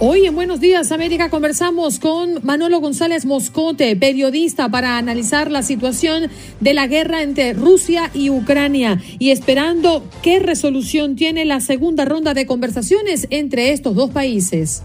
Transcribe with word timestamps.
Hoy 0.00 0.26
en 0.26 0.36
Buenos 0.36 0.60
Días 0.60 0.92
América 0.92 1.28
conversamos 1.28 1.98
con 1.98 2.38
Manolo 2.44 2.78
González 2.78 3.26
Moscote, 3.26 3.96
periodista, 3.96 4.68
para 4.68 4.96
analizar 4.96 5.50
la 5.50 5.64
situación 5.64 6.30
de 6.60 6.72
la 6.72 6.86
guerra 6.86 7.22
entre 7.22 7.52
Rusia 7.52 8.08
y 8.14 8.30
Ucrania 8.30 9.02
y 9.18 9.30
esperando 9.30 10.04
qué 10.22 10.38
resolución 10.38 11.16
tiene 11.16 11.44
la 11.44 11.60
segunda 11.60 12.04
ronda 12.04 12.32
de 12.32 12.46
conversaciones 12.46 13.26
entre 13.30 13.72
estos 13.72 13.96
dos 13.96 14.10
países. 14.10 14.84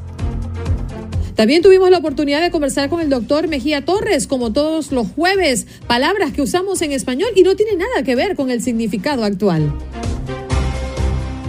También 1.35 1.61
tuvimos 1.61 1.91
la 1.91 1.99
oportunidad 1.99 2.41
de 2.41 2.49
conversar 2.49 2.89
con 2.89 2.99
el 2.99 3.11
doctor 3.11 3.47
Mejía 3.47 3.85
Torres, 3.85 4.25
como 4.25 4.51
todos 4.51 4.91
los 4.91 5.07
jueves, 5.09 5.67
palabras 5.85 6.33
que 6.33 6.41
usamos 6.41 6.81
en 6.81 6.91
español 6.91 7.29
y 7.35 7.43
no 7.43 7.55
tiene 7.55 7.75
nada 7.75 8.01
que 8.03 8.15
ver 8.15 8.35
con 8.35 8.49
el 8.49 8.63
significado 8.63 9.23
actual. 9.23 9.71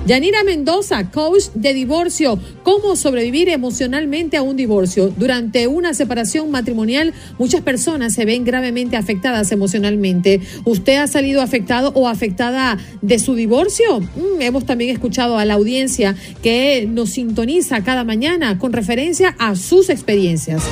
Yanira 0.07 0.45
Mendoza, 0.45 1.11
coach 1.11 1.45
de 1.55 1.73
divorcio, 1.73 2.39
cómo 2.63 2.95
sobrevivir 2.95 3.49
emocionalmente 3.49 4.37
a 4.37 4.43
un 4.43 4.55
divorcio. 4.55 5.09
Durante 5.09 5.67
una 5.67 5.95
separación 5.95 6.51
matrimonial, 6.51 7.15
muchas 7.39 7.63
personas 7.63 8.13
se 8.13 8.27
ven 8.27 8.45
gravemente 8.45 8.99
afectadas 8.99 9.51
emocionalmente. 9.51 10.43
¿Usted 10.67 10.97
ha 10.97 11.07
salido 11.07 11.41
afectado 11.41 11.91
o 11.95 12.07
afectada 12.07 12.77
de 13.01 13.19
su 13.19 13.35
divorcio? 13.35 14.01
Mm, 14.01 14.43
hemos 14.43 14.67
también 14.67 14.91
escuchado 14.91 15.39
a 15.39 15.47
la 15.47 15.55
audiencia 15.55 16.15
que 16.43 16.87
nos 16.87 17.11
sintoniza 17.11 17.83
cada 17.83 18.05
mañana 18.05 18.59
con 18.59 18.75
referencia 18.75 19.35
a 19.39 19.57
sus 19.57 19.89
experiencias. 19.89 20.65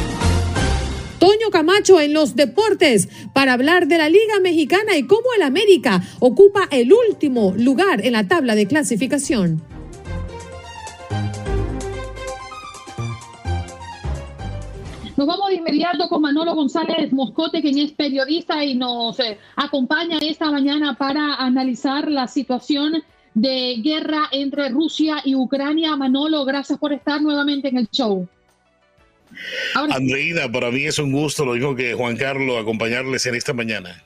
Toño 1.22 1.50
Camacho 1.52 2.00
en 2.00 2.14
los 2.14 2.34
deportes 2.34 3.08
para 3.32 3.52
hablar 3.52 3.86
de 3.86 3.96
la 3.96 4.08
Liga 4.08 4.40
Mexicana 4.42 4.96
y 4.96 5.06
cómo 5.06 5.22
el 5.36 5.42
América 5.42 6.02
ocupa 6.18 6.66
el 6.72 6.92
último 6.92 7.54
lugar 7.56 8.04
en 8.04 8.14
la 8.14 8.26
tabla 8.26 8.56
de 8.56 8.66
clasificación. 8.66 9.62
Nos 15.16 15.28
vamos 15.28 15.50
de 15.50 15.54
inmediato 15.54 16.08
con 16.08 16.22
Manolo 16.22 16.56
González 16.56 17.12
Moscote, 17.12 17.62
quien 17.62 17.78
es 17.78 17.92
periodista 17.92 18.64
y 18.64 18.74
nos 18.74 19.20
eh, 19.20 19.38
acompaña 19.54 20.18
esta 20.20 20.50
mañana 20.50 20.96
para 20.98 21.36
analizar 21.36 22.10
la 22.10 22.26
situación 22.26 23.00
de 23.34 23.76
guerra 23.80 24.22
entre 24.32 24.70
Rusia 24.70 25.18
y 25.24 25.36
Ucrania. 25.36 25.94
Manolo, 25.94 26.44
gracias 26.44 26.80
por 26.80 26.92
estar 26.92 27.22
nuevamente 27.22 27.68
en 27.68 27.76
el 27.78 27.88
show. 27.90 28.26
Andreina, 29.74 30.50
para 30.50 30.70
mí 30.70 30.84
es 30.84 30.98
un 30.98 31.12
gusto, 31.12 31.44
lo 31.44 31.54
dijo 31.54 31.74
que 31.74 31.94
Juan 31.94 32.16
Carlos, 32.16 32.60
acompañarles 32.60 33.26
en 33.26 33.34
esta 33.34 33.52
mañana. 33.52 34.02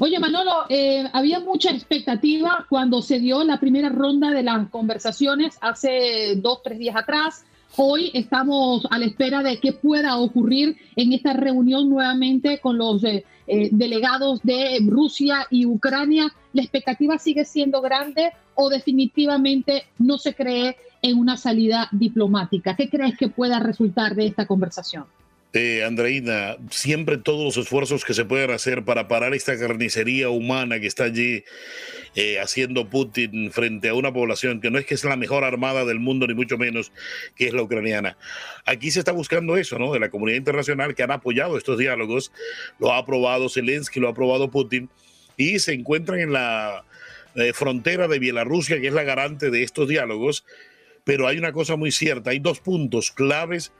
Oye, 0.00 0.18
Manolo, 0.18 0.66
eh, 0.68 1.04
había 1.12 1.40
mucha 1.40 1.70
expectativa 1.70 2.66
cuando 2.68 3.00
se 3.00 3.18
dio 3.18 3.42
la 3.44 3.58
primera 3.58 3.88
ronda 3.88 4.30
de 4.30 4.42
las 4.42 4.68
conversaciones 4.68 5.56
hace 5.60 6.34
dos, 6.36 6.62
tres 6.62 6.78
días 6.78 6.96
atrás. 6.96 7.44
Hoy 7.76 8.10
estamos 8.14 8.86
a 8.90 8.98
la 8.98 9.06
espera 9.06 9.42
de 9.42 9.60
qué 9.60 9.72
pueda 9.72 10.18
ocurrir 10.18 10.76
en 10.96 11.12
esta 11.12 11.32
reunión 11.32 11.88
nuevamente 11.88 12.58
con 12.58 12.76
los 12.76 13.04
eh, 13.04 13.24
eh, 13.46 13.68
delegados 13.72 14.40
de 14.42 14.78
Rusia 14.86 15.46
y 15.50 15.64
Ucrania. 15.64 16.32
¿La 16.52 16.62
expectativa 16.62 17.18
sigue 17.18 17.44
siendo 17.44 17.80
grande 17.80 18.32
o 18.54 18.68
definitivamente 18.68 19.84
no 19.98 20.18
se 20.18 20.34
cree 20.34 20.76
en 21.02 21.18
una 21.18 21.36
salida 21.36 21.88
diplomática? 21.92 22.76
¿Qué 22.76 22.88
crees 22.88 23.16
que 23.16 23.28
pueda 23.28 23.58
resultar 23.58 24.14
de 24.14 24.26
esta 24.26 24.46
conversación? 24.46 25.04
Eh, 25.54 25.82
Andreina, 25.82 26.56
siempre 26.70 27.16
todos 27.16 27.42
los 27.42 27.56
esfuerzos 27.56 28.04
que 28.04 28.12
se 28.12 28.26
puedan 28.26 28.50
hacer 28.50 28.84
para 28.84 29.08
parar 29.08 29.32
esta 29.32 29.58
carnicería 29.58 30.28
humana 30.28 30.78
que 30.78 30.86
está 30.86 31.04
allí 31.04 31.42
eh, 32.14 32.38
haciendo 32.38 32.90
Putin 32.90 33.50
frente 33.50 33.88
a 33.88 33.94
una 33.94 34.12
población 34.12 34.60
que 34.60 34.70
no 34.70 34.78
es 34.78 34.84
que 34.84 34.92
es 34.92 35.04
la 35.04 35.16
mejor 35.16 35.44
armada 35.44 35.86
del 35.86 36.00
mundo, 36.00 36.26
ni 36.26 36.34
mucho 36.34 36.58
menos 36.58 36.92
que 37.34 37.46
es 37.46 37.54
la 37.54 37.62
ucraniana. 37.62 38.18
Aquí 38.66 38.90
se 38.90 38.98
está 38.98 39.12
buscando 39.12 39.56
eso, 39.56 39.78
¿no? 39.78 39.90
De 39.92 40.00
la 40.00 40.10
comunidad 40.10 40.36
internacional 40.36 40.94
que 40.94 41.02
han 41.02 41.12
apoyado 41.12 41.56
estos 41.56 41.78
diálogos, 41.78 42.30
lo 42.78 42.92
ha 42.92 42.98
aprobado 42.98 43.48
Zelensky, 43.48 44.00
lo 44.00 44.08
ha 44.08 44.10
aprobado 44.10 44.50
Putin, 44.50 44.90
y 45.38 45.60
se 45.60 45.72
encuentran 45.72 46.18
en 46.18 46.34
la 46.34 46.84
eh, 47.36 47.54
frontera 47.54 48.06
de 48.06 48.18
Bielorrusia, 48.18 48.80
que 48.80 48.88
es 48.88 48.94
la 48.94 49.04
garante 49.04 49.50
de 49.50 49.62
estos 49.62 49.88
diálogos, 49.88 50.44
pero 51.08 51.26
hay 51.26 51.38
una 51.38 51.52
cosa 51.52 51.76
muy 51.76 51.90
cierta, 51.90 52.32
hay 52.32 52.38
dos 52.38 52.60
puntos 52.60 53.10
claves 53.10 53.72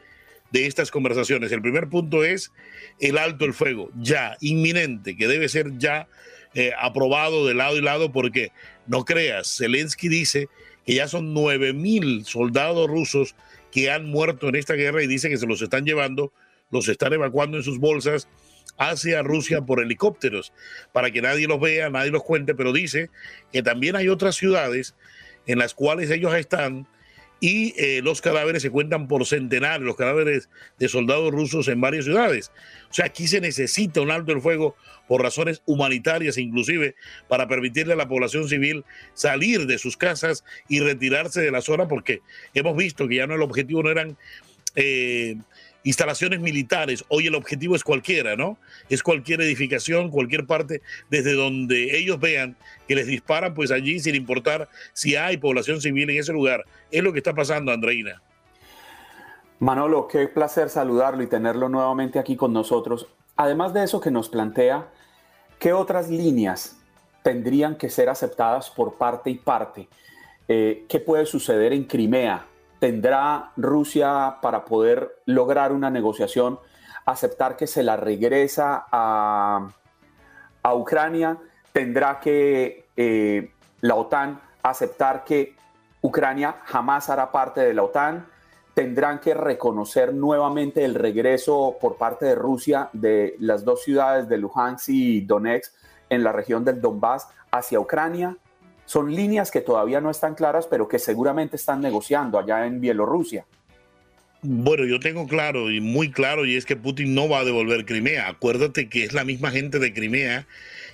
de 0.51 0.65
estas 0.65 0.91
conversaciones. 0.91 1.53
El 1.53 1.61
primer 1.61 1.91
punto 1.91 2.25
es 2.25 2.53
el 3.01 3.19
alto 3.19 3.45
el 3.45 3.53
fuego, 3.53 3.91
ya, 4.01 4.39
inminente, 4.41 5.15
que 5.15 5.29
debe 5.29 5.51
ser 5.51 5.77
ya 5.77 6.09
eh, 6.55 6.73
aprobado 6.79 7.47
de 7.47 7.53
lado 7.53 7.77
y 7.77 7.83
lado, 7.83 8.13
porque 8.13 8.51
no 8.87 9.05
creas, 9.05 9.59
Zelensky 9.59 10.09
dice 10.09 10.49
que 10.87 10.95
ya 10.95 11.07
son 11.07 11.35
9 11.35 11.75
mil 11.75 12.25
soldados 12.25 12.89
rusos 12.89 13.37
que 13.71 13.91
han 13.91 14.07
muerto 14.07 14.49
en 14.49 14.55
esta 14.55 14.73
guerra 14.73 15.03
y 15.03 15.07
dice 15.07 15.29
que 15.29 15.37
se 15.37 15.47
los 15.47 15.61
están 15.61 15.85
llevando, 15.85 16.33
los 16.71 16.89
están 16.89 17.13
evacuando 17.13 17.59
en 17.59 17.63
sus 17.63 17.79
bolsas 17.79 18.27
hacia 18.79 19.21
Rusia 19.21 19.61
por 19.61 19.83
helicópteros, 19.83 20.55
para 20.95 21.11
que 21.11 21.21
nadie 21.21 21.47
los 21.47 21.61
vea, 21.61 21.91
nadie 21.91 22.11
los 22.11 22.23
cuente, 22.23 22.55
pero 22.55 22.73
dice 22.73 23.11
que 23.53 23.63
también 23.63 23.97
hay 23.97 24.09
otras 24.09 24.35
ciudades 24.35 24.95
en 25.47 25.59
las 25.59 25.75
cuales 25.75 26.09
ellos 26.09 26.35
están 26.35 26.89
y 27.41 27.75
eh, 27.77 28.01
los 28.03 28.21
cadáveres 28.21 28.63
se 28.63 28.71
cuentan 28.71 29.07
por 29.07 29.25
centenares, 29.25 29.87
los 29.87 29.97
cadáveres 29.97 30.49
de 30.79 30.89
soldados 30.89 31.31
rusos 31.31 31.69
en 31.69 31.81
varias 31.81 32.05
ciudades. 32.05 32.51
O 32.91 32.95
sea, 32.95 33.07
aquí 33.07 33.29
se 33.29 33.41
necesita 33.41 34.01
un 34.01 34.11
alto 34.11 34.33
el 34.33 34.41
fuego 34.41 34.77
por 35.07 35.23
razones 35.23 35.63
humanitarias, 35.65 36.37
inclusive 36.37 36.97
para 37.29 37.47
permitirle 37.47 37.93
a 37.93 37.97
la 37.97 38.09
población 38.09 38.49
civil 38.49 38.85
salir 39.15 39.67
de 39.67 39.79
sus 39.79 39.97
casas 39.97 40.45
y 40.69 40.81
retirarse 40.81 41.41
de 41.41 41.51
la 41.51 41.61
zona, 41.61 41.87
porque 41.87 42.21
hemos 42.55 42.77
visto 42.77 43.07
que 43.09 43.17
ya 43.17 43.27
no 43.27 43.35
el 43.35 43.43
objetivo 43.43 43.83
no 43.83 43.91
eran 43.91 44.17
eh, 44.75 45.37
instalaciones 45.89 46.41
militares. 46.41 47.03
Hoy 47.09 47.29
el 47.29 47.35
objetivo 47.35 47.75
es 47.75 47.83
cualquiera, 47.83 48.37
¿no? 48.37 48.59
Es 48.91 49.03
cualquier 49.03 49.41
edificación, 49.41 50.11
cualquier 50.11 50.47
parte 50.47 50.83
desde 51.09 51.33
donde 51.33 51.97
ellos 51.99 52.21
vean 52.21 52.57
que 52.87 52.95
les 52.95 53.07
disparan, 53.07 53.55
pues 53.55 53.71
allí, 53.71 53.99
sin 53.99 54.15
importar 54.15 54.69
si 54.93 55.17
hay 55.17 55.39
población 55.39 55.81
civil 55.81 56.11
en 56.11 56.19
ese 56.19 56.35
lugar. 56.35 56.65
Es 56.91 57.03
lo 57.03 57.13
que 57.13 57.21
está 57.21 57.33
pasando, 57.33 57.73
Andreina. 57.73 58.21
Manolo, 59.61 60.07
qué 60.09 60.29
placer 60.29 60.69
saludarlo 60.69 61.23
y 61.23 61.27
tenerlo 61.27 61.71
nuevamente 61.71 62.19
aquí 62.19 62.37
con 62.37 62.53
nosotros. 62.53 63.09
Además 63.37 63.73
de 63.73 63.85
eso 63.85 63.99
que 63.99 64.11
nos 64.11 64.29
plantea, 64.29 64.89
¿qué 65.59 65.73
otras 65.73 66.11
líneas 66.11 66.77
tendrían 67.23 67.77
que 67.77 67.89
ser 67.89 68.11
aceptadas 68.11 68.69
por 68.69 68.99
parte 68.99 69.31
y 69.31 69.37
parte? 69.37 69.89
Eh, 70.49 70.85
¿Qué 70.87 71.01
puede 71.01 71.25
suceder 71.25 71.73
en 71.73 71.85
Crimea? 71.85 72.45
¿Tendrá 72.79 73.53
Rusia 73.57 74.37
para 74.41 74.65
poder 74.65 75.21
lograr 75.27 75.73
una 75.73 75.91
negociación, 75.91 76.61
aceptar 77.07 77.57
que 77.57 77.67
se 77.67 77.83
la 77.83 77.97
regresa 77.97 78.87
a, 78.91 79.69
Ucrania? 80.75 81.39
¿Tendrá 81.73 82.21
que 82.21 82.89
eh, 82.95 83.53
la 83.81 83.95
OTAN 83.95 84.39
aceptar 84.63 85.25
que 85.25 85.57
Ucrania 86.03 86.57
jamás 86.67 87.09
hará 87.09 87.33
parte 87.33 87.63
de 87.63 87.75
la 87.75 87.83
OTAN? 87.85 88.27
¿Tendrán 88.75 89.19
que 89.19 89.35
reconocer 89.35 90.15
nuevamente 90.15 90.85
el 90.85 90.95
regreso 90.95 91.77
por 91.81 91.97
parte 91.97 92.27
de 92.27 92.35
Rusia 92.37 92.91
de 92.93 93.35
las 93.41 93.65
dos 93.65 93.83
ciudades 93.83 94.29
de 94.29 94.37
Luhansk 94.37 94.91
y 94.91 95.23
Donetsk 95.23 95.73
en 96.11 96.23
la 96.23 96.33
región 96.33 96.65
del 96.65 96.81
Donbass 96.81 97.29
hacia 97.51 97.81
Ucrania? 97.81 98.37
Son 98.89 99.15
líneas 99.15 99.51
que 99.51 99.61
todavía 99.61 100.01
no 100.01 100.11
están 100.11 100.35
claras, 100.35 100.67
pero 100.67 100.89
que 100.89 100.99
seguramente 100.99 101.57
están 101.57 101.83
negociando 101.83 102.39
allá 102.39 102.65
en 102.65 102.81
Bielorrusia. 102.81 103.45
Bueno, 104.41 104.87
yo 104.87 104.99
tengo 104.99 105.27
claro 105.27 105.71
y 105.71 105.83
muy 105.83 106.11
claro, 106.11 106.47
y 106.47 106.57
es 106.57 106.65
que 106.65 106.75
Putin 106.75 107.15
no 107.15 107.29
va 107.29 107.41
a 107.41 107.45
devolver 107.45 107.85
Crimea. 107.85 108.29
Acuérdate 108.29 108.89
que 108.89 109.05
es 109.05 109.13
la 109.13 109.25
misma 109.25 109.51
gente 109.51 109.79
de 109.79 109.93
Crimea 109.93 110.47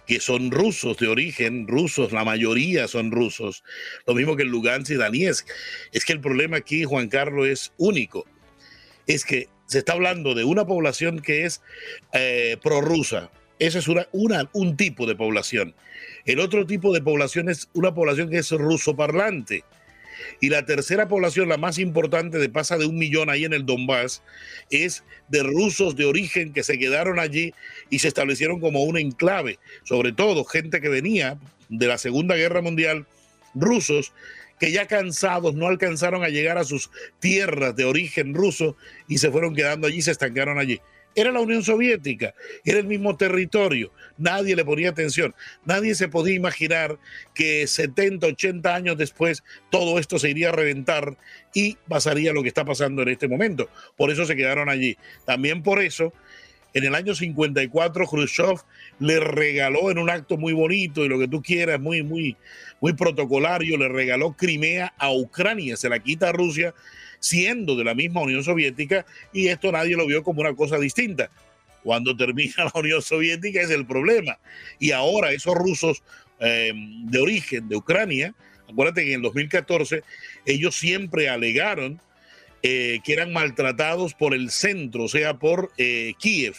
que 0.08 0.18
son 0.18 0.50
rusos 0.50 0.96
de 0.98 1.06
origen, 1.06 1.68
rusos, 1.68 2.10
la 2.10 2.24
mayoría 2.24 2.88
son 2.88 3.12
rusos. 3.12 3.62
Lo 4.06 4.14
mismo 4.14 4.34
que 4.34 4.42
el 4.42 4.48
Lugansk 4.48 4.90
y. 4.90 5.46
Es 5.92 6.04
que 6.04 6.12
el 6.12 6.20
problema 6.20 6.56
aquí, 6.56 6.82
Juan 6.82 7.08
Carlos, 7.08 7.46
es 7.46 7.72
único. 7.78 8.26
Es 9.06 9.24
que 9.24 9.48
se 9.66 9.78
está 9.78 9.92
hablando 9.92 10.34
de 10.34 10.42
una 10.42 10.66
población 10.66 11.20
que 11.20 11.44
es 11.44 11.62
eh, 12.12 12.56
prorrusa, 12.60 13.30
Ese 13.60 13.78
es 13.78 13.86
una, 13.88 14.50
un 14.52 14.76
tipo 14.76 15.06
de 15.06 15.14
población. 15.14 15.76
El 16.26 16.40
otro 16.40 16.64
tipo 16.66 16.92
de 16.92 17.02
población 17.02 17.48
es 17.48 17.68
una 17.74 17.94
población 17.94 18.30
que 18.30 18.38
es 18.38 18.50
ruso 18.50 18.96
parlante. 18.96 19.64
Y 20.40 20.48
la 20.48 20.64
tercera 20.64 21.08
población, 21.08 21.48
la 21.48 21.58
más 21.58 21.78
importante, 21.78 22.38
de 22.38 22.48
pasa 22.48 22.78
de 22.78 22.86
un 22.86 22.96
millón 22.96 23.28
ahí 23.28 23.44
en 23.44 23.52
el 23.52 23.66
Donbass, 23.66 24.22
es 24.70 25.04
de 25.28 25.42
rusos 25.42 25.96
de 25.96 26.06
origen 26.06 26.52
que 26.52 26.62
se 26.62 26.78
quedaron 26.78 27.18
allí 27.18 27.52
y 27.90 27.98
se 27.98 28.08
establecieron 28.08 28.60
como 28.60 28.84
un 28.84 28.96
enclave. 28.96 29.58
Sobre 29.82 30.12
todo 30.12 30.44
gente 30.44 30.80
que 30.80 30.88
venía 30.88 31.38
de 31.68 31.86
la 31.86 31.98
Segunda 31.98 32.36
Guerra 32.36 32.62
Mundial, 32.62 33.06
rusos 33.54 34.12
que 34.58 34.72
ya 34.72 34.86
cansados 34.86 35.54
no 35.54 35.66
alcanzaron 35.66 36.22
a 36.22 36.28
llegar 36.28 36.58
a 36.58 36.64
sus 36.64 36.90
tierras 37.18 37.74
de 37.76 37.84
origen 37.84 38.34
ruso 38.34 38.76
y 39.08 39.18
se 39.18 39.30
fueron 39.30 39.54
quedando 39.54 39.88
allí, 39.88 40.00
se 40.00 40.12
estancaron 40.12 40.58
allí. 40.58 40.80
Era 41.14 41.30
la 41.30 41.40
Unión 41.40 41.62
Soviética, 41.62 42.34
era 42.64 42.78
el 42.78 42.86
mismo 42.86 43.16
territorio, 43.16 43.92
nadie 44.18 44.56
le 44.56 44.64
ponía 44.64 44.90
atención, 44.90 45.34
nadie 45.64 45.94
se 45.94 46.08
podía 46.08 46.34
imaginar 46.34 46.98
que 47.34 47.66
70, 47.66 48.26
80 48.26 48.74
años 48.74 48.96
después 48.96 49.44
todo 49.70 49.98
esto 49.98 50.18
se 50.18 50.30
iría 50.30 50.48
a 50.48 50.52
reventar 50.52 51.16
y 51.52 51.76
pasaría 51.88 52.32
lo 52.32 52.42
que 52.42 52.48
está 52.48 52.64
pasando 52.64 53.02
en 53.02 53.08
este 53.08 53.28
momento. 53.28 53.68
Por 53.96 54.10
eso 54.10 54.24
se 54.24 54.36
quedaron 54.36 54.68
allí. 54.68 54.96
También 55.24 55.62
por 55.62 55.80
eso, 55.80 56.12
en 56.72 56.84
el 56.84 56.94
año 56.94 57.14
54, 57.14 58.06
Khrushchev 58.06 58.60
le 58.98 59.20
regaló 59.20 59.90
en 59.90 59.98
un 59.98 60.10
acto 60.10 60.36
muy 60.36 60.52
bonito 60.52 61.04
y 61.04 61.08
lo 61.08 61.18
que 61.18 61.28
tú 61.28 61.42
quieras, 61.42 61.80
muy, 61.80 62.02
muy, 62.02 62.36
muy 62.80 62.92
protocolario, 62.92 63.78
le 63.78 63.88
regaló 63.88 64.32
Crimea 64.32 64.92
a 64.98 65.12
Ucrania, 65.12 65.76
se 65.76 65.88
la 65.88 66.00
quita 66.00 66.30
a 66.30 66.32
Rusia 66.32 66.74
siendo 67.24 67.74
de 67.74 67.84
la 67.84 67.94
misma 67.94 68.20
Unión 68.20 68.44
Soviética 68.44 69.06
y 69.32 69.48
esto 69.48 69.72
nadie 69.72 69.96
lo 69.96 70.06
vio 70.06 70.22
como 70.22 70.42
una 70.42 70.54
cosa 70.54 70.78
distinta. 70.78 71.30
Cuando 71.82 72.14
termina 72.14 72.64
la 72.64 72.72
Unión 72.74 73.00
Soviética 73.00 73.62
es 73.62 73.70
el 73.70 73.86
problema. 73.86 74.38
Y 74.78 74.90
ahora 74.90 75.32
esos 75.32 75.54
rusos 75.54 76.02
em, 76.38 77.06
de 77.06 77.18
origen 77.18 77.66
de 77.66 77.76
Ucrania, 77.76 78.34
acuérdate 78.70 79.04
que 79.04 79.12
en 79.12 79.16
el 79.16 79.22
2014 79.22 80.02
ellos 80.44 80.76
siempre 80.76 81.30
alegaron 81.30 81.98
eh, 82.62 83.00
que 83.02 83.14
eran 83.14 83.32
maltratados 83.32 84.12
por 84.12 84.34
el 84.34 84.50
centro, 84.50 85.04
o 85.04 85.08
sea, 85.08 85.38
por 85.38 85.72
eh, 85.78 86.12
Kiev, 86.18 86.56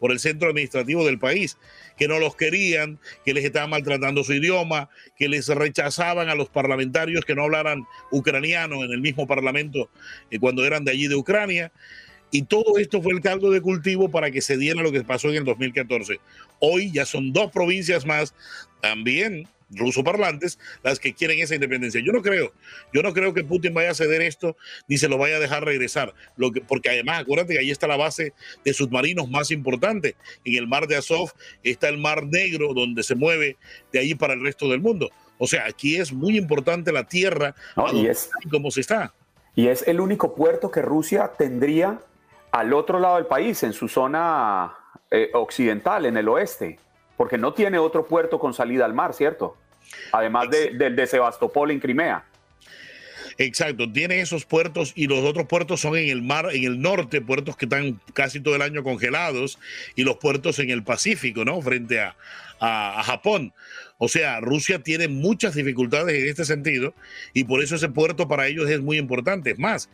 por 0.00 0.10
el 0.10 0.18
centro 0.18 0.48
administrativo 0.48 1.04
del 1.06 1.20
país 1.20 1.56
que 1.98 2.08
no 2.08 2.18
los 2.18 2.36
querían, 2.36 2.98
que 3.24 3.34
les 3.34 3.44
estaban 3.44 3.70
maltratando 3.70 4.24
su 4.24 4.32
idioma, 4.32 4.88
que 5.16 5.28
les 5.28 5.48
rechazaban 5.48 6.28
a 6.28 6.34
los 6.34 6.48
parlamentarios 6.48 7.24
que 7.24 7.34
no 7.34 7.44
hablaran 7.44 7.84
ucraniano 8.10 8.84
en 8.84 8.92
el 8.92 9.00
mismo 9.00 9.26
parlamento 9.26 9.90
eh, 10.30 10.38
cuando 10.38 10.64
eran 10.64 10.84
de 10.84 10.92
allí 10.92 11.08
de 11.08 11.16
Ucrania. 11.16 11.72
Y 12.30 12.42
todo 12.42 12.78
esto 12.78 13.00
fue 13.02 13.14
el 13.14 13.20
caldo 13.20 13.50
de 13.50 13.60
cultivo 13.60 14.10
para 14.10 14.30
que 14.30 14.42
se 14.42 14.56
diera 14.56 14.82
lo 14.82 14.92
que 14.92 15.02
pasó 15.02 15.30
en 15.30 15.36
el 15.36 15.44
2014. 15.44 16.20
Hoy 16.60 16.92
ya 16.92 17.06
son 17.06 17.32
dos 17.32 17.50
provincias 17.50 18.04
más, 18.04 18.34
también 18.80 19.48
rusoparlantes 19.70 20.58
las 20.82 20.98
que 20.98 21.14
quieren 21.14 21.38
esa 21.40 21.54
independencia. 21.54 22.00
Yo 22.04 22.12
no 22.12 22.22
creo, 22.22 22.52
yo 22.92 23.02
no 23.02 23.12
creo 23.12 23.34
que 23.34 23.44
Putin 23.44 23.74
vaya 23.74 23.90
a 23.90 23.94
ceder 23.94 24.22
esto 24.22 24.56
ni 24.86 24.98
se 24.98 25.08
lo 25.08 25.18
vaya 25.18 25.36
a 25.36 25.40
dejar 25.40 25.64
regresar, 25.64 26.14
lo 26.36 26.52
que, 26.52 26.60
porque 26.60 26.90
además 26.90 27.20
acuérdate 27.20 27.54
que 27.54 27.60
ahí 27.60 27.70
está 27.70 27.86
la 27.86 27.96
base 27.96 28.32
de 28.64 28.72
submarinos 28.72 29.28
más 29.28 29.50
importante. 29.50 30.16
En 30.44 30.56
el 30.56 30.66
mar 30.66 30.86
de 30.86 30.96
Azov 30.96 31.32
está 31.62 31.88
el 31.88 31.98
mar 31.98 32.24
Negro 32.26 32.74
donde 32.74 33.02
se 33.02 33.14
mueve 33.14 33.56
de 33.92 33.98
ahí 33.98 34.14
para 34.14 34.34
el 34.34 34.42
resto 34.42 34.68
del 34.68 34.80
mundo. 34.80 35.10
O 35.38 35.46
sea, 35.46 35.66
aquí 35.66 35.96
es 35.96 36.12
muy 36.12 36.36
importante 36.36 36.90
la 36.92 37.04
tierra 37.04 37.54
y 37.92 38.06
es, 38.06 38.30
cómo 38.50 38.70
se 38.70 38.80
está. 38.80 39.12
Y 39.54 39.68
es 39.68 39.86
el 39.86 40.00
único 40.00 40.34
puerto 40.34 40.70
que 40.70 40.82
Rusia 40.82 41.32
tendría 41.36 42.00
al 42.50 42.72
otro 42.72 42.98
lado 42.98 43.16
del 43.16 43.26
país, 43.26 43.62
en 43.62 43.72
su 43.72 43.88
zona 43.88 44.74
eh, 45.10 45.30
occidental, 45.34 46.06
en 46.06 46.16
el 46.16 46.28
oeste 46.28 46.78
porque 47.18 47.36
no 47.36 47.52
tiene 47.52 47.78
otro 47.78 48.06
puerto 48.06 48.38
con 48.38 48.54
salida 48.54 48.84
al 48.86 48.94
mar, 48.94 49.12
¿cierto? 49.12 49.56
Además 50.12 50.48
del 50.50 50.94
de 50.96 51.06
Sebastopol 51.06 51.72
en 51.72 51.80
Crimea. 51.80 52.24
Exacto, 53.38 53.90
tiene 53.90 54.20
esos 54.20 54.44
puertos 54.44 54.92
y 54.94 55.08
los 55.08 55.24
otros 55.24 55.46
puertos 55.46 55.80
son 55.80 55.96
en 55.96 56.08
el 56.10 56.22
mar, 56.22 56.48
en 56.52 56.64
el 56.64 56.80
norte, 56.80 57.20
puertos 57.20 57.56
que 57.56 57.66
están 57.66 58.00
casi 58.14 58.40
todo 58.40 58.54
el 58.54 58.62
año 58.62 58.84
congelados 58.84 59.58
y 59.96 60.04
los 60.04 60.16
puertos 60.18 60.60
en 60.60 60.70
el 60.70 60.84
Pacífico, 60.84 61.44
¿no? 61.44 61.60
Frente 61.60 62.00
a, 62.00 62.16
a, 62.60 63.02
Japón. 63.02 63.52
O 63.98 64.08
sea, 64.08 64.40
Rusia 64.40 64.80
tiene 64.80 65.08
muchas 65.08 65.54
dificultades 65.54 66.22
en 66.22 66.28
este 66.28 66.44
sentido 66.44 66.94
y 67.34 67.44
por 67.44 67.62
eso 67.62 67.74
ese 67.74 67.88
puerto 67.88 68.28
para 68.28 68.46
ellos 68.46 68.70
es 68.70 68.80
muy 68.80 68.96
importante. 68.96 69.52
Es 69.52 69.58
más, 69.58 69.88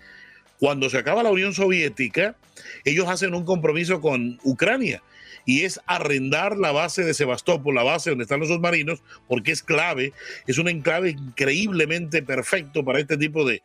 cuando 0.58 0.90
se 0.90 0.98
acaba 0.98 1.22
la 1.22 1.30
Unión 1.30 1.54
Soviética, 1.54 2.36
ellos 2.84 3.08
hacen 3.08 3.34
un 3.34 3.44
compromiso 3.44 4.02
con 4.02 4.38
Ucrania 4.42 5.02
y 5.46 5.62
es 5.62 5.80
arrendar 5.86 6.56
la 6.56 6.72
base 6.72 7.04
de 7.04 7.14
Sebastopol, 7.14 7.74
la 7.74 7.82
base 7.82 8.10
donde 8.10 8.24
están 8.24 8.40
los 8.40 8.48
submarinos, 8.48 9.02
porque 9.28 9.52
es 9.52 9.62
clave, 9.62 10.12
es 10.46 10.58
un 10.58 10.68
enclave 10.68 11.10
increíblemente 11.10 12.22
perfecto 12.22 12.84
para 12.84 13.00
este 13.00 13.16
tipo 13.16 13.44
de, 13.44 13.62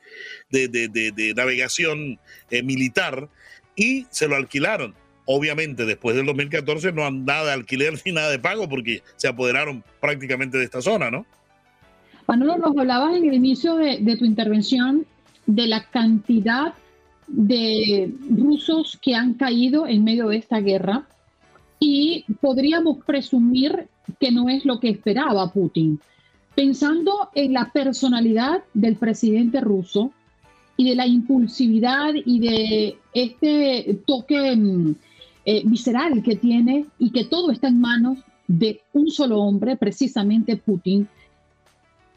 de, 0.49 1.33
navegación 1.35 2.19
eh, 2.49 2.63
militar, 2.63 3.29
y 3.75 4.05
se 4.09 4.27
lo 4.27 4.35
alquilaron. 4.35 4.93
Obviamente, 5.25 5.85
después 5.85 6.15
del 6.15 6.25
2014 6.25 6.91
no 6.91 7.05
han 7.05 7.23
nada 7.23 7.45
de 7.45 7.51
alquiler 7.53 7.93
ni 8.03 8.11
nada 8.11 8.31
de 8.31 8.39
pago 8.39 8.67
porque 8.67 9.03
se 9.15 9.27
apoderaron 9.27 9.83
prácticamente 10.01 10.57
de 10.57 10.65
esta 10.65 10.81
zona, 10.81 11.11
¿no? 11.11 11.25
Manolo, 12.27 12.57
nos 12.57 12.75
hablabas 12.75 13.15
en 13.15 13.27
el 13.27 13.35
inicio 13.35 13.75
de 13.75 14.17
tu 14.17 14.25
intervención 14.25 15.05
de 15.45 15.67
la 15.67 15.83
cantidad 15.85 16.73
de 17.27 18.11
rusos 18.29 18.97
que 19.01 19.15
han 19.15 19.35
caído 19.35 19.87
en 19.87 20.03
medio 20.03 20.27
de 20.27 20.37
esta 20.37 20.59
guerra 20.59 21.07
y 21.79 22.25
podríamos 22.41 23.03
presumir 23.05 23.87
que 24.19 24.31
no 24.31 24.49
es 24.49 24.65
lo 24.65 24.79
que 24.79 24.89
esperaba 24.89 25.51
Putin. 25.51 25.99
Pensando 26.55 27.29
en 27.35 27.53
la 27.53 27.71
personalidad 27.71 28.63
del 28.73 28.97
presidente 28.97 29.61
ruso 29.61 30.11
y 30.75 30.89
de 30.89 30.95
la 30.95 31.07
impulsividad 31.07 32.13
y 32.13 32.39
de 32.39 32.97
este 33.13 34.01
toque 34.05 34.55
mm, 34.55 34.95
eh, 35.45 35.63
visceral 35.65 36.21
que 36.21 36.35
tiene 36.35 36.85
y 36.97 37.11
que 37.11 37.25
todo 37.25 37.51
está 37.51 37.69
en 37.69 37.79
manos 37.79 38.19
de 38.47 38.81
un 38.93 39.09
solo 39.09 39.41
hombre, 39.41 39.77
precisamente 39.77 40.57
Putin, 40.57 41.07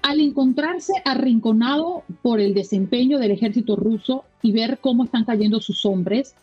al 0.02 0.20
encontrarse 0.20 0.94
arrinconado 1.04 2.02
por 2.22 2.40
el 2.40 2.54
desempeño 2.54 3.18
del 3.18 3.30
ejército 3.30 3.76
ruso 3.76 4.24
y 4.42 4.50
ver 4.50 4.78
cómo 4.80 5.04
están 5.04 5.24
cayendo 5.24 5.60
sus 5.60 5.84
hombres, 5.84 6.34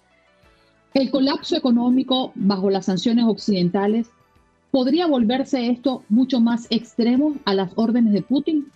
el 0.94 1.12
colapso 1.12 1.56
económico 1.56 2.31
bajo 2.36 2.69
las 2.69 2.86
sanciones 2.86 3.25
occidentales 3.25 4.07
podría 4.71 5.07
volverse 5.07 5.68
esto 5.68 6.03
mucho 6.09 6.39
más 6.39 6.67
extremo 6.69 7.36
a 7.46 7.53
las 7.53 7.72
órdenes 7.75 8.13
de 8.13 8.22
Putin. 8.22 8.72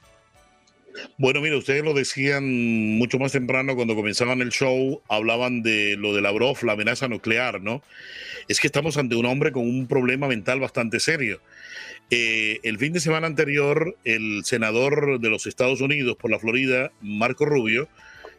Bueno, 1.17 1.41
mira, 1.41 1.57
ustedes 1.57 1.83
lo 1.83 1.93
decían 1.93 2.97
mucho 2.97 3.17
más 3.17 3.31
temprano 3.31 3.75
cuando 3.75 3.95
comenzaban 3.95 4.41
el 4.41 4.49
show, 4.49 5.01
hablaban 5.09 5.63
de 5.63 5.95
lo 5.97 6.13
de 6.13 6.21
Lavrov, 6.21 6.63
la 6.63 6.73
amenaza 6.73 7.07
nuclear, 7.07 7.61
¿no? 7.61 7.81
Es 8.47 8.59
que 8.59 8.67
estamos 8.67 8.97
ante 8.97 9.15
un 9.15 9.25
hombre 9.25 9.51
con 9.51 9.63
un 9.63 9.87
problema 9.87 10.27
mental 10.27 10.59
bastante 10.59 10.99
serio. 10.99 11.39
Eh, 12.11 12.59
el 12.63 12.77
fin 12.77 12.93
de 12.93 12.99
semana 12.99 13.25
anterior, 13.25 13.97
el 14.03 14.41
senador 14.45 15.19
de 15.19 15.29
los 15.29 15.47
Estados 15.47 15.81
Unidos 15.81 16.15
por 16.15 16.29
la 16.29 16.37
Florida, 16.37 16.91
Marco 17.01 17.45
Rubio, 17.45 17.87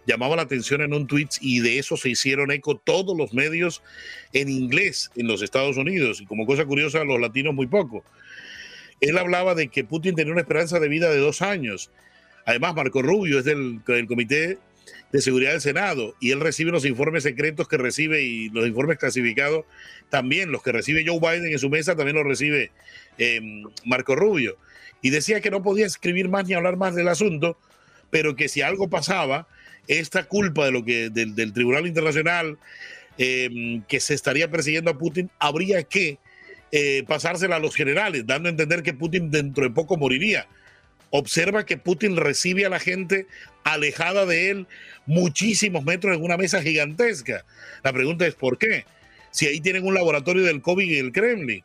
llamaba 0.07 0.37
la 0.37 0.43
atención 0.43 0.83
en 0.83 0.93
un 0.93 1.07
tweet 1.07 1.29
y 1.41 1.61
de 1.61 1.79
eso 1.79 1.97
se 1.97 2.11
hicieron 2.11 2.51
eco 2.51 2.77
todos 2.77 3.17
los 3.17 3.33
medios 3.33 3.83
en 4.33 4.49
inglés 4.49 5.11
en 5.17 5.27
los 5.27 5.43
Estados 5.43 5.77
Unidos. 5.77 6.21
Y 6.21 6.27
como 6.27 6.47
cosa 6.47 6.65
curiosa, 6.65 7.05
los 7.05 7.21
latinos 7.21 7.55
muy 7.55 7.67
poco. 7.67 8.05
Él 9.01 9.19
hablaba 9.19 9.55
de 9.55 9.69
que 9.69 9.85
Putin 9.85 10.15
tenía 10.15 10.33
una 10.33 10.43
esperanza 10.43 10.81
de 10.81 10.89
vida 10.89 11.11
de 11.11 11.19
dos 11.19 11.43
años. 11.43 11.91
Además, 12.47 12.75
Marco 12.75 13.03
Rubio 13.03 13.39
es 13.39 13.45
del, 13.45 13.81
Comité 14.07 14.59
de 15.13 15.21
Seguridad 15.21 15.53
del 15.53 15.61
Senado 15.61 16.15
y 16.21 16.33
él 16.33 16.41
recibe 16.41 16.71
los 16.71 16.85
informes 16.85 17.23
secretos 17.23 17.69
que 17.69 17.79
recibe 17.79 18.23
y 18.23 18.51
los 18.51 18.67
informes 18.67 18.99
clasificados 18.99 19.65
también, 20.11 20.53
los 20.53 20.63
que 20.63 20.73
recibe 20.73 21.05
Joe 21.07 21.19
Biden 21.19 21.53
en 21.53 21.59
su 21.59 21.71
mesa, 21.71 21.97
también 21.97 22.17
los 22.17 22.27
recibe 22.27 22.71
em, 23.19 23.65
Marco 23.85 24.15
Rubio. 24.15 24.57
Y 25.03 25.11
decía 25.11 25.41
que 25.41 25.51
no 25.51 25.63
podía 25.63 25.87
escribir 25.87 26.29
más 26.29 26.47
ni 26.47 26.55
hablar 26.55 26.77
más 26.77 26.95
del 26.95 27.09
asunto, 27.09 27.59
pero 28.11 28.37
que 28.37 28.49
si 28.49 28.63
algo 28.63 28.89
pasaba, 28.89 29.47
esta 29.89 30.25
culpa 30.25 30.67
de 30.67 30.73
lo 30.73 30.85
que 30.85 31.11
del, 31.11 31.53
Tribunal 31.53 31.87
Internacional 31.87 32.59
em, 33.19 33.83
que 33.83 34.01
se 34.01 34.15
estaría 34.15 34.51
persiguiendo 34.51 34.91
a 34.91 34.99
Putin, 34.99 35.31
habría 35.39 35.83
que 35.83 36.19
eh, 36.73 37.05
pasársela 37.07 37.57
a 37.57 37.61
los 37.61 37.75
generales, 37.75 38.27
dando 38.27 38.49
a 38.49 38.51
entender 38.51 38.83
que 38.83 38.93
Putin 38.93 39.31
dentro 39.31 39.65
de 39.65 39.71
poco 39.71 39.97
moriría. 39.97 40.47
Observa 41.11 41.65
que 41.65 41.77
Putin 41.77 42.17
recibe 42.17 42.67
a 42.67 42.69
la 42.69 42.81
gente 42.81 43.29
alejada 43.63 44.27
de 44.27 44.51
él 44.51 44.67
muchísimos 45.07 45.85
metros 45.85 46.17
en 46.17 46.25
una 46.25 46.37
mesa 46.37 46.61
gigantesca. 46.63 47.45
La 47.85 47.93
pregunta 47.93 48.27
es 48.27 48.35
¿por 48.35 48.59
qué? 48.59 48.85
Si 49.31 49.47
ahí 49.47 49.61
tienen 49.61 49.87
un 49.87 49.95
laboratorio 49.95 50.43
del 50.43 50.63
COVID 50.63 50.91
y 50.91 50.99
el 50.99 51.13
Kremlin. 51.13 51.63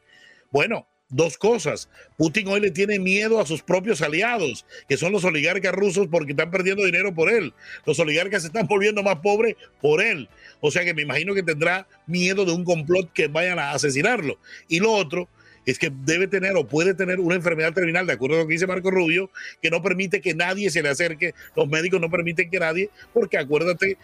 Bueno, 0.51 0.87
dos 1.09 1.37
cosas. 1.37 1.89
Putin 2.17 2.47
hoy 2.47 2.61
le 2.61 2.71
tiene 2.71 2.99
miedo 2.99 3.39
a 3.39 3.45
sus 3.45 3.61
propios 3.61 4.01
aliados, 4.01 4.65
que 4.87 4.97
son 4.97 5.11
los 5.11 5.23
oligarcas 5.23 5.73
rusos, 5.73 6.07
porque 6.09 6.31
están 6.31 6.51
perdiendo 6.51 6.85
dinero 6.85 7.13
por 7.13 7.29
él. 7.29 7.53
Los 7.85 7.99
oligarcas 7.99 8.43
se 8.43 8.47
están 8.47 8.67
volviendo 8.67 9.03
más 9.03 9.17
pobres 9.17 9.55
por 9.81 10.01
él. 10.01 10.29
O 10.61 10.71
sea 10.71 10.85
que 10.85 10.93
me 10.93 11.01
imagino 11.01 11.33
que 11.33 11.43
tendrá 11.43 11.87
miedo 12.07 12.45
de 12.45 12.53
un 12.53 12.63
complot 12.63 13.11
que 13.11 13.27
vayan 13.27 13.59
a 13.59 13.71
asesinarlo. 13.71 14.39
Y 14.67 14.79
lo 14.79 14.91
otro 14.91 15.27
es 15.65 15.77
que 15.77 15.91
debe 16.03 16.27
tener 16.27 16.55
o 16.55 16.67
puede 16.67 16.93
tener 16.93 17.19
una 17.19 17.35
enfermedad 17.35 17.73
terminal, 17.73 18.07
de 18.07 18.13
acuerdo 18.13 18.37
a 18.37 18.39
lo 18.39 18.47
que 18.47 18.53
dice 18.53 18.67
Marco 18.67 18.91
Rubio, 18.91 19.29
que 19.61 19.69
no 19.69 19.81
permite 19.81 20.21
que 20.21 20.33
nadie 20.33 20.69
se 20.69 20.81
le 20.81 20.89
acerque, 20.89 21.33
los 21.55 21.67
médicos 21.67 22.01
no 22.01 22.09
permiten 22.09 22.49
que 22.49 22.59
nadie, 22.59 22.89
porque 23.13 23.37
acuérdate 23.37 23.97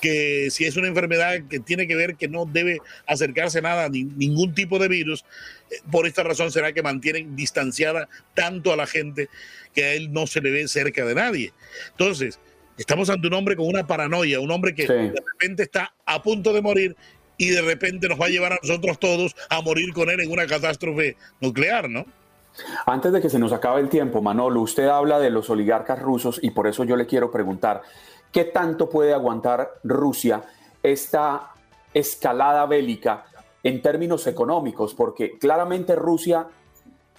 que 0.00 0.48
si 0.50 0.64
es 0.64 0.76
una 0.76 0.88
enfermedad 0.88 1.40
que 1.48 1.60
tiene 1.60 1.86
que 1.86 1.94
ver 1.94 2.16
que 2.16 2.28
no 2.28 2.46
debe 2.46 2.78
acercarse 3.06 3.62
nada, 3.62 3.88
ni, 3.88 4.04
ningún 4.04 4.54
tipo 4.54 4.78
de 4.78 4.88
virus, 4.88 5.24
eh, 5.70 5.76
por 5.90 6.06
esta 6.06 6.22
razón 6.22 6.50
será 6.50 6.72
que 6.72 6.82
mantienen 6.82 7.36
distanciada 7.36 8.08
tanto 8.34 8.72
a 8.72 8.76
la 8.76 8.86
gente 8.86 9.28
que 9.74 9.84
a 9.84 9.94
él 9.94 10.12
no 10.12 10.26
se 10.26 10.40
le 10.40 10.50
ve 10.50 10.68
cerca 10.68 11.04
de 11.04 11.14
nadie. 11.14 11.52
Entonces, 11.90 12.40
estamos 12.76 13.10
ante 13.10 13.28
un 13.28 13.34
hombre 13.34 13.56
con 13.56 13.66
una 13.66 13.86
paranoia, 13.86 14.40
un 14.40 14.50
hombre 14.50 14.74
que 14.74 14.86
de 14.86 15.22
repente 15.32 15.62
está 15.62 15.94
a 16.06 16.22
punto 16.22 16.52
de 16.52 16.62
morir 16.62 16.96
y 17.36 17.50
de 17.50 17.62
repente 17.62 18.08
nos 18.08 18.20
va 18.20 18.26
a 18.26 18.30
llevar 18.30 18.52
a 18.52 18.58
nosotros 18.62 18.98
todos 18.98 19.34
a 19.48 19.62
morir 19.62 19.92
con 19.92 20.10
él 20.10 20.20
en 20.20 20.30
una 20.30 20.46
catástrofe 20.46 21.16
nuclear, 21.40 21.88
¿no? 21.88 22.04
Antes 22.86 23.12
de 23.12 23.20
que 23.20 23.30
se 23.30 23.38
nos 23.38 23.52
acabe 23.52 23.80
el 23.80 23.88
tiempo, 23.88 24.20
Manolo, 24.20 24.60
usted 24.60 24.86
habla 24.88 25.18
de 25.18 25.30
los 25.30 25.48
oligarcas 25.50 26.00
rusos 26.00 26.38
y 26.42 26.50
por 26.50 26.66
eso 26.66 26.84
yo 26.84 26.96
le 26.96 27.06
quiero 27.06 27.30
preguntar, 27.30 27.82
¿qué 28.32 28.44
tanto 28.44 28.88
puede 28.88 29.12
aguantar 29.12 29.74
Rusia 29.82 30.42
esta 30.82 31.52
escalada 31.92 32.66
bélica 32.66 33.26
en 33.62 33.82
términos 33.82 34.26
económicos? 34.26 34.94
Porque 34.94 35.38
claramente 35.38 35.96
Rusia, 35.96 36.46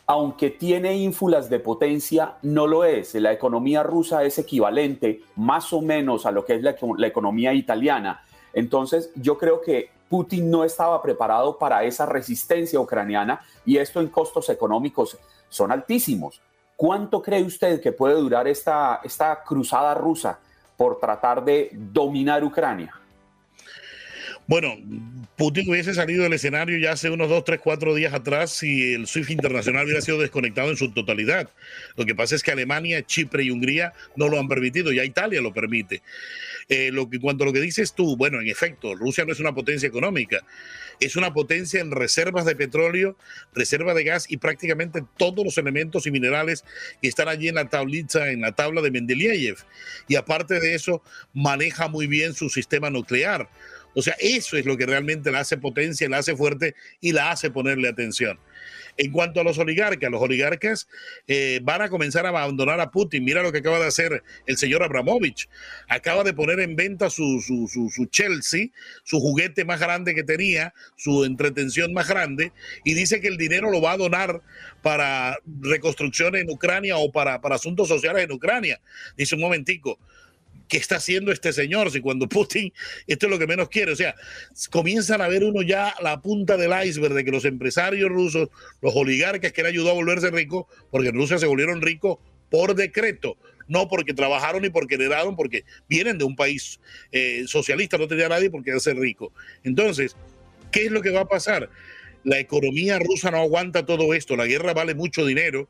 aunque 0.07 0.51
tiene 0.51 0.95
ínfulas 0.97 1.49
de 1.49 1.59
potencia, 1.59 2.35
no 2.41 2.67
lo 2.67 2.83
es. 2.83 3.13
La 3.15 3.31
economía 3.31 3.83
rusa 3.83 4.23
es 4.23 4.39
equivalente 4.39 5.21
más 5.35 5.73
o 5.73 5.81
menos 5.81 6.25
a 6.25 6.31
lo 6.31 6.45
que 6.45 6.55
es 6.55 6.63
la, 6.63 6.75
economía 7.07 7.53
italiana. 7.53 8.23
Entonces, 8.53 9.11
yo 9.15 9.37
creo 9.37 9.61
que 9.61 9.89
Putin 10.09 10.51
no 10.51 10.65
estaba 10.65 11.01
preparado 11.01 11.57
para 11.57 11.83
esa 11.85 12.05
resistencia 12.05 12.79
ucraniana 12.79 13.41
y 13.65 13.77
esto 13.77 14.01
en 14.01 14.09
costos 14.09 14.49
económicos 14.49 15.17
son 15.47 15.71
altísimos. 15.71 16.41
¿Cuánto 16.75 17.21
cree 17.21 17.43
usted 17.43 17.79
que 17.79 17.91
puede 17.91 18.15
durar 18.15 18.47
esta, 18.47 18.99
esta 19.03 19.43
cruzada 19.43 19.93
rusa 19.93 20.39
por 20.81 20.97
tratar 20.97 21.45
de 21.45 21.69
dominar 21.73 22.43
Ucrania? 22.43 22.91
Bueno, 24.51 24.77
Putin 25.37 25.69
hubiese 25.69 25.93
salido 25.93 26.23
del 26.23 26.33
escenario 26.33 26.77
ya 26.77 26.91
hace 26.91 27.09
unos 27.09 27.29
dos, 27.29 27.45
tres, 27.45 27.61
cuatro 27.63 27.95
días 27.95 28.13
atrás 28.13 28.51
si 28.51 28.95
el 28.95 29.07
SWIFT 29.07 29.29
internacional 29.29 29.85
hubiera 29.85 30.01
sido 30.01 30.19
desconectado 30.19 30.69
en 30.69 30.75
su 30.75 30.91
totalidad. 30.91 31.49
Lo 31.95 32.05
que 32.05 32.15
pasa 32.15 32.35
es 32.35 32.43
que 32.43 32.51
Alemania, 32.51 33.01
Chipre 33.01 33.45
y 33.45 33.49
Hungría 33.49 33.93
no 34.17 34.27
lo 34.27 34.37
han 34.37 34.49
permitido, 34.49 34.91
ya 34.91 35.05
Italia 35.05 35.39
lo 35.39 35.53
permite. 35.53 36.01
Eh, 36.67 36.91
lo 36.91 37.09
que, 37.09 37.21
cuanto 37.21 37.45
a 37.45 37.47
lo 37.47 37.53
que 37.53 37.61
dices 37.61 37.93
tú, 37.93 38.17
bueno, 38.17 38.41
en 38.41 38.49
efecto, 38.49 38.93
Rusia 38.93 39.23
no 39.23 39.31
es 39.31 39.39
una 39.39 39.55
potencia 39.55 39.87
económica, 39.87 40.45
es 40.99 41.15
una 41.15 41.31
potencia 41.31 41.79
en 41.79 41.91
reservas 41.91 42.43
de 42.43 42.57
petróleo, 42.57 43.15
reserva 43.55 43.93
de 43.93 44.03
gas 44.03 44.29
y 44.29 44.35
prácticamente 44.35 45.01
todos 45.15 45.45
los 45.45 45.57
elementos 45.57 46.07
y 46.07 46.11
minerales 46.11 46.65
que 47.01 47.07
están 47.07 47.29
allí 47.29 47.47
en 47.47 47.55
la 47.55 47.69
tablita, 47.69 48.29
en 48.29 48.41
la 48.41 48.51
tabla 48.51 48.81
de 48.81 48.91
Mendeleev. 48.91 49.59
Y 50.09 50.17
aparte 50.17 50.59
de 50.59 50.75
eso, 50.75 51.01
maneja 51.33 51.87
muy 51.87 52.07
bien 52.07 52.33
su 52.33 52.49
sistema 52.49 52.89
nuclear. 52.89 53.47
O 53.93 54.01
sea, 54.01 54.15
eso 54.19 54.57
es 54.57 54.65
lo 54.65 54.77
que 54.77 54.85
realmente 54.85 55.31
la 55.31 55.39
hace 55.39 55.57
potencia, 55.57 56.07
la 56.09 56.19
hace 56.19 56.35
fuerte 56.35 56.75
y 56.99 57.11
la 57.11 57.31
hace 57.31 57.51
ponerle 57.51 57.89
atención. 57.89 58.39
En 58.97 59.11
cuanto 59.11 59.39
a 59.39 59.43
los 59.43 59.57
oligarcas, 59.57 60.11
los 60.11 60.21
oligarcas 60.21 60.87
eh, 61.27 61.59
van 61.63 61.81
a 61.81 61.89
comenzar 61.89 62.25
a 62.25 62.29
abandonar 62.29 62.79
a 62.79 62.91
Putin. 62.91 63.23
Mira 63.23 63.41
lo 63.41 63.51
que 63.51 63.59
acaba 63.59 63.79
de 63.79 63.87
hacer 63.87 64.23
el 64.45 64.57
señor 64.57 64.83
Abramovich. 64.83 65.47
Acaba 65.87 66.23
de 66.23 66.33
poner 66.33 66.59
en 66.59 66.75
venta 66.75 67.09
su, 67.09 67.41
su, 67.41 67.67
su, 67.67 68.05
Chelsea, 68.07 68.67
su 69.03 69.19
juguete 69.19 69.65
más 69.65 69.79
grande 69.79 70.13
que 70.13 70.23
tenía, 70.23 70.73
su 70.97 71.23
entretención 71.23 71.93
más 71.93 72.07
grande, 72.07 72.51
y 72.83 72.93
dice 72.93 73.21
que 73.21 73.27
el 73.27 73.37
dinero 73.37 73.71
lo 73.71 73.81
va 73.81 73.93
a 73.93 73.97
donar 73.97 74.41
para 74.81 75.37
reconstrucción 75.61 76.35
en 76.35 76.49
Ucrania 76.49 76.97
o 76.97 77.11
para, 77.11 77.41
para 77.41 77.55
asuntos 77.55 77.87
sociales 77.87 78.23
en 78.23 78.31
Ucrania. 78.31 78.81
Dice 79.15 79.35
un 79.35 79.41
momentico, 79.41 79.99
¿qué 80.71 80.77
está 80.77 80.95
haciendo 80.95 81.33
este 81.33 81.51
señor? 81.51 81.91
Si 81.91 81.99
cuando 81.99 82.29
Putin, 82.29 82.71
esto 83.05 83.25
es 83.25 83.29
lo 83.29 83.37
que 83.37 83.45
menos 83.45 83.67
quiere. 83.67 83.91
O 83.91 83.95
sea, 83.95 84.15
comienzan 84.69 85.21
a 85.21 85.27
ver 85.27 85.43
uno 85.43 85.61
ya 85.61 85.93
la 86.01 86.21
punta 86.21 86.55
del 86.55 86.71
iceberg 86.87 87.13
de 87.13 87.25
que 87.25 87.31
los 87.31 87.43
empresarios 87.43 88.09
rusos, 88.09 88.47
los 88.81 88.95
oligarcas 88.95 89.51
que 89.51 89.63
le 89.63 89.67
ayudó 89.67 89.91
a 89.91 89.93
volverse 89.93 90.31
ricos, 90.31 90.65
porque 90.89 91.09
en 91.09 91.15
Rusia 91.15 91.37
se 91.37 91.45
volvieron 91.45 91.81
ricos 91.81 92.19
por 92.49 92.73
decreto, 92.73 93.37
no 93.67 93.89
porque 93.89 94.13
trabajaron 94.13 94.61
ni 94.61 94.69
porque 94.69 94.95
heredaron, 94.95 95.35
porque 95.35 95.65
vienen 95.89 96.17
de 96.17 96.23
un 96.23 96.37
país 96.37 96.79
eh, 97.11 97.43
socialista, 97.47 97.97
no 97.97 98.07
tenía 98.07 98.29
nadie 98.29 98.49
por 98.49 98.63
ser 98.79 98.95
rico. 98.95 99.33
Entonces, 99.65 100.15
¿qué 100.71 100.85
es 100.85 100.91
lo 100.91 101.01
que 101.01 101.11
va 101.11 101.21
a 101.21 101.27
pasar? 101.27 101.69
La 102.23 102.39
economía 102.39 102.97
rusa 102.97 103.29
no 103.29 103.39
aguanta 103.39 103.85
todo 103.85 104.13
esto, 104.13 104.37
la 104.37 104.45
guerra 104.45 104.73
vale 104.73 104.95
mucho 104.95 105.25
dinero. 105.25 105.67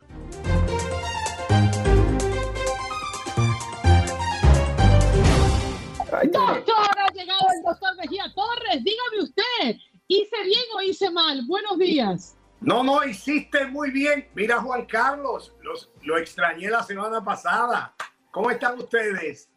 Doctor, 6.12 6.90
ha 6.98 7.14
llegado 7.14 7.40
el 7.56 7.64
doctor 7.64 7.96
Mejía 7.96 8.26
Torres. 8.36 8.84
Dígame 8.84 9.24
usted, 9.24 9.80
¿hice 10.08 10.44
bien 10.44 10.64
o 10.76 10.82
hice 10.82 11.10
mal? 11.10 11.42
Buenos 11.48 11.80
días. 11.80 12.36
No, 12.60 12.84
no, 12.84 13.04
hiciste 13.06 13.66
muy 13.68 13.92
bien. 13.92 14.28
Mira, 14.36 14.60
Juan 14.62 14.86
Carlos, 14.86 15.54
los, 15.62 15.90
lo 16.04 16.18
extrañé 16.18 16.70
la 16.70 16.84
semana 16.84 17.24
pasada. 17.24 17.96
¿Cómo 18.30 18.52
están 18.52 18.78
ustedes? 18.78 19.50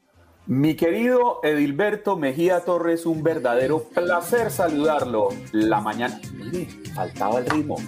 Mi 0.46 0.76
querido 0.76 1.40
Edilberto 1.42 2.16
Mejía 2.16 2.60
Torres, 2.60 3.04
un 3.04 3.24
verdadero 3.24 3.82
placer 3.82 4.52
saludarlo. 4.52 5.30
La 5.50 5.80
mañana. 5.80 6.20
Mire, 6.34 6.68
faltaba 6.94 7.40
el 7.40 7.46
ritmo. 7.46 7.78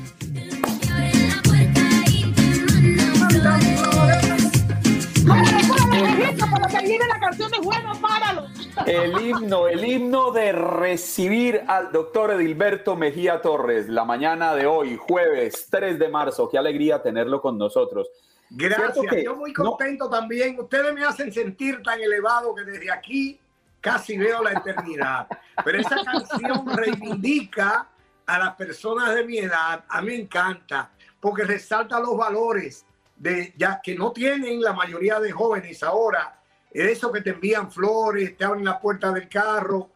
El 8.85 9.21
himno, 9.21 9.69
el 9.69 9.85
himno 9.85 10.31
de 10.33 10.53
recibir 10.53 11.63
al 11.67 11.91
doctor 11.93 12.33
Edilberto 12.33 12.95
Mejía 12.95 13.41
Torres 13.41 13.89
la 13.89 14.05
mañana 14.05 14.55
de 14.55 14.67
hoy, 14.67 14.97
jueves 14.97 15.69
3 15.71 15.99
de 15.99 16.09
marzo. 16.09 16.49
Qué 16.49 16.59
alegría 16.59 17.03
tenerlo 17.03 17.41
con 17.41 17.57
nosotros. 17.57 18.09
Gracias, 18.51 19.25
yo 19.25 19.37
muy 19.37 19.53
contento 19.53 20.11
también. 20.11 20.61
Ustedes 20.61 20.93
me 20.93 21.05
hacen 21.05 21.33
sentir 21.33 21.83
tan 21.83 22.01
elevado 22.01 22.55
que 22.55 22.65
desde 22.65 22.91
aquí 22.93 23.41
casi 23.81 24.19
veo 24.19 24.43
la 24.43 24.53
eternidad. 24.53 25.27
Pero 25.65 25.81
esa 25.81 25.97
canción 26.05 26.77
reivindica 26.77 27.89
a 28.27 28.39
las 28.39 28.55
personas 28.57 29.15
de 29.15 29.25
mi 29.25 29.39
edad. 29.39 29.85
A 29.89 30.03
mí 30.03 30.09
me 30.09 30.17
encanta 30.17 30.91
porque 31.19 31.45
resalta 31.45 31.99
los 31.99 32.17
valores 32.17 32.85
de 33.17 33.55
ya 33.57 33.81
que 33.83 33.95
no 33.95 34.13
tienen 34.13 34.61
la 34.61 34.73
mayoría 34.73 35.19
de 35.19 35.33
jóvenes 35.33 35.83
ahora, 35.83 36.36
eso 36.85 37.11
que 37.11 37.21
te 37.21 37.31
envían 37.31 37.71
flores, 37.71 38.37
te 38.37 38.45
abren 38.45 38.65
la 38.65 38.81
puerta 38.81 39.13
del 39.13 39.29
carro. 39.29 39.89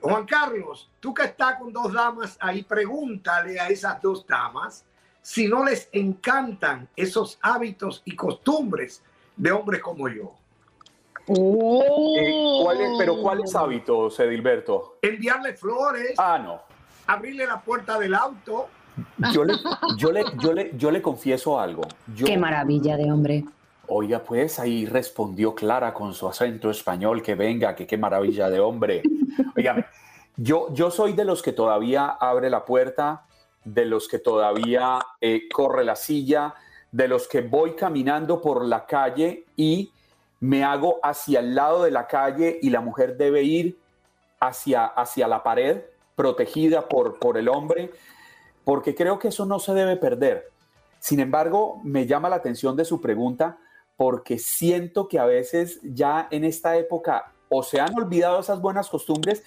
Juan 0.00 0.26
Carlos, 0.26 0.90
tú 1.00 1.14
que 1.14 1.24
estás 1.24 1.58
con 1.58 1.72
dos 1.72 1.92
damas 1.92 2.36
ahí, 2.40 2.62
pregúntale 2.62 3.58
a 3.58 3.68
esas 3.68 4.00
dos 4.02 4.26
damas 4.26 4.84
si 5.22 5.48
no 5.48 5.64
les 5.64 5.88
encantan 5.92 6.88
esos 6.94 7.38
hábitos 7.40 8.02
y 8.04 8.14
costumbres 8.14 9.02
de 9.36 9.50
hombres 9.50 9.80
como 9.80 10.08
yo. 10.08 10.34
Oh. 11.26 12.20
Eh, 12.20 12.94
pero 12.98 13.22
¿cuáles 13.22 13.54
hábitos, 13.54 14.20
Edilberto? 14.20 14.98
Enviarle 15.00 15.54
flores. 15.54 16.14
Ah, 16.18 16.38
no. 16.38 16.60
Abrirle 17.06 17.46
la 17.46 17.62
puerta 17.62 17.98
del 17.98 18.14
auto 18.14 18.68
yo 19.32 19.44
le, 19.44 19.54
yo 19.96 20.12
le, 20.12 20.24
yo 20.40 20.52
le, 20.52 20.70
yo 20.76 20.90
le 20.90 21.02
confieso 21.02 21.58
algo. 21.58 21.82
Qué 22.16 22.36
maravilla 22.36 22.96
de 22.96 23.10
hombre. 23.10 23.44
Oiga, 23.88 24.20
pues 24.20 24.58
ahí 24.58 24.86
respondió 24.86 25.54
Clara 25.54 25.92
con 25.92 26.14
su 26.14 26.28
acento 26.28 26.70
español, 26.70 27.22
que 27.22 27.34
venga, 27.34 27.74
que 27.74 27.86
qué 27.86 27.96
maravilla 27.96 28.50
de 28.50 28.60
hombre. 28.60 29.02
Oiga, 29.56 29.90
yo, 30.36 30.72
yo 30.72 30.90
soy 30.90 31.12
de 31.12 31.24
los 31.24 31.42
que 31.42 31.52
todavía 31.52 32.06
abre 32.06 32.50
la 32.50 32.64
puerta, 32.64 33.26
de 33.64 33.84
los 33.84 34.08
que 34.08 34.18
todavía 34.18 34.98
eh, 35.20 35.48
corre 35.52 35.84
la 35.84 35.96
silla, 35.96 36.54
de 36.92 37.08
los 37.08 37.28
que 37.28 37.40
voy 37.40 37.74
caminando 37.74 38.40
por 38.40 38.64
la 38.64 38.86
calle 38.86 39.46
y 39.56 39.92
me 40.40 40.64
hago 40.64 40.98
hacia 41.02 41.40
el 41.40 41.54
lado 41.54 41.82
de 41.82 41.90
la 41.90 42.06
calle 42.06 42.58
y 42.60 42.70
la 42.70 42.80
mujer 42.80 43.16
debe 43.16 43.42
ir 43.42 43.78
hacia, 44.40 44.84
hacia 44.84 45.26
la 45.26 45.42
pared, 45.42 45.82
protegida 46.14 46.88
por, 46.88 47.18
por 47.18 47.38
el 47.38 47.48
hombre 47.48 47.90
porque 48.64 48.94
creo 48.94 49.18
que 49.18 49.28
eso 49.28 49.46
no 49.46 49.58
se 49.58 49.74
debe 49.74 49.96
perder. 49.96 50.50
Sin 50.98 51.20
embargo, 51.20 51.80
me 51.84 52.06
llama 52.06 52.28
la 52.28 52.36
atención 52.36 52.76
de 52.76 52.84
su 52.84 53.00
pregunta 53.00 53.58
porque 53.96 54.38
siento 54.38 55.08
que 55.08 55.18
a 55.18 55.26
veces 55.26 55.80
ya 55.82 56.28
en 56.30 56.44
esta 56.44 56.76
época 56.76 57.32
o 57.48 57.62
se 57.62 57.80
han 57.80 57.96
olvidado 57.96 58.40
esas 58.40 58.60
buenas 58.60 58.88
costumbres 58.88 59.42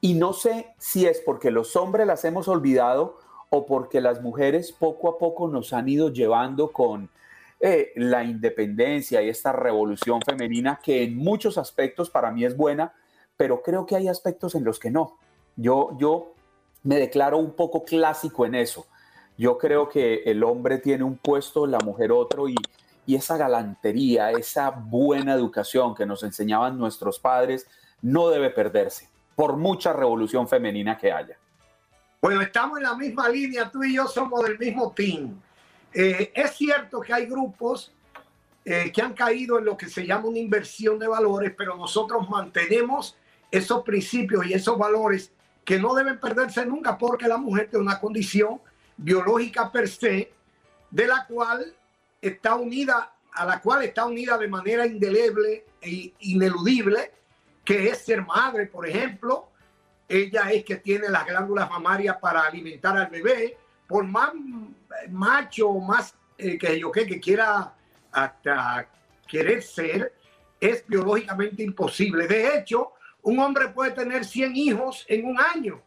y 0.00 0.14
no 0.14 0.32
sé 0.32 0.74
si 0.78 1.06
es 1.06 1.20
porque 1.20 1.50
los 1.50 1.76
hombres 1.76 2.06
las 2.06 2.24
hemos 2.24 2.48
olvidado 2.48 3.18
o 3.50 3.66
porque 3.66 4.00
las 4.00 4.22
mujeres 4.22 4.72
poco 4.72 5.08
a 5.10 5.18
poco 5.18 5.48
nos 5.48 5.72
han 5.72 5.88
ido 5.88 6.08
llevando 6.08 6.72
con 6.72 7.10
eh, 7.60 7.92
la 7.96 8.24
independencia 8.24 9.22
y 9.22 9.28
esta 9.28 9.52
revolución 9.52 10.20
femenina 10.22 10.80
que 10.82 11.04
en 11.04 11.16
muchos 11.16 11.58
aspectos 11.58 12.10
para 12.10 12.32
mí 12.32 12.44
es 12.44 12.56
buena, 12.56 12.94
pero 13.36 13.62
creo 13.62 13.86
que 13.86 13.94
hay 13.94 14.08
aspectos 14.08 14.54
en 14.54 14.64
los 14.64 14.80
que 14.80 14.90
no. 14.90 15.18
Yo, 15.54 15.90
yo 15.98 16.34
me 16.82 16.96
declaro 16.96 17.38
un 17.38 17.52
poco 17.52 17.84
clásico 17.84 18.46
en 18.46 18.54
eso. 18.54 18.86
Yo 19.36 19.58
creo 19.58 19.88
que 19.88 20.22
el 20.24 20.42
hombre 20.42 20.78
tiene 20.78 21.04
un 21.04 21.16
puesto, 21.16 21.66
la 21.66 21.78
mujer 21.78 22.10
otro, 22.10 22.48
y, 22.48 22.56
y 23.06 23.16
esa 23.16 23.36
galantería, 23.36 24.30
esa 24.30 24.70
buena 24.70 25.34
educación 25.34 25.94
que 25.94 26.06
nos 26.06 26.22
enseñaban 26.22 26.78
nuestros 26.78 27.18
padres, 27.18 27.66
no 28.00 28.28
debe 28.28 28.50
perderse, 28.50 29.08
por 29.34 29.56
mucha 29.56 29.92
revolución 29.92 30.48
femenina 30.48 30.96
que 30.96 31.12
haya. 31.12 31.36
Bueno, 32.20 32.40
estamos 32.40 32.78
en 32.78 32.84
la 32.84 32.94
misma 32.94 33.28
línea, 33.28 33.70
tú 33.70 33.82
y 33.82 33.94
yo 33.94 34.06
somos 34.06 34.44
del 34.44 34.58
mismo 34.58 34.92
team. 34.92 35.40
Eh, 35.92 36.32
es 36.34 36.52
cierto 36.52 37.00
que 37.00 37.12
hay 37.12 37.26
grupos 37.26 37.92
eh, 38.64 38.92
que 38.92 39.02
han 39.02 39.12
caído 39.12 39.58
en 39.58 39.64
lo 39.64 39.76
que 39.76 39.88
se 39.88 40.06
llama 40.06 40.28
una 40.28 40.38
inversión 40.38 40.98
de 40.98 41.08
valores, 41.08 41.52
pero 41.56 41.76
nosotros 41.76 42.28
mantenemos 42.28 43.16
esos 43.50 43.82
principios 43.82 44.46
y 44.46 44.54
esos 44.54 44.78
valores 44.78 45.32
que 45.64 45.78
no 45.78 45.94
deben 45.94 46.18
perderse 46.18 46.64
nunca 46.64 46.96
porque 46.96 47.26
la 47.26 47.36
mujer 47.36 47.68
tiene 47.68 47.84
una 47.84 47.98
condición 47.98 48.60
biológica 48.96 49.70
per 49.70 49.88
se 49.88 50.32
de 50.90 51.06
la 51.06 51.26
cual 51.26 51.74
está 52.22 52.54
unida 52.54 53.12
a 53.32 53.44
la 53.44 53.60
cual 53.60 53.82
está 53.82 54.06
unida 54.06 54.38
de 54.38 54.48
manera 54.48 54.86
indeleble 54.86 55.66
e 55.80 56.14
ineludible, 56.20 57.12
que 57.64 57.88
es 57.88 57.98
ser 57.98 58.24
madre, 58.24 58.66
por 58.66 58.88
ejemplo. 58.88 59.48
Ella 60.08 60.50
es 60.52 60.64
que 60.64 60.76
tiene 60.76 61.08
las 61.08 61.26
glándulas 61.26 61.68
mamarias 61.68 62.16
para 62.18 62.42
alimentar 62.42 62.96
al 62.96 63.10
bebé. 63.10 63.58
Por 63.88 64.04
más 64.04 64.32
macho 65.10 65.72
más 65.74 66.14
eh, 66.38 66.56
que 66.56 66.78
yo 66.78 66.92
que, 66.92 67.06
que 67.06 67.20
quiera 67.20 67.74
hasta 68.12 68.88
querer 69.26 69.62
ser, 69.62 70.14
es 70.60 70.86
biológicamente 70.86 71.62
imposible. 71.62 72.26
De 72.28 72.56
hecho, 72.56 72.92
un 73.22 73.38
hombre 73.38 73.68
puede 73.68 73.92
tener 73.92 74.24
100 74.24 74.56
hijos 74.56 75.04
en 75.08 75.26
un 75.26 75.40
año, 75.40 75.82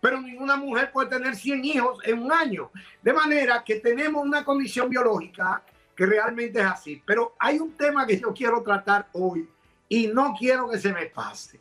pero 0.00 0.20
ninguna 0.20 0.56
mujer 0.56 0.90
puede 0.92 1.10
tener 1.10 1.36
100 1.36 1.64
hijos 1.64 1.98
en 2.04 2.22
un 2.22 2.32
año. 2.32 2.70
De 3.02 3.12
manera 3.12 3.62
que 3.62 3.76
tenemos 3.76 4.24
una 4.24 4.44
condición 4.44 4.88
biológica 4.88 5.62
que 5.94 6.06
realmente 6.06 6.60
es 6.60 6.66
así. 6.66 7.02
Pero 7.04 7.34
hay 7.38 7.58
un 7.58 7.72
tema 7.72 8.06
que 8.06 8.18
yo 8.18 8.32
quiero 8.32 8.62
tratar 8.62 9.08
hoy 9.12 9.48
y 9.88 10.06
no 10.06 10.34
quiero 10.38 10.70
que 10.70 10.78
se 10.78 10.92
me 10.92 11.06
pase. 11.06 11.60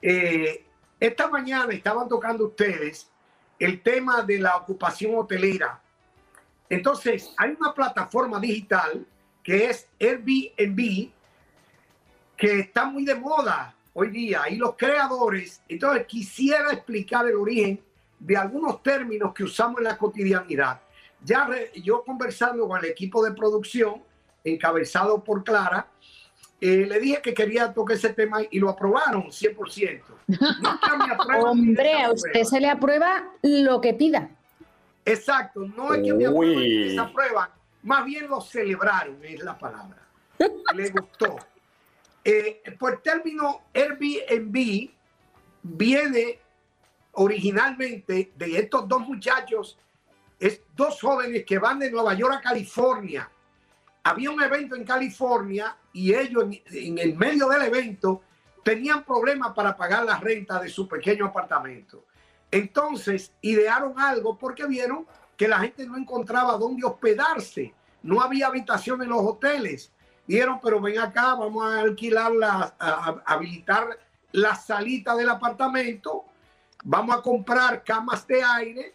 Eh, 0.00 0.64
esta 1.00 1.28
mañana 1.28 1.72
estaban 1.72 2.08
tocando 2.08 2.46
ustedes 2.46 3.10
el 3.58 3.82
tema 3.82 4.22
de 4.22 4.38
la 4.38 4.56
ocupación 4.56 5.16
hotelera. 5.16 5.80
Entonces, 6.68 7.34
hay 7.36 7.56
una 7.58 7.74
plataforma 7.74 8.38
digital 8.38 9.04
que 9.42 9.70
es 9.70 9.88
Airbnb, 10.00 11.10
que 12.36 12.60
está 12.60 12.86
muy 12.86 13.04
de 13.04 13.14
moda 13.14 13.74
hoy 13.94 14.10
día. 14.10 14.42
Y 14.50 14.56
los 14.56 14.76
creadores, 14.76 15.62
entonces 15.68 16.06
quisiera 16.06 16.72
explicar 16.72 17.26
el 17.26 17.36
origen 17.36 17.80
de 18.18 18.36
algunos 18.36 18.82
términos 18.82 19.32
que 19.32 19.44
usamos 19.44 19.78
en 19.78 19.84
la 19.84 19.96
cotidianidad. 19.96 20.80
Ya 21.24 21.48
yo 21.82 22.04
conversando 22.04 22.68
con 22.68 22.78
el 22.78 22.90
equipo 22.90 23.24
de 23.24 23.32
producción, 23.32 24.02
encabezado 24.44 25.24
por 25.24 25.42
Clara, 25.42 25.88
eh, 26.60 26.86
le 26.86 27.00
dije 27.00 27.20
que 27.22 27.34
quería 27.34 27.72
tocar 27.72 27.96
ese 27.96 28.10
tema 28.10 28.38
y 28.50 28.58
lo 28.58 28.70
aprobaron 28.70 29.24
100%. 29.24 30.02
Hombre, 31.44 32.02
a 32.02 32.12
usted 32.12 32.44
se 32.44 32.60
le 32.60 32.68
aprueba 32.68 33.32
lo 33.42 33.80
que 33.80 33.94
pida. 33.94 34.30
Exacto, 35.04 35.66
no 35.76 35.92
es 35.92 36.02
que 36.02 36.14
me 36.14 36.26
aprueben 36.26 36.90
esa 36.90 37.12
prueba, 37.12 37.50
más 37.82 38.04
bien 38.06 38.28
lo 38.28 38.40
celebraron, 38.40 39.18
es 39.22 39.40
la 39.40 39.58
palabra. 39.58 39.98
Le 40.74 40.88
gustó. 40.88 41.36
Eh, 42.24 42.62
por 42.78 43.02
término 43.02 43.64
Airbnb 43.74 44.90
viene 45.62 46.38
originalmente 47.12 48.32
de 48.34 48.58
estos 48.58 48.88
dos 48.88 49.00
muchachos, 49.02 49.78
es 50.38 50.62
dos 50.74 51.00
jóvenes 51.00 51.44
que 51.44 51.58
van 51.58 51.78
de 51.78 51.90
Nueva 51.90 52.14
York 52.14 52.34
a 52.34 52.40
California. 52.40 53.30
Había 54.02 54.30
un 54.30 54.42
evento 54.42 54.74
en 54.74 54.84
California 54.84 55.76
y 55.92 56.14
ellos 56.14 56.44
en, 56.70 56.98
el 56.98 57.16
medio 57.16 57.48
del 57.48 57.62
evento 57.62 58.22
tenían 58.62 59.04
problemas 59.04 59.52
para 59.54 59.76
pagar 59.76 60.04
la 60.04 60.18
renta 60.18 60.60
de 60.60 60.68
su 60.68 60.88
pequeño 60.88 61.26
apartamento. 61.26 62.04
Entonces 62.50 63.32
idearon 63.40 63.98
algo 63.98 64.36
porque 64.38 64.66
vieron 64.66 65.06
que 65.36 65.48
la 65.48 65.58
gente 65.58 65.86
no 65.86 65.96
encontraba 65.96 66.56
dónde 66.56 66.86
hospedarse. 66.86 67.74
No 68.02 68.20
había 68.20 68.48
habitación 68.48 69.02
en 69.02 69.08
los 69.08 69.20
hoteles. 69.20 69.90
Dijeron, 70.26 70.58
pero 70.62 70.80
ven 70.80 70.98
acá, 70.98 71.34
vamos 71.34 71.64
a 71.64 71.80
alquilar, 71.80 72.32
la, 72.32 72.74
a, 72.78 73.22
habilitar 73.26 73.98
la 74.32 74.54
salita 74.54 75.14
del 75.14 75.28
apartamento, 75.28 76.24
vamos 76.82 77.16
a 77.16 77.22
comprar 77.22 77.84
camas 77.84 78.26
de 78.26 78.42
aire 78.42 78.94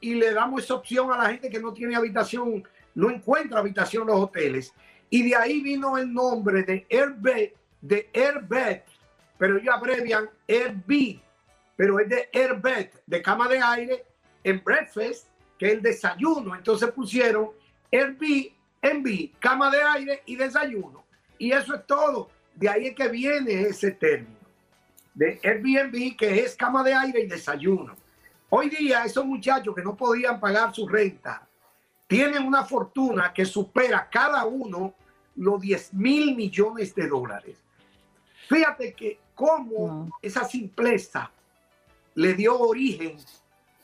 y 0.00 0.14
le 0.14 0.32
damos 0.32 0.64
esa 0.64 0.74
opción 0.74 1.12
a 1.12 1.18
la 1.18 1.30
gente 1.30 1.48
que 1.48 1.60
no 1.60 1.72
tiene 1.72 1.94
habitación, 1.94 2.66
no 2.94 3.10
encuentra 3.10 3.60
habitación 3.60 4.02
en 4.02 4.08
los 4.08 4.20
hoteles. 4.20 4.72
Y 5.08 5.28
de 5.28 5.36
ahí 5.36 5.60
vino 5.60 5.98
el 5.98 6.12
nombre 6.12 6.62
de 6.62 6.86
Airbed, 6.90 7.50
de 7.80 8.10
Airbed, 8.14 8.80
pero 9.36 9.58
ellos 9.58 9.74
abrevian 9.74 10.28
Airbnb, 10.48 11.20
pero 11.76 12.00
es 12.00 12.08
de 12.08 12.28
Airbed, 12.32 12.90
de 13.06 13.22
cama 13.22 13.48
de 13.48 13.58
aire, 13.58 14.04
en 14.42 14.62
breakfast, 14.64 15.28
que 15.58 15.66
es 15.66 15.72
el 15.74 15.82
desayuno. 15.82 16.56
Entonces 16.56 16.90
pusieron 16.90 17.50
Airbnb, 17.92 18.52
cama 19.38 19.70
de 19.70 19.82
aire 19.82 20.22
y 20.26 20.36
desayuno. 20.36 21.04
Y 21.38 21.52
eso 21.52 21.74
es 21.74 21.86
todo. 21.86 22.30
De 22.54 22.68
ahí 22.68 22.88
es 22.88 22.94
que 22.94 23.08
viene 23.08 23.62
ese 23.62 23.92
término 23.92 24.42
de 25.14 25.40
Airbnb, 25.42 26.16
que 26.16 26.40
es 26.40 26.56
cama 26.56 26.82
de 26.82 26.94
aire 26.94 27.20
y 27.20 27.26
desayuno. 27.26 27.94
Hoy 28.48 28.68
día 28.70 29.04
esos 29.04 29.24
muchachos 29.24 29.74
que 29.74 29.82
no 29.82 29.96
podían 29.96 30.40
pagar 30.40 30.74
su 30.74 30.88
renta 30.88 31.46
tienen 32.06 32.46
una 32.46 32.64
fortuna 32.64 33.32
que 33.32 33.44
supera 33.44 34.08
cada 34.10 34.44
uno 34.44 34.94
los 35.36 35.60
10 35.60 35.94
mil 35.94 36.36
millones 36.36 36.94
de 36.94 37.08
dólares. 37.08 37.56
Fíjate 38.48 38.92
que 38.92 39.18
cómo 39.34 40.10
esa 40.20 40.44
simpleza 40.44 41.30
le 42.14 42.34
dio 42.34 42.58
origen 42.58 43.16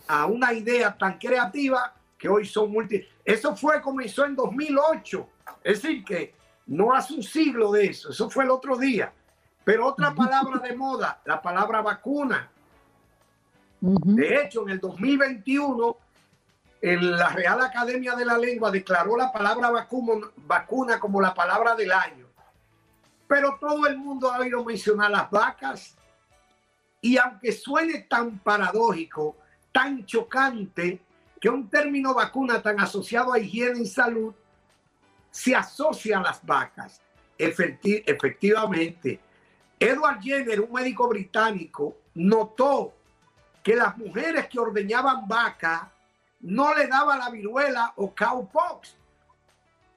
a 0.06 0.26
una 0.26 0.52
idea 0.52 0.96
tan 0.96 1.18
creativa 1.18 1.94
que 2.18 2.28
hoy 2.28 2.44
son 2.44 2.72
multi. 2.72 3.07
Eso 3.24 3.54
fue, 3.54 3.81
comenzó 3.81 4.24
en 4.24 4.35
2008. 4.35 5.28
Es 5.62 5.83
decir, 5.83 6.04
que 6.04 6.35
no 6.66 6.92
hace 6.92 7.14
un 7.14 7.22
siglo 7.22 7.72
de 7.72 7.87
eso. 7.87 8.11
Eso 8.11 8.28
fue 8.28 8.44
el 8.44 8.50
otro 8.50 8.76
día. 8.76 9.12
Pero 9.64 9.87
otra 9.87 10.14
palabra 10.14 10.59
de 10.59 10.74
moda, 10.74 11.20
la 11.24 11.40
palabra 11.40 11.81
vacuna. 11.81 12.50
De 13.81 14.42
hecho, 14.42 14.62
en 14.62 14.70
el 14.70 14.81
2021, 14.81 15.96
en 16.81 17.16
la 17.16 17.28
Real 17.28 17.61
Academia 17.61 18.14
de 18.16 18.24
la 18.24 18.37
Lengua 18.37 18.70
declaró 18.70 19.16
la 19.16 19.33
palabra 19.33 19.70
vacuna, 19.70 20.26
vacuna 20.37 20.98
como 20.98 21.20
la 21.20 21.33
palabra 21.33 21.74
del 21.76 21.92
año. 21.92 22.26
Pero 23.28 23.59
todo 23.61 23.87
el 23.87 23.98
mundo 23.98 24.33
ha 24.33 24.38
oído 24.38 24.64
mencionar 24.64 25.11
las 25.11 25.31
vacas. 25.31 25.96
Y 27.00 27.16
aunque 27.18 27.52
suene 27.52 28.07
tan 28.09 28.38
paradójico, 28.38 29.37
tan 29.70 30.04
chocante, 30.07 31.00
que 31.40 31.48
un 31.48 31.68
término 31.68 32.14
vacuna 32.14 32.61
tan 32.62 32.81
asociado 32.81 33.33
a 33.33 33.38
higiene 33.38 33.81
y 33.81 33.87
salud 33.87 34.35
se 35.31 35.55
asocia 35.55 36.18
a 36.18 36.22
las 36.22 36.44
vacas. 36.44 37.01
efectivamente, 37.38 39.20
Edward 39.79 40.20
Jenner, 40.20 40.61
un 40.61 40.72
médico 40.72 41.09
británico, 41.09 41.98
notó 42.14 42.94
que 43.62 43.77
las 43.77 43.96
mujeres 43.96 44.48
que 44.48 44.59
ordeñaban 44.59 45.29
vaca 45.29 45.92
no 46.40 46.74
le 46.74 46.87
daba 46.87 47.16
la 47.16 47.31
viruela 47.31 47.92
o 47.96 48.12
cowpox, 48.14 48.96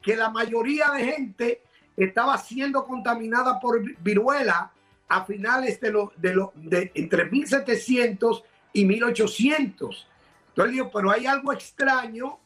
que 0.02 0.16
la 0.16 0.30
mayoría 0.30 0.90
de 0.90 1.04
gente 1.04 1.64
estaba 1.98 2.38
siendo 2.38 2.86
contaminada 2.86 3.60
por 3.60 3.82
viruela 4.00 4.72
a 5.08 5.26
finales 5.26 5.80
de 5.80 5.92
los 5.92 6.10
de, 6.18 6.36
lo, 6.36 6.54
de 6.56 6.92
entre 6.96 7.26
1700 7.26 8.44
y 8.74 8.86
1800. 8.86 10.08
Entonces 10.52 10.74
dijo, 10.74 10.92
pero 10.92 11.12
hay 11.12 11.26
algo 11.26 11.54
extraño 11.54 12.40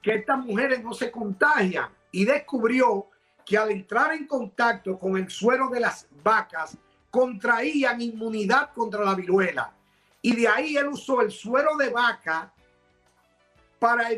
que 0.00 0.14
estas 0.14 0.38
mujeres 0.38 0.82
no 0.82 0.94
se 0.94 1.10
contagian 1.10 1.88
y 2.12 2.24
descubrió 2.24 3.06
que 3.44 3.58
al 3.58 3.70
entrar 3.70 4.12
en 4.12 4.26
contacto 4.26 4.98
con 4.98 5.16
el 5.16 5.28
suero 5.30 5.68
de 5.68 5.80
las 5.80 6.06
vacas 6.22 6.76
contraían 7.10 8.00
inmunidad 8.00 8.72
contra 8.74 9.04
la 9.04 9.14
viruela. 9.14 9.72
Y 10.22 10.36
de 10.36 10.48
ahí 10.48 10.76
él 10.76 10.88
usó 10.88 11.20
el 11.20 11.30
suero 11.30 11.76
de 11.76 11.90
vaca 11.90 12.52
para, 13.78 14.08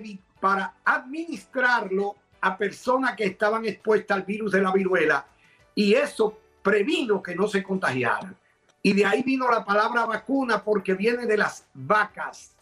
para 0.41 0.75
administrarlo 0.85 2.17
a 2.41 2.57
personas 2.57 3.15
que 3.17 3.25
estaban 3.25 3.65
expuestas 3.65 4.17
al 4.17 4.25
virus 4.25 4.53
de 4.53 4.63
la 4.63 4.73
viruela. 4.73 5.27
Y 5.75 5.95
eso 5.95 6.39
previno 6.63 7.23
que 7.23 7.35
no 7.35 7.47
se 7.47 7.63
contagiaran. 7.63 8.37
Y 8.83 8.93
de 8.95 9.05
ahí 9.05 9.23
vino 9.23 9.51
la 9.51 9.65
palabra 9.65 10.07
vacuna 10.07 10.63
porque 10.63 10.95
viene 10.95 11.27
de 11.27 11.37
las 11.37 11.67
vacas. 11.75 12.57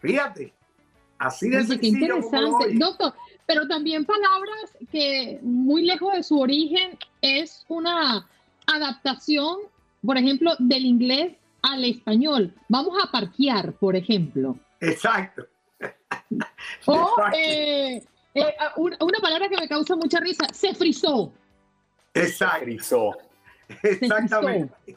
Fíjate, 0.00 0.52
así 1.18 1.48
de 1.48 1.64
sencillo. 1.64 2.16
Interesante, 2.16 2.74
doctor. 2.74 3.14
Pero 3.46 3.66
también 3.66 4.04
palabras 4.04 4.76
que 4.92 5.38
muy 5.42 5.82
lejos 5.82 6.12
de 6.14 6.22
su 6.22 6.38
origen 6.38 6.98
es 7.22 7.64
una 7.68 8.28
adaptación, 8.66 9.56
por 10.04 10.18
ejemplo, 10.18 10.52
del 10.58 10.84
inglés 10.84 11.32
al 11.62 11.84
español. 11.84 12.54
Vamos 12.68 12.94
a 13.02 13.10
parquear, 13.10 13.72
por 13.72 13.96
ejemplo. 13.96 14.56
Exacto. 14.80 15.46
O 16.84 17.14
eh, 17.36 18.02
eh, 18.34 18.54
una 18.76 19.18
palabra 19.20 19.48
que 19.48 19.56
me 19.56 19.68
causa 19.68 19.96
mucha 19.96 20.20
risa, 20.20 20.46
se 20.52 20.74
frizó. 20.74 21.32
Exacto. 22.14 22.58
Se 22.58 22.64
frizó. 22.64 23.16
Exactamente. 23.82 24.96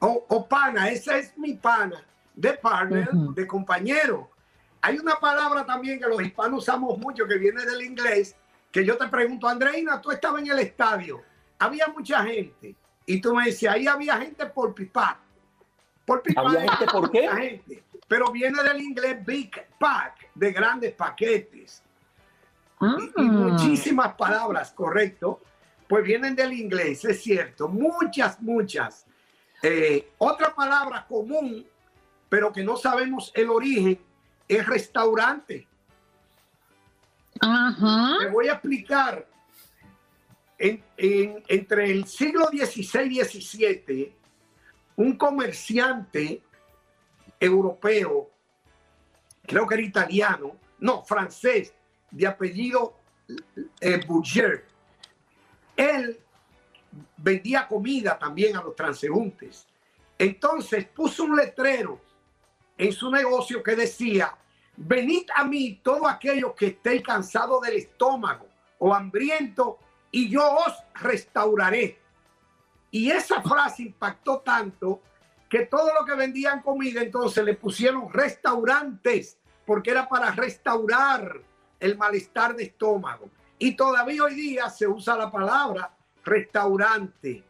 O, 0.00 0.46
pana, 0.48 0.90
esa 0.90 1.18
es 1.18 1.36
mi 1.36 1.54
pana, 1.54 2.04
de 2.38 2.52
partner, 2.52 3.10
de 3.10 3.46
compañero. 3.46 4.30
Hay 4.80 4.96
una 4.98 5.16
palabra 5.16 5.66
también 5.66 5.98
que 5.98 6.06
los 6.06 6.22
hispanos 6.22 6.60
usamos 6.60 6.96
mucho 6.98 7.26
que 7.26 7.36
viene 7.36 7.64
del 7.64 7.82
inglés, 7.82 8.36
que 8.70 8.84
yo 8.84 8.96
te 8.96 9.08
pregunto, 9.08 9.48
Andreina, 9.48 10.00
tú 10.00 10.12
estabas 10.12 10.40
en 10.42 10.52
el 10.52 10.60
estadio, 10.60 11.20
había 11.58 11.88
mucha 11.88 12.22
gente, 12.22 12.76
y 13.04 13.20
tú 13.20 13.34
me 13.34 13.46
decías, 13.46 13.74
ahí 13.74 13.88
había 13.88 14.18
gente 14.18 14.46
por 14.46 14.72
pipa. 14.72 15.18
Por 16.04 16.22
pipa. 16.22 16.42
¿Había 16.42 16.60
gente 16.60 16.86
por 16.86 17.10
qué? 17.10 17.28
Gente. 17.28 17.84
Pero 18.06 18.30
viene 18.30 18.62
del 18.62 18.80
inglés 18.80 19.24
big 19.26 19.50
pack, 19.78 20.30
de 20.34 20.52
grandes 20.52 20.94
paquetes. 20.94 21.82
Y, 22.80 22.84
ah. 22.84 23.22
muchísimas 23.22 24.14
palabras, 24.14 24.70
correcto, 24.70 25.40
pues 25.88 26.04
vienen 26.04 26.36
del 26.36 26.52
inglés, 26.52 27.04
es 27.04 27.20
cierto, 27.20 27.66
muchas, 27.66 28.40
muchas. 28.40 29.06
Eh, 29.60 30.12
otra 30.18 30.54
palabra 30.54 31.04
común, 31.08 31.66
pero 32.28 32.52
que 32.52 32.62
no 32.62 32.76
sabemos 32.76 33.32
el 33.34 33.50
origen, 33.50 33.98
es 34.46 34.66
restaurante. 34.66 35.66
Ajá. 37.40 38.18
Voy 38.32 38.48
a 38.48 38.52
explicar. 38.52 39.26
entre 40.58 41.90
el 41.90 42.06
siglo 42.06 42.46
XVI 42.46 43.20
y 43.20 43.22
XVII, 43.22 44.12
un 44.96 45.16
comerciante 45.16 46.42
europeo, 47.38 48.30
creo 49.46 49.66
que 49.66 49.74
era 49.74 49.82
italiano, 49.84 50.56
no, 50.80 51.04
francés, 51.04 51.72
de 52.10 52.26
apellido 52.26 52.96
eh, 53.80 54.00
él 55.76 56.18
vendía 57.16 57.68
comida 57.68 58.18
también 58.18 58.56
a 58.56 58.62
los 58.62 58.74
transeúntes. 58.74 59.66
Entonces 60.18 60.86
puso 60.86 61.24
un 61.24 61.36
letrero 61.36 62.00
en 62.78 62.92
su 62.92 63.10
negocio 63.10 63.62
que 63.62 63.74
decía, 63.74 64.34
venid 64.76 65.28
a 65.34 65.44
mí 65.44 65.80
todo 65.82 66.06
aquello 66.06 66.54
que 66.54 66.68
esté 66.68 67.02
cansado 67.02 67.60
del 67.60 67.74
estómago 67.76 68.46
o 68.78 68.94
hambriento 68.94 69.78
y 70.12 70.30
yo 70.30 70.48
os 70.48 70.72
restauraré. 70.94 71.98
Y 72.92 73.10
esa 73.10 73.42
frase 73.42 73.82
impactó 73.82 74.38
tanto 74.38 75.02
que 75.48 75.66
todo 75.66 75.90
lo 75.98 76.06
que 76.06 76.14
vendían 76.14 76.62
comida 76.62 77.02
entonces 77.02 77.44
le 77.44 77.54
pusieron 77.54 78.12
restaurantes 78.12 79.38
porque 79.66 79.90
era 79.90 80.08
para 80.08 80.30
restaurar 80.30 81.40
el 81.80 81.98
malestar 81.98 82.54
de 82.54 82.64
estómago. 82.64 83.28
Y 83.58 83.74
todavía 83.74 84.22
hoy 84.22 84.34
día 84.34 84.70
se 84.70 84.86
usa 84.86 85.16
la 85.16 85.30
palabra 85.30 85.94
restaurante. 86.24 87.42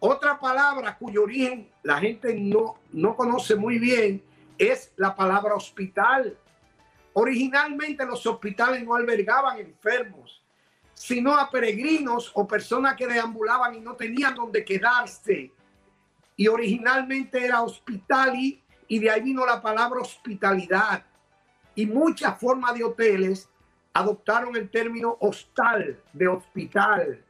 Otra 0.00 0.38
palabra 0.38 0.96
cuyo 0.96 1.24
origen 1.24 1.68
la 1.82 1.98
gente 1.98 2.34
no, 2.34 2.78
no 2.92 3.14
conoce 3.14 3.54
muy 3.54 3.78
bien 3.78 4.22
es 4.58 4.92
la 4.96 5.14
palabra 5.14 5.54
hospital. 5.54 6.36
Originalmente 7.12 8.04
los 8.04 8.26
hospitales 8.26 8.84
no 8.84 8.94
albergaban 8.94 9.58
enfermos, 9.58 10.42
sino 10.92 11.36
a 11.36 11.50
peregrinos 11.50 12.30
o 12.34 12.46
personas 12.46 12.96
que 12.96 13.06
deambulaban 13.06 13.74
y 13.74 13.80
no 13.80 13.94
tenían 13.94 14.34
donde 14.34 14.64
quedarse. 14.64 15.52
Y 16.36 16.48
originalmente 16.48 17.44
era 17.44 17.62
hospital 17.62 18.34
y 18.36 18.98
de 18.98 19.10
ahí 19.10 19.22
vino 19.22 19.46
la 19.46 19.60
palabra 19.60 20.00
hospitalidad. 20.00 21.04
Y 21.74 21.86
muchas 21.86 22.38
formas 22.38 22.74
de 22.74 22.84
hoteles 22.84 23.48
adoptaron 23.92 24.54
el 24.56 24.70
término 24.70 25.16
hostal, 25.20 25.98
de 26.12 26.28
hospital. 26.28 27.24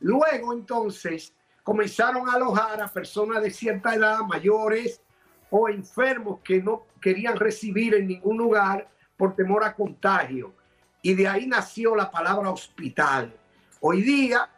Luego 0.00 0.54
entonces 0.54 1.34
comenzaron 1.62 2.28
a 2.28 2.32
alojar 2.32 2.80
a 2.80 2.88
personas 2.88 3.42
de 3.42 3.50
cierta 3.50 3.94
edad, 3.94 4.20
mayores, 4.20 5.02
o 5.50 5.68
enfermos 5.68 6.40
que 6.42 6.62
no 6.62 6.86
querían 7.00 7.36
recibir 7.36 7.94
en 7.94 8.06
ningún 8.06 8.38
lugar 8.38 8.88
por 9.16 9.34
temor 9.34 9.64
a 9.64 9.74
contagio. 9.74 10.54
Y 11.02 11.14
de 11.14 11.28
ahí 11.28 11.46
nació 11.46 11.96
la 11.96 12.10
palabra 12.10 12.50
hospital. 12.50 13.34
Hoy 13.80 14.02
día, 14.02 14.48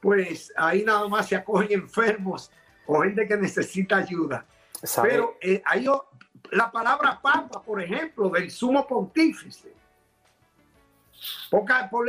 pues 0.00 0.52
ahí 0.56 0.84
nada 0.84 1.06
más 1.08 1.28
se 1.28 1.36
acogen 1.36 1.72
enfermos 1.72 2.50
o 2.86 3.02
gente 3.02 3.26
que 3.26 3.36
necesita 3.36 3.96
ayuda. 3.96 4.44
Pero 5.02 5.36
eh, 5.40 5.62
hay 5.64 5.86
la 6.50 6.70
palabra 6.70 7.20
papa, 7.20 7.62
por 7.62 7.80
ejemplo, 7.80 8.28
del 8.28 8.50
sumo 8.50 8.86
pontífice. 8.86 9.72
Poca 11.50 11.88
por 11.88 12.08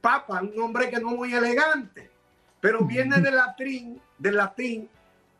papa, 0.00 0.40
un 0.40 0.54
nombre 0.54 0.88
que 0.88 1.00
no 1.00 1.10
es 1.10 1.16
muy 1.16 1.34
elegante, 1.34 2.10
pero 2.60 2.84
viene 2.84 3.20
del 3.20 3.34
latín, 3.34 4.00
del 4.18 4.36
latín 4.36 4.88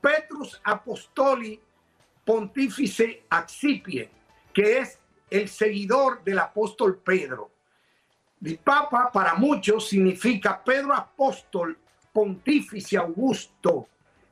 Petrus 0.00 0.60
Apostoli 0.64 1.60
Pontífice 2.24 3.24
Accipie, 3.28 4.08
que 4.52 4.78
es 4.78 4.98
el 5.30 5.48
seguidor 5.48 6.22
del 6.24 6.38
apóstol 6.38 6.98
Pedro. 6.98 7.50
El 8.42 8.58
Papa 8.58 9.10
para 9.12 9.34
muchos 9.34 9.88
significa 9.88 10.62
Pedro 10.62 10.94
Apóstol 10.94 11.78
Pontífice 12.12 12.96
Augusto. 12.96 13.88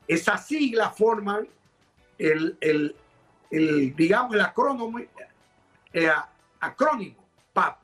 Esa 0.07 0.37
sigla 0.37 0.91
forman 0.91 1.49
el, 2.19 2.57
el, 2.61 3.97
digamos, 3.97 4.35
el 4.35 4.41
acrónimo, 4.43 5.01
eh, 5.93 6.11
acrónimo 6.61 7.25
Papa. 7.53 7.81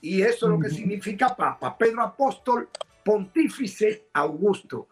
Y 0.00 0.22
eso 0.22 0.46
es 0.46 0.52
lo 0.52 0.58
que 0.58 0.70
significa 0.70 1.34
Papa, 1.34 1.76
Pedro 1.76 2.02
Apóstol 2.02 2.68
Pontífice 3.04 4.08
Augusto. 4.12 4.88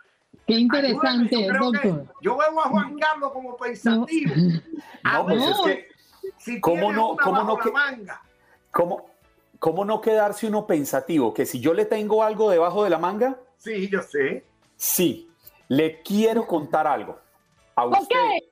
Qué 0.49 0.55
interesante, 0.55 1.47
yo, 1.47 1.53
doctor. 1.53 2.07
yo 2.23 2.39
veo 2.39 2.61
a 2.61 2.69
Juan 2.71 2.99
Carlos 2.99 3.33
como 3.33 3.55
pensativo. 3.59 4.35
No, 5.05 5.27
pues 5.27 5.45
es 5.45 5.57
que, 5.63 5.89
si 6.39 6.59
¿cómo 6.59 6.91
no, 6.91 7.19
cómo 7.23 7.45
no, 7.45 7.59
que, 7.59 7.71
manga. 7.71 8.23
¿cómo, 8.71 9.11
¿Cómo 9.59 9.85
no 9.85 10.01
quedarse 10.01 10.47
uno 10.47 10.67
pensativo? 10.67 11.35
Que 11.35 11.45
si 11.45 11.61
yo 11.61 11.75
le 11.75 11.85
tengo 11.85 12.25
algo 12.25 12.49
debajo 12.49 12.83
de 12.83 12.89
la 12.89 12.97
manga. 12.97 13.39
Sí, 13.59 13.91
yo 13.91 14.01
sé. 14.01 14.47
Sí, 14.75 15.31
le 15.69 16.01
quiero 16.01 16.47
contar 16.47 16.87
algo. 16.87 17.19
A 17.75 17.85
usted. 17.85 17.99
Ok, 17.99 18.45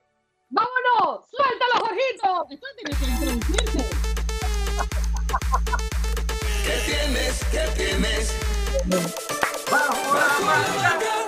vámonos, 0.51 1.25
suéltalo, 1.31 1.87
Jorgito. 1.87 2.47
Esto 2.51 2.67
tiene 2.77 2.99
que 2.99 3.07
introducirse. 3.07 3.79
¿Qué 6.63 6.77
tienes? 6.85 7.45
¿Qué 7.51 7.65
tienes? 7.75 8.37
Bajo 9.71 10.15
la 10.15 10.45
manga. 10.45 11.26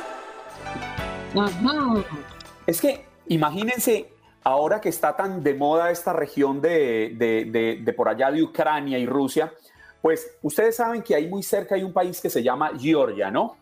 Es 2.66 2.80
que 2.80 3.04
imagínense 3.28 4.10
ahora 4.44 4.80
que 4.80 4.88
está 4.88 5.14
tan 5.16 5.42
de 5.42 5.54
moda 5.54 5.90
esta 5.90 6.12
región 6.12 6.60
de, 6.60 7.94
por 7.96 8.08
allá 8.08 8.30
de 8.30 8.42
Ucrania 8.42 8.98
y 8.98 9.06
Rusia, 9.06 9.52
pues 10.00 10.38
ustedes 10.42 10.76
saben 10.76 11.02
que 11.02 11.14
ahí 11.14 11.28
muy 11.28 11.42
cerca 11.42 11.74
hay 11.74 11.82
un 11.82 11.92
país 11.92 12.20
que 12.20 12.30
se 12.30 12.42
llama 12.42 12.72
Georgia, 12.78 13.30
¿no? 13.30 13.56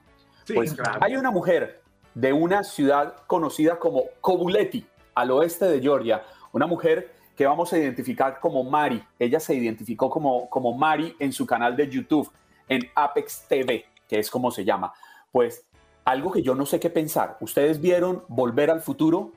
Sí, 0.45 0.55
pues 0.55 0.75
claro. 0.75 1.01
hay 1.03 1.17
una 1.17 1.31
mujer 1.31 1.83
de 2.15 2.33
una 2.33 2.63
ciudad 2.63 3.17
conocida 3.27 3.79
como 3.79 4.05
Kobuleti, 4.21 4.87
al 5.15 5.31
oeste 5.33 5.65
de 5.65 5.81
Georgia, 5.81 6.23
una 6.53 6.67
mujer 6.67 7.13
que 7.37 7.47
vamos 7.47 7.73
a 7.73 7.79
identificar 7.79 8.39
como 8.41 8.65
Mari. 8.65 9.03
Ella 9.19 9.41
se 9.41 9.55
identificó 9.55 10.09
como, 10.09 10.49
como 10.49 10.73
Mari 10.77 11.15
en 11.19 11.33
su 11.33 11.47
canal 11.47 11.77
de 11.77 11.89
YouTube, 11.89 12.31
en 12.69 12.89
Apex 12.95 13.47
TV, 13.49 13.85
que 14.09 14.19
es 14.19 14.31
como 14.31 14.51
se 14.51 14.65
llama. 14.65 14.93
Pues 15.33 15.66
algo 16.07 16.31
que 16.31 16.41
yo 16.41 16.55
no 16.55 16.65
sé 16.65 16.81
qué 16.81 16.89
pensar. 16.89 17.37
¿Ustedes 17.41 17.81
vieron 17.81 18.23
Volver 18.29 18.71
al 18.71 18.81
Futuro? 18.81 19.33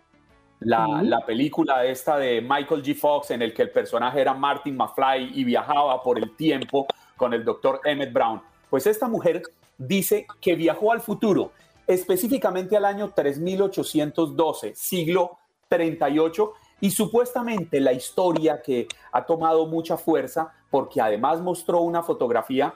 La, 0.60 1.02
la, 1.04 1.26
película 1.26 1.84
esta 1.86 2.18
de 2.18 2.42
Michael 2.42 2.84
G. 2.84 2.96
Fox 2.96 3.32
en 3.32 3.42
el 3.42 3.54
que 3.54 3.64
el 3.64 3.72
personaje 3.72 4.22
era 4.22 4.34
Martin 4.34 4.76
McFly 4.78 5.32
y 5.34 5.44
viajaba 5.46 6.04
por 6.04 6.20
el 6.20 6.36
tiempo 6.36 6.86
con 7.18 7.34
el 7.34 7.44
doctor 7.44 7.82
Emmett 7.86 8.14
Brown. 8.14 8.42
Pues 8.70 8.86
esta 8.86 9.08
mujer 9.08 9.42
dice 9.78 10.28
que 10.40 10.56
viajó 10.56 10.92
al 10.92 11.02
futuro, 11.02 11.54
específicamente 11.88 12.78
al 12.78 12.86
año 12.86 13.14
3812, 13.16 14.76
siglo 14.76 15.40
38, 15.70 16.54
y 16.82 16.92
supuestamente 16.92 17.80
la 17.80 17.94
historia 17.94 18.62
que 18.62 18.88
ha 19.12 19.26
tomado 19.26 19.66
mucha 19.66 19.98
fuerza, 19.98 20.54
porque 20.70 21.02
además 21.02 21.42
mostró 21.42 21.80
una 21.80 22.04
fotografía, 22.04 22.76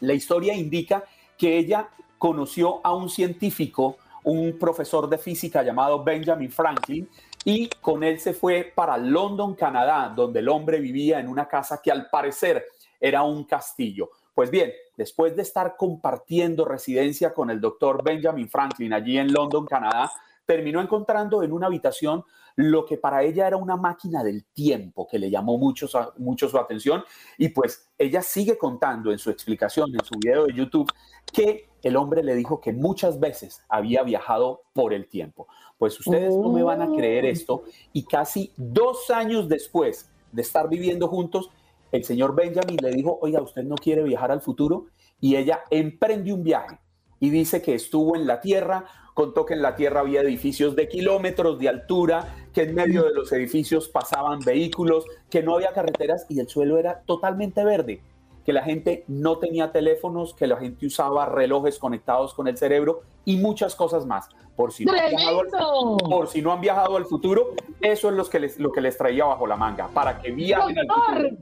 la 0.00 0.12
historia 0.12 0.54
indica 0.54 1.04
que 1.38 1.56
ella 1.56 1.88
conoció 2.22 2.80
a 2.84 2.94
un 2.94 3.08
científico, 3.08 3.96
un 4.22 4.56
profesor 4.56 5.08
de 5.08 5.18
física 5.18 5.60
llamado 5.64 6.04
Benjamin 6.04 6.52
Franklin, 6.52 7.08
y 7.44 7.68
con 7.80 8.04
él 8.04 8.20
se 8.20 8.32
fue 8.32 8.72
para 8.72 8.96
London, 8.96 9.56
Canadá, 9.56 10.12
donde 10.14 10.38
el 10.38 10.48
hombre 10.48 10.78
vivía 10.78 11.18
en 11.18 11.26
una 11.26 11.48
casa 11.48 11.82
que 11.82 11.90
al 11.90 12.08
parecer 12.10 12.64
era 13.00 13.24
un 13.24 13.42
castillo. 13.42 14.10
Pues 14.32 14.52
bien, 14.52 14.70
después 14.96 15.34
de 15.34 15.42
estar 15.42 15.74
compartiendo 15.76 16.64
residencia 16.64 17.34
con 17.34 17.50
el 17.50 17.60
doctor 17.60 18.04
Benjamin 18.04 18.48
Franklin 18.48 18.92
allí 18.92 19.18
en 19.18 19.32
London, 19.32 19.66
Canadá, 19.66 20.08
terminó 20.46 20.80
encontrando 20.80 21.42
en 21.42 21.50
una 21.50 21.66
habitación 21.66 22.24
lo 22.56 22.84
que 22.84 22.98
para 22.98 23.22
ella 23.22 23.46
era 23.46 23.56
una 23.56 23.76
máquina 23.76 24.22
del 24.22 24.44
tiempo 24.44 25.06
que 25.06 25.18
le 25.18 25.30
llamó 25.30 25.58
mucho, 25.58 25.88
su 25.88 26.58
atención 26.58 27.04
y 27.38 27.48
pues 27.48 27.90
ella 27.98 28.22
sigue 28.22 28.58
contando 28.58 29.12
en 29.12 29.18
su 29.18 29.30
explicación, 29.30 29.90
en 29.92 30.04
su 30.04 30.14
video 30.18 30.46
de 30.46 30.54
YouTube, 30.54 30.90
que 31.32 31.68
el 31.82 31.96
hombre 31.96 32.22
le 32.22 32.34
dijo 32.34 32.60
que 32.60 32.72
muchas 32.72 33.18
veces 33.18 33.62
había 33.68 34.02
viajado 34.02 34.62
por 34.72 34.92
el 34.92 35.08
tiempo. 35.08 35.48
Pues 35.78 35.98
ustedes 35.98 36.34
no 36.36 36.50
me 36.50 36.62
van 36.62 36.82
a 36.82 36.94
creer 36.94 37.24
esto 37.24 37.64
y 37.92 38.04
casi 38.04 38.52
dos 38.56 39.10
años 39.10 39.48
después 39.48 40.10
de 40.30 40.42
estar 40.42 40.68
viviendo 40.68 41.08
juntos, 41.08 41.50
el 41.90 42.04
señor 42.04 42.34
Benjamin 42.34 42.78
le 42.80 42.90
dijo, 42.90 43.18
oiga, 43.20 43.42
¿usted 43.42 43.64
no 43.64 43.74
quiere 43.74 44.02
viajar 44.02 44.30
al 44.30 44.40
futuro? 44.40 44.86
Y 45.20 45.36
ella 45.36 45.60
emprende 45.70 46.32
un 46.32 46.42
viaje 46.42 46.78
y 47.20 47.30
dice 47.30 47.62
que 47.62 47.74
estuvo 47.74 48.16
en 48.16 48.26
la 48.26 48.40
Tierra, 48.40 48.84
contó 49.14 49.44
que 49.44 49.54
en 49.54 49.62
la 49.62 49.76
Tierra 49.76 50.00
había 50.00 50.22
edificios 50.22 50.74
de 50.76 50.88
kilómetros 50.88 51.58
de 51.58 51.68
altura, 51.68 52.34
que 52.52 52.62
en 52.62 52.74
medio 52.74 53.04
de 53.04 53.12
los 53.12 53.32
edificios 53.32 53.88
pasaban 53.88 54.40
vehículos, 54.40 55.04
que 55.30 55.42
no 55.42 55.56
había 55.56 55.72
carreteras 55.72 56.26
y 56.28 56.40
el 56.40 56.48
suelo 56.48 56.78
era 56.78 57.00
totalmente 57.06 57.64
verde, 57.64 58.02
que 58.44 58.52
la 58.52 58.62
gente 58.62 59.04
no 59.08 59.38
tenía 59.38 59.72
teléfonos, 59.72 60.34
que 60.34 60.46
la 60.46 60.56
gente 60.56 60.86
usaba 60.86 61.26
relojes 61.26 61.78
conectados 61.78 62.34
con 62.34 62.48
el 62.48 62.56
cerebro 62.56 63.02
y 63.24 63.36
muchas 63.36 63.74
cosas 63.74 64.06
más. 64.06 64.28
Por 64.56 64.72
si 64.72 64.84
no, 64.84 64.92
han 64.92 65.08
viajado, 65.08 65.40
al, 65.40 65.96
por 66.10 66.28
si 66.28 66.42
no 66.42 66.52
han 66.52 66.60
viajado 66.60 66.96
al 66.96 67.06
futuro, 67.06 67.54
eso 67.80 68.10
es 68.10 68.14
lo 68.14 68.24
que 68.26 68.40
les, 68.40 68.58
lo 68.58 68.70
que 68.70 68.82
les 68.82 68.98
traía 68.98 69.24
bajo 69.24 69.46
la 69.46 69.56
manga, 69.56 69.88
para 69.88 70.18
que 70.20 70.30
viajen 70.30 70.78
al 70.78 70.86
futuro. 70.86 71.36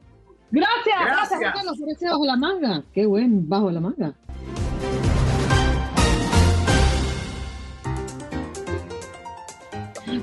Gracias, 0.52 0.96
gracias, 1.04 1.40
gracias. 1.40 2.10
bajo 2.10 2.26
la 2.26 2.36
manga. 2.36 2.82
Qué 2.92 3.06
buen 3.06 3.48
bajo 3.48 3.70
la 3.70 3.80
manga. 3.80 4.14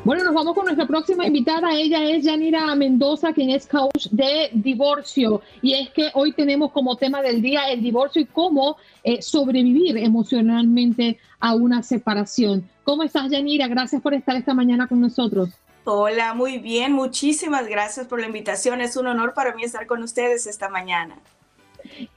Bueno, 0.03 0.23
nos 0.23 0.33
vamos 0.33 0.53
con 0.53 0.65
nuestra 0.65 0.87
próxima 0.87 1.25
invitada. 1.25 1.73
Ella 1.73 2.03
es 2.09 2.23
Yanira 2.23 2.73
Mendoza, 2.75 3.33
quien 3.33 3.49
es 3.49 3.67
coach 3.67 4.07
de 4.11 4.49
divorcio. 4.53 5.41
Y 5.61 5.73
es 5.73 5.89
que 5.89 6.09
hoy 6.13 6.31
tenemos 6.33 6.71
como 6.71 6.95
tema 6.95 7.21
del 7.21 7.41
día 7.41 7.69
el 7.69 7.81
divorcio 7.81 8.21
y 8.21 8.25
cómo 8.25 8.77
eh, 9.03 9.21
sobrevivir 9.21 9.97
emocionalmente 9.97 11.19
a 11.39 11.55
una 11.55 11.83
separación. 11.83 12.69
¿Cómo 12.83 13.03
estás, 13.03 13.29
Yanira? 13.29 13.67
Gracias 13.67 14.01
por 14.01 14.13
estar 14.13 14.35
esta 14.35 14.53
mañana 14.53 14.87
con 14.87 15.01
nosotros. 15.01 15.49
Hola, 15.83 16.33
muy 16.33 16.57
bien. 16.57 16.93
Muchísimas 16.93 17.67
gracias 17.67 18.07
por 18.07 18.19
la 18.19 18.27
invitación. 18.27 18.81
Es 18.81 18.97
un 18.97 19.07
honor 19.07 19.33
para 19.33 19.53
mí 19.55 19.63
estar 19.63 19.87
con 19.87 20.03
ustedes 20.03 20.47
esta 20.47 20.69
mañana. 20.69 21.15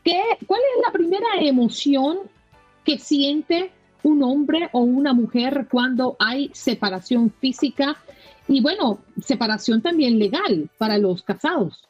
¿Qué, 0.05 0.23
¿Cuál 0.47 0.61
es 0.77 0.83
la 0.87 0.93
primera 0.93 1.29
emoción 1.41 2.19
que 2.85 2.99
siente 2.99 3.71
un 4.03 4.23
hombre 4.23 4.69
o 4.73 4.81
una 4.81 5.13
mujer 5.13 5.67
cuando 5.71 6.17
hay 6.19 6.51
separación 6.55 7.33
física 7.41 7.97
y 8.49 8.61
bueno, 8.61 8.99
separación 9.25 9.81
también 9.81 10.19
legal 10.19 10.69
para 10.77 10.99
los 10.99 11.23
casados. 11.23 11.87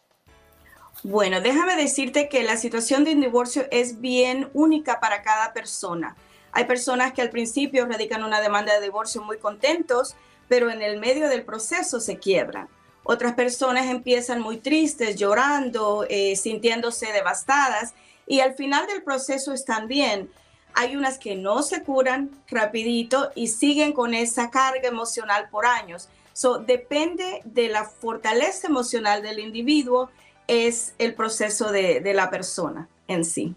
Bueno, 1.03 1.40
déjame 1.40 1.77
decirte 1.77 2.29
que 2.29 2.42
la 2.42 2.59
situación 2.59 3.05
de 3.05 3.14
un 3.14 3.23
divorcio 3.23 3.66
es 3.70 4.01
bien 4.01 4.51
única 4.53 5.01
para 5.01 5.23
cada 5.23 5.55
persona. 5.55 6.14
Hay 6.53 6.64
personas 6.64 7.12
que 7.12 7.23
al 7.23 7.31
principio 7.31 7.87
radican 7.87 8.25
una 8.25 8.40
demanda 8.40 8.75
de 8.75 8.83
divorcio 8.83 9.23
muy 9.23 9.38
contentos, 9.38 10.14
pero 10.49 10.70
en 10.70 10.83
el 10.83 11.01
medio 11.01 11.29
del 11.29 11.44
proceso 11.44 12.01
se 12.01 12.18
quiebran. 12.18 12.68
Otras 13.05 13.33
personas 13.33 13.87
empiezan 13.87 14.40
muy 14.40 14.59
tristes, 14.59 15.16
llorando, 15.16 16.05
eh, 16.11 16.37
sintiéndose 16.37 17.12
devastadas 17.12 17.94
y 18.27 18.40
al 18.40 18.55
final 18.55 18.87
del 18.87 19.03
proceso 19.03 19.53
están 19.55 19.88
bien, 19.88 20.31
hay 20.74 20.96
unas 20.96 21.18
que 21.18 21.37
no 21.37 21.62
se 21.62 21.83
curan 21.83 22.30
rapidito 22.48 23.30
y 23.35 23.48
siguen 23.48 23.92
con 23.92 24.14
esa 24.14 24.50
carga 24.50 24.88
emocional 24.88 25.48
por 25.50 25.66
años. 25.66 26.09
So, 26.33 26.59
depende 26.59 27.42
de 27.44 27.68
la 27.68 27.85
fortaleza 27.85 28.68
emocional 28.68 29.22
del 29.22 29.38
individuo, 29.38 30.11
es 30.46 30.94
el 30.98 31.14
proceso 31.14 31.70
de, 31.70 32.00
de 32.00 32.14
la 32.14 32.30
persona 32.30 32.88
en 33.09 33.24
sí. 33.24 33.54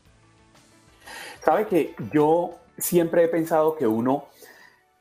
Sabe 1.44 1.68
que 1.68 1.96
yo 2.12 2.56
siempre 2.78 3.24
he 3.24 3.28
pensado 3.28 3.76
que 3.76 3.88
uno 3.88 4.26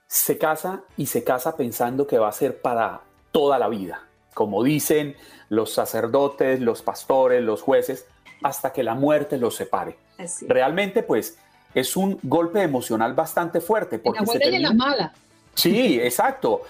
se 0.07 0.39
casa 0.39 0.83
y 0.97 1.07
se 1.07 1.25
casa 1.25 1.57
pensando 1.57 2.07
que 2.07 2.19
va 2.19 2.29
a 2.29 2.33
ser 2.33 2.61
para 2.61 3.01
toda 3.31 3.59
la 3.59 3.69
vida, 3.69 4.05
como 4.35 4.63
dicen 4.63 5.17
los 5.49 5.73
sacerdotes, 5.73 6.61
los 6.61 6.83
pastores, 6.83 7.43
los 7.43 7.63
jueces, 7.63 8.07
hasta 8.43 8.73
que 8.73 8.83
la 8.83 8.95
muerte 8.95 9.39
los 9.39 9.57
separe. 9.57 9.97
Realmente, 10.43 11.03
pues, 11.03 11.39
es 11.75 11.97
un 11.97 12.19
golpe 12.23 12.63
emocional 12.63 13.15
bastante 13.15 13.61
fuerte. 13.61 13.99
Porque 13.99 14.21
la 14.21 14.27
buena 14.27 14.47
y 14.47 14.59
la 14.59 14.73
mala. 14.73 15.13
Sí, 15.55 16.01
exacto. 16.01 16.63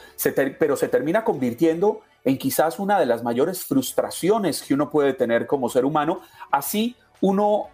pero 0.58 0.76
se 0.76 0.88
termina 0.88 1.24
convirtiendo 1.24 2.02
en 2.24 2.38
quizás 2.38 2.78
una 2.78 2.98
de 2.98 3.06
las 3.06 3.22
mayores 3.22 3.64
frustraciones 3.64 4.62
que 4.62 4.74
uno 4.74 4.90
puede 4.90 5.12
tener 5.12 5.46
como 5.46 5.68
ser 5.68 5.84
humano. 5.84 6.20
Así 6.50 6.96
uno 7.20 7.68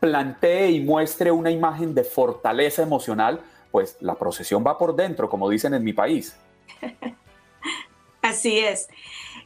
plantee 0.00 0.70
y 0.70 0.80
muestre 0.80 1.30
una 1.30 1.50
imagen 1.50 1.94
de 1.94 2.04
fortaleza 2.04 2.82
emocional, 2.82 3.40
pues 3.70 3.96
la 4.00 4.14
procesión 4.14 4.64
va 4.66 4.78
por 4.78 4.94
dentro, 4.94 5.28
como 5.28 5.48
dicen 5.48 5.74
en 5.74 5.84
mi 5.84 5.92
país. 5.92 6.36
Así 8.22 8.58
es. 8.58 8.88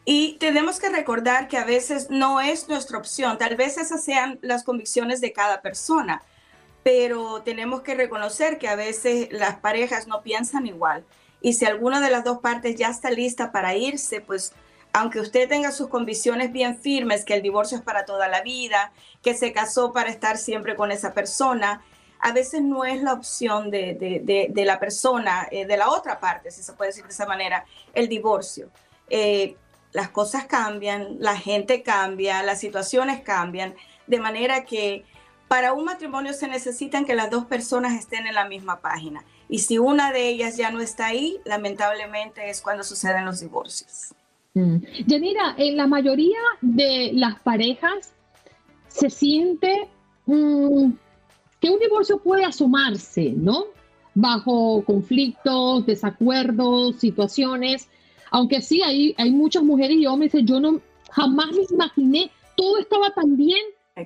Y 0.04 0.36
tenemos 0.38 0.80
que 0.80 0.88
recordar 0.88 1.48
que 1.48 1.56
a 1.56 1.64
veces 1.64 2.10
no 2.10 2.40
es 2.40 2.68
nuestra 2.68 2.98
opción, 2.98 3.38
tal 3.38 3.56
vez 3.56 3.78
esas 3.78 4.02
sean 4.04 4.38
las 4.42 4.64
convicciones 4.64 5.20
de 5.20 5.32
cada 5.32 5.62
persona 5.62 6.22
pero 6.82 7.42
tenemos 7.42 7.82
que 7.82 7.94
reconocer 7.94 8.58
que 8.58 8.68
a 8.68 8.76
veces 8.76 9.28
las 9.30 9.56
parejas 9.56 10.06
no 10.06 10.22
piensan 10.22 10.66
igual. 10.66 11.04
Y 11.40 11.54
si 11.54 11.64
alguna 11.64 12.00
de 12.00 12.10
las 12.10 12.24
dos 12.24 12.38
partes 12.38 12.76
ya 12.76 12.88
está 12.88 13.10
lista 13.10 13.52
para 13.52 13.74
irse, 13.76 14.20
pues 14.20 14.52
aunque 14.92 15.20
usted 15.20 15.48
tenga 15.48 15.72
sus 15.72 15.88
convicciones 15.88 16.52
bien 16.52 16.78
firmes, 16.78 17.24
que 17.24 17.34
el 17.34 17.42
divorcio 17.42 17.78
es 17.78 17.82
para 17.82 18.04
toda 18.04 18.28
la 18.28 18.42
vida, 18.42 18.92
que 19.22 19.34
se 19.34 19.52
casó 19.52 19.92
para 19.92 20.10
estar 20.10 20.36
siempre 20.36 20.76
con 20.76 20.92
esa 20.92 21.14
persona, 21.14 21.82
a 22.20 22.32
veces 22.32 22.62
no 22.62 22.84
es 22.84 23.02
la 23.02 23.14
opción 23.14 23.70
de, 23.70 24.52
la 24.54 24.78
persona, 24.78 25.48
eh, 25.50 25.66
de 25.66 25.76
la 25.76 25.88
otra 25.88 26.20
parte, 26.20 26.50
si 26.50 26.62
se 26.62 26.72
puede 26.74 26.90
decir 26.90 27.04
de 27.04 27.10
esa 27.10 27.26
manera, 27.26 27.64
el 27.94 28.08
divorcio. 28.08 28.70
Eh, 29.08 29.56
las 29.92 30.08
cosas 30.08 30.44
cambian, 30.46 31.16
la 31.18 31.36
gente 31.36 31.82
cambia, 31.82 32.42
las 32.42 32.60
situaciones 32.60 33.22
cambian, 33.22 33.74
de 34.06 34.20
manera 34.20 34.64
que 34.64 35.04
para 35.52 35.74
un 35.74 35.84
matrimonio 35.84 36.32
se 36.32 36.48
necesitan 36.48 37.04
que 37.04 37.14
las 37.14 37.30
dos 37.30 37.44
personas 37.44 37.92
estén 37.92 38.26
en 38.26 38.34
la 38.34 38.48
misma 38.48 38.80
página. 38.80 39.22
Y 39.50 39.58
si 39.58 39.76
una 39.76 40.10
de 40.10 40.30
ellas 40.30 40.56
ya 40.56 40.70
no 40.70 40.80
está 40.80 41.08
ahí, 41.08 41.40
lamentablemente 41.44 42.48
es 42.48 42.62
cuando 42.62 42.82
suceden 42.82 43.26
los 43.26 43.40
divorcios. 43.40 44.14
Mm. 44.54 44.76
En 45.58 45.76
la 45.76 45.86
mayoría 45.86 46.38
de 46.62 47.10
las 47.12 47.38
parejas 47.40 48.14
se 48.88 49.10
siente 49.10 49.90
mm, 50.24 50.92
que 51.60 51.68
un 51.68 51.78
divorcio 51.80 52.16
puede 52.16 52.46
asomarse, 52.46 53.34
¿no? 53.36 53.66
Bajo 54.14 54.82
conflictos, 54.86 55.84
desacuerdos, 55.84 56.96
situaciones. 56.96 57.90
Aunque 58.30 58.62
sí, 58.62 58.80
hay, 58.80 59.14
hay 59.18 59.30
muchas 59.30 59.62
mujeres 59.62 59.98
y 59.98 60.06
hombres 60.06 60.32
que 60.32 60.44
yo 60.44 60.58
no 60.60 60.80
jamás 61.10 61.48
me 61.52 61.66
imaginé, 61.70 62.30
todo 62.56 62.78
estaba 62.78 63.10
tan 63.10 63.36
bien 63.36 63.60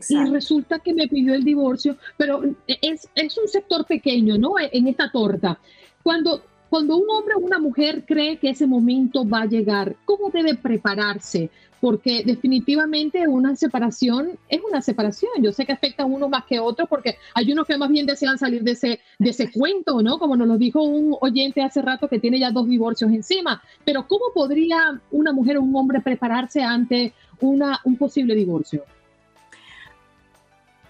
y 0.09 0.25
resulta 0.31 0.81
que 0.81 0.93
me 0.93 1.07
pidió 1.07 1.35
el 1.35 1.45
divorcio, 1.45 1.97
pero 2.17 2.43
es, 2.67 3.09
es, 3.15 3.39
un 3.39 3.49
sector 3.49 3.87
pequeño, 3.87 4.37
¿no? 4.37 4.55
En 4.59 4.89
esta 4.89 5.11
torta. 5.13 5.59
Cuando, 6.03 6.43
cuando 6.69 6.97
un 6.97 7.09
hombre 7.09 7.35
o 7.37 7.39
una 7.39 7.61
mujer 7.61 8.05
cree 8.05 8.37
que 8.39 8.51
ese 8.51 8.67
momento 8.67 9.27
va 9.27 9.43
a 9.43 9.47
llegar, 9.47 9.95
¿cómo 10.05 10.31
debe 10.31 10.57
prepararse? 10.57 11.51
Porque 11.81 12.25
definitivamente 12.25 13.29
una 13.29 13.55
separación 13.55 14.37
es 14.49 14.61
una 14.69 14.83
separación. 14.83 15.31
Yo 15.41 15.53
sé 15.53 15.65
que 15.65 15.73
afecta 15.73 16.03
a 16.03 16.07
uno 16.07 16.29
más 16.29 16.47
que 16.47 16.57
a 16.57 16.63
otro 16.65 16.87
porque 16.87 17.17
hay 17.35 17.53
unos 17.53 17.67
que 17.67 17.79
más 17.79 17.91
bien 17.91 18.07
desean 18.07 18.39
salir 18.39 18.65
de 18.65 18.73
ese, 18.73 19.01
de 19.21 19.31
ese 19.31 19.53
cuento, 19.53 20.03
¿no? 20.03 20.19
Como 20.19 20.37
nos 20.37 20.49
lo 20.49 20.59
dijo 20.59 20.83
un 20.83 21.17
oyente 21.21 21.63
hace 21.63 21.83
rato 21.83 22.09
que 22.09 22.19
tiene 22.19 22.41
ya 22.41 22.51
dos 22.51 22.67
divorcios 22.67 23.13
encima. 23.13 23.63
Pero 23.85 24.09
¿cómo 24.09 24.25
podría 24.35 25.01
una 25.13 25.33
mujer 25.33 25.59
o 25.59 25.63
un 25.63 25.77
hombre 25.77 26.01
prepararse 26.01 26.63
ante 26.63 27.13
una, 27.41 27.79
un 27.85 27.97
posible 27.97 28.35
divorcio? 28.35 28.83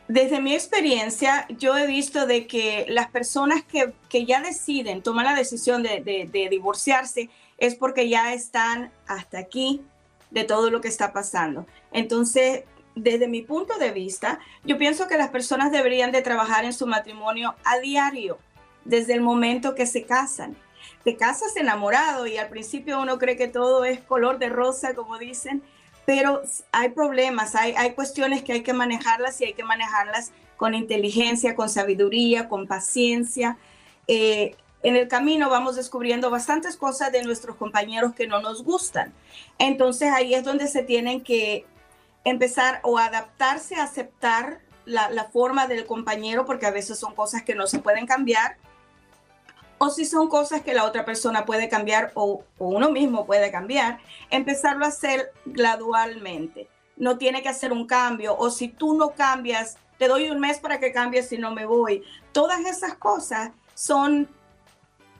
Desde 0.08 0.40
mi 0.40 0.54
experiencia, 0.54 1.46
yo 1.48 1.76
he 1.76 1.86
visto 1.86 2.26
de 2.26 2.46
que 2.46 2.86
las 2.88 3.10
personas 3.10 3.64
que, 3.64 4.24
ya 4.24 4.40
deciden 4.40 5.02
tomar 5.02 5.24
la 5.24 5.34
decisión 5.34 5.82
de, 5.82 6.48
divorciarse 6.50 7.28
es 7.58 7.74
porque 7.74 8.08
ya 8.08 8.32
están 8.32 8.92
hasta 9.08 9.38
aquí 9.38 9.82
de 10.30 10.44
todo 10.44 10.70
lo 10.70 10.80
que 10.80 10.88
está 10.88 11.12
pasando. 11.12 11.66
Entonces, 11.92 12.62
desde 12.94 13.26
mi 13.26 13.42
punto 13.42 13.78
de 13.78 13.90
vista, 13.90 14.38
yo 14.64 14.78
pienso 14.78 15.08
que 15.08 15.18
las 15.18 15.30
personas 15.30 15.72
deberían 15.72 16.12
de 16.12 16.22
trabajar 16.22 16.64
en 16.64 16.72
su 16.72 16.86
matrimonio 16.86 17.56
a 17.64 17.78
diario, 17.78 18.38
desde 18.84 19.14
el 19.14 19.22
momento 19.22 19.74
que 19.74 19.86
se 19.86 20.04
casan. 20.04 20.56
Te 21.02 21.16
casas 21.16 21.56
enamorado 21.56 22.28
y 22.28 22.36
al 22.36 22.48
principio 22.48 23.00
uno 23.00 23.18
cree 23.18 23.36
que 23.36 23.48
todo 23.48 23.84
es 23.84 24.00
color 24.00 24.38
de 24.38 24.50
rosa, 24.50 24.94
como 24.94 25.18
dicen, 25.18 25.62
pero 26.06 26.40
hay 26.70 26.90
problemas, 26.90 27.54
hay, 27.56 27.92
cuestiones 27.94 28.42
que 28.42 28.52
hay 28.52 28.62
que 28.62 28.72
manejarlas 28.72 29.40
y 29.40 29.44
hay 29.44 29.52
que 29.54 29.64
manejarlas 29.64 30.32
con 30.56 30.74
inteligencia, 30.74 31.56
con 31.56 31.68
sabiduría, 31.68 32.48
con 32.48 32.66
paciencia. 32.66 33.58
Eh, 34.06 34.54
en 34.84 34.94
el 34.94 35.08
camino 35.08 35.50
vamos 35.50 35.74
descubriendo 35.74 36.30
bastantes 36.30 36.76
cosas 36.76 37.10
de 37.10 37.24
nuestros 37.24 37.56
compañeros 37.56 38.14
que 38.14 38.28
no 38.28 38.40
nos 38.40 38.62
gustan. 38.62 39.12
Entonces 39.58 40.12
ahí 40.12 40.32
es 40.32 40.44
donde 40.44 40.68
se 40.68 40.84
tienen 40.84 41.22
que 41.22 41.66
empezar 42.22 42.78
o 42.84 42.98
adaptarse 42.98 43.74
a 43.74 43.82
aceptar 43.82 44.60
la, 44.84 45.24
forma 45.32 45.66
del 45.66 45.86
compañero, 45.86 46.44
porque 46.44 46.66
a 46.66 46.70
veces 46.70 47.00
son 47.00 47.16
cosas 47.16 47.42
que 47.42 47.56
no 47.56 47.66
se 47.66 47.80
pueden 47.80 48.06
cambiar, 48.06 48.56
o 49.78 49.90
si 49.90 50.04
son 50.04 50.28
cosas 50.28 50.62
que 50.62 50.74
la 50.74 50.84
otra 50.84 51.04
persona 51.04 51.44
puede 51.44 51.68
cambiar 51.68 52.12
o, 52.14 52.44
uno 52.58 52.90
mismo 52.90 53.26
puede 53.26 53.50
cambiar, 53.50 53.98
empezarlo 54.30 54.84
a 54.84 54.88
hacer 54.88 55.32
gradualmente. 55.44 56.68
No 56.96 57.18
tiene 57.18 57.42
que 57.42 57.48
hacer 57.48 57.72
un 57.72 57.86
cambio, 57.86 58.36
o 58.38 58.50
si 58.50 58.68
tú 58.68 58.96
no 58.96 59.10
cambias, 59.10 59.76
te 59.98 60.08
doy 60.08 60.30
un 60.30 60.40
mes 60.40 60.58
para 60.58 60.80
que 60.80 60.92
cambies 60.92 61.28
si 61.28 61.38
no 61.38 61.52
me 61.52 61.66
voy. 61.66 62.02
Todas 62.32 62.60
esas 62.60 62.94
cosas 62.94 63.50
son 63.74 64.28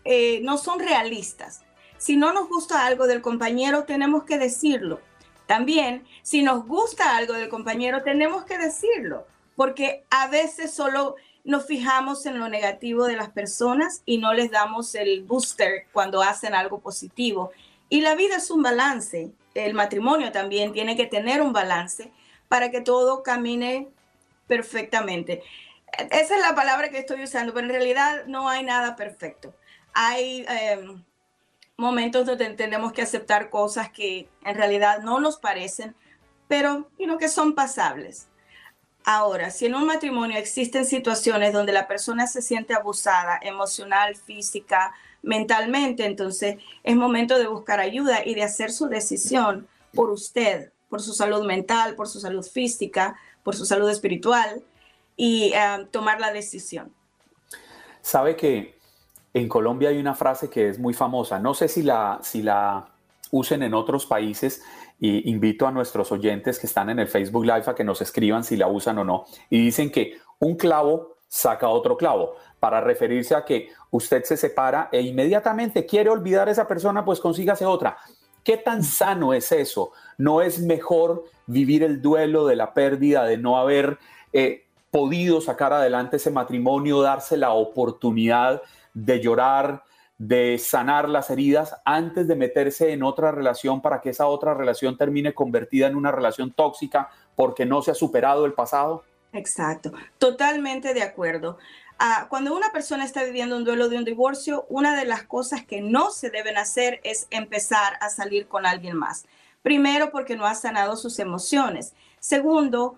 eh, 0.09 0.41
no 0.43 0.57
son 0.57 0.79
realistas. 0.79 1.63
Si 1.99 2.17
no 2.17 2.33
nos 2.33 2.49
gusta 2.49 2.87
algo 2.87 3.09
del 3.09 3.23
compañero, 3.23 3.85
tenemos 3.85 4.23
que 4.23 4.39
decirlo. 4.39 5.01
También, 5.47 6.07
si 6.23 6.43
nos 6.43 6.65
gusta 6.65 7.17
algo 7.17 7.33
del 7.33 7.49
compañero, 7.49 8.05
tenemos 8.05 8.45
que 8.45 8.57
decirlo, 8.57 9.27
porque 9.57 10.05
a 10.11 10.29
veces 10.29 10.73
solo 10.73 11.17
nos 11.47 11.67
fijamos 11.67 12.27
en 12.27 12.39
lo 12.39 12.49
negativo 12.49 13.07
de 13.07 13.17
las 13.17 13.31
personas 13.31 14.03
y 14.05 14.19
no 14.19 14.35
les 14.35 14.51
damos 14.51 14.95
el 14.95 15.23
booster 15.25 15.87
cuando 15.93 16.23
hacen 16.23 16.55
algo 16.55 16.81
positivo. 16.81 17.53
Y 17.89 18.03
la 18.03 18.15
vida 18.15 18.37
es 18.37 18.51
un 18.51 18.63
balance. 18.63 19.31
El 19.55 19.73
matrimonio 19.73 20.33
también 20.33 20.73
tiene 20.73 20.97
que 20.97 21.07
tener 21.07 21.41
un 21.41 21.53
balance 21.55 22.13
para 22.49 22.71
que 22.71 22.83
todo 22.83 23.23
camine 23.23 23.89
perfectamente. 24.47 25.43
Esa 26.11 26.35
es 26.35 26.41
la 26.43 26.55
palabra 26.55 26.91
que 26.91 26.99
estoy 26.99 27.23
usando, 27.23 27.55
pero 27.55 27.67
en 27.67 27.73
realidad 27.73 28.27
no 28.27 28.49
hay 28.49 28.63
nada 28.63 28.97
perfecto 28.97 29.55
hay 29.97 30.45
em, 30.47 31.03
momentos 31.79 32.27
donde 32.27 32.51
tenemos 32.51 32.93
que 32.93 33.01
aceptar 33.01 33.49
cosas 33.49 33.91
que 33.91 34.29
en 34.45 34.55
realidad 34.55 35.03
no 35.03 35.21
nos 35.21 35.39
parecen, 35.39 35.97
pero 36.49 36.91
que 37.19 37.29
son 37.29 37.55
pasables. 37.55 38.29
Ahora, 39.09 39.51
si 39.53 39.67
en 39.67 39.77
un 39.77 39.87
matrimonio 39.87 40.37
existen 40.37 40.85
situaciones 40.85 41.53
donde 41.53 41.73
la 41.73 41.87
persona 41.87 42.27
se 42.27 42.43
siente 42.43 42.75
abusada 42.75 43.39
emocional, 43.41 44.17
física, 44.17 44.93
mentalmente, 45.23 46.05
entonces 46.05 46.57
es 46.83 46.97
momento 46.97 47.39
de 47.39 47.47
buscar 47.47 47.79
ayuda 47.79 48.27
y 48.27 48.35
de 48.35 48.43
hacer 48.43 48.73
su 48.73 48.89
decisión 48.89 49.69
por 49.95 50.11
usted, 50.11 50.73
por 50.89 51.01
su 51.01 51.13
salud 51.13 51.47
mental, 51.47 51.95
por 51.95 52.09
su 52.09 52.19
salud 52.19 52.45
física, 52.45 53.17
por 53.45 53.55
su 53.55 53.65
salud 53.65 53.89
espiritual 53.89 54.65
y 55.17 55.53
em, 55.55 55.87
tomar 55.87 56.19
la 56.19 56.33
decisión. 56.33 56.93
Sabe 58.03 58.35
que 58.35 58.77
en 59.35 59.49
Colombia 59.49 59.91
hay 59.91 59.99
una 59.99 60.17
frase 60.17 60.51
que 60.51 60.69
es 60.69 60.81
muy 60.81 60.95
famosa, 60.95 61.39
no 61.39 61.55
sé 61.55 61.69
si 61.69 61.85
la, 61.85 62.19
si 62.25 62.43
la 62.43 62.89
usen 63.31 63.63
en 63.63 63.73
otros 63.73 64.05
países 64.05 64.63
y 64.99 65.31
invito 65.31 65.67
a 65.67 65.73
nuestros 65.73 66.11
oyentes 66.13 66.59
que 66.59 66.67
están 66.67 66.91
en 66.91 66.99
el 66.99 67.09
Facebook 67.09 67.45
Live 67.45 67.65
a 67.67 67.75
que 67.75 67.85
nos 67.85 68.01
escriban 68.01 68.45
si 68.45 68.57
la 68.57 68.69
usan 68.69 68.99
o 68.99 69.05
no. 69.05 69.25
Y 69.51 69.63
dicen 69.63 69.91
que 69.91 70.19
un 70.39 70.57
clavo 70.57 71.17
saca 71.29 71.69
otro 71.69 71.97
clavo 71.97 72.35
para 72.61 72.81
referirse 72.81 73.35
a 73.35 73.45
que 73.45 73.69
usted 73.91 74.25
se 74.25 74.37
separa 74.37 74.89
e 74.93 75.01
inmediatamente 75.03 75.87
quiere 75.87 76.11
olvidar 76.11 76.49
a 76.49 76.53
esa 76.53 76.67
persona, 76.67 77.05
pues 77.05 77.21
consígase 77.21 77.67
otra. 77.67 77.97
¿Qué 78.43 78.57
tan 78.57 78.83
sano 78.85 79.35
es 79.35 79.51
eso? 79.53 79.93
¿No 80.19 80.41
es 80.41 80.61
mejor 80.61 81.25
vivir 81.47 81.83
el 81.83 82.01
duelo 82.01 82.47
de 82.47 82.57
la 82.57 82.73
pérdida, 82.75 83.25
de 83.25 83.37
no 83.37 83.59
haber 83.59 83.99
eh, 84.33 84.67
podido 84.91 85.41
sacar 85.41 85.73
adelante 85.73 86.17
ese 86.17 86.31
matrimonio, 86.31 87.03
darse 87.03 87.37
la 87.37 87.51
oportunidad 87.51 88.63
de 88.95 89.21
llorar, 89.21 89.83
de 90.19 90.59
sanar 90.59 91.09
las 91.09 91.31
heridas 91.31 91.77
antes 91.85 92.27
de 92.27 92.37
meterse 92.37 92.93
en 92.93 93.03
otra 93.03 93.33
relación 93.33 93.83
para 93.83 94.01
que 94.01 94.11
esa 94.11 94.27
otra 94.27 94.55
relación 94.55 94.97
termine 94.97 95.35
convertida 95.35 95.87
en 95.87 95.97
una 95.97 96.11
relación 96.11 96.53
tóxica 96.53 97.11
porque 97.35 97.67
no 97.67 97.83
se 97.83 97.91
ha 97.91 97.95
superado 97.95 98.47
el 98.47 98.55
pasado? 98.55 99.05
Exacto, 99.33 99.93
totalmente 100.19 100.95
de 100.95 101.03
acuerdo. 101.03 101.59
Ah, 101.99 102.27
cuando 102.31 102.55
una 102.55 102.73
persona 102.73 103.05
está 103.05 103.25
viviendo 103.25 103.57
un 103.57 103.65
duelo 103.65 103.89
de 103.89 103.99
un 103.99 104.05
divorcio, 104.05 104.67
una 104.69 104.99
de 104.99 105.05
las 105.05 105.25
cosas 105.25 105.65
que 105.65 105.81
no 105.83 106.11
se 106.11 106.31
deben 106.31 106.57
hacer 106.57 107.01
es 107.05 107.27
empezar 107.31 107.95
a 108.01 108.09
salir 108.09 108.49
con 108.49 108.67
alguien 108.67 108.97
más. 108.97 109.27
Primero, 109.63 110.11
porque 110.11 110.37
no 110.37 110.47
ha 110.47 110.55
sanado 110.55 110.97
sus 110.97 111.19
emociones. 111.19 111.95
Segundo, 112.21 112.97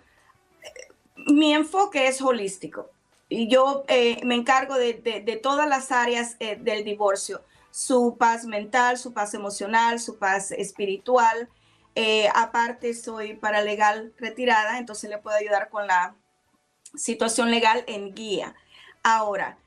mi 1.16 1.54
enfoque 1.54 2.06
es 2.06 2.20
holístico 2.22 2.90
yo 3.30 3.84
eh, 3.88 4.20
me 4.24 4.34
encargo 4.34 4.74
de, 4.74 5.40
todas 5.42 5.68
las 5.68 5.92
áreas 5.92 6.36
eh, 6.40 6.56
del 6.56 6.84
divorcio, 6.84 7.42
su 7.70 8.16
paz 8.18 8.44
mental, 8.44 8.96
su 8.96 9.12
paz 9.12 9.34
emocional, 9.34 10.00
su 10.00 10.18
paz 10.18 10.50
espiritual. 10.52 11.48
Eh, 11.94 12.28
aparte, 12.34 12.94
soy 12.94 13.34
paralegal 13.34 14.12
retirada, 14.18 14.78
entonces 14.78 15.10
le 15.10 15.18
puedo 15.18 15.36
ayudar 15.36 15.68
con 15.68 15.86
la 15.86 16.14
situación 16.94 17.50
legal 17.50 17.84
en 17.86 18.14
guía. 18.14 18.54
Ahora, 19.02 19.58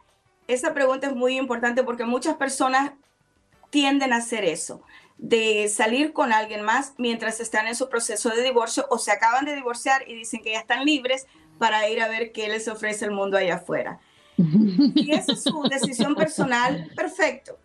esa 0.48 0.74
pregunta 0.74 1.08
es 1.08 1.16
muy 1.16 1.38
importante 1.38 1.84
porque 1.84 2.06
muchas 2.06 2.36
personas 2.36 2.94
tienden 3.70 4.12
a 4.12 4.18
hacer 4.18 4.44
eso, 4.44 4.82
de 5.18 5.70
salir 5.70 6.14
con 6.14 6.34
alguien 6.34 6.64
más 6.64 6.94
mientras 6.98 7.40
están 7.40 7.68
en 7.68 7.76
su 7.76 7.90
proceso 7.90 8.30
de 8.30 8.42
divorcio 8.42 8.86
o 8.90 8.98
se 8.98 9.12
acaban 9.12 9.46
de 9.46 9.56
divorciar 9.56 10.08
y 10.10 10.16
dicen 10.16 10.42
que 10.42 10.52
ya 10.54 10.60
están 10.60 10.84
libres, 10.84 11.28
para 11.62 11.88
ir 11.88 12.02
a 12.02 12.08
ver 12.08 12.32
qué 12.32 12.50
les 12.50 12.68
ofrece 12.68 13.06
el 13.06 13.12
mundo 13.12 13.38
allá 13.38 13.58
afuera. 13.58 14.00
Y 14.36 15.12
esa 15.14 15.34
es 15.34 15.44
su 15.44 15.62
decisión 15.70 16.16
personal, 16.16 16.90
perfecto. 16.96 17.60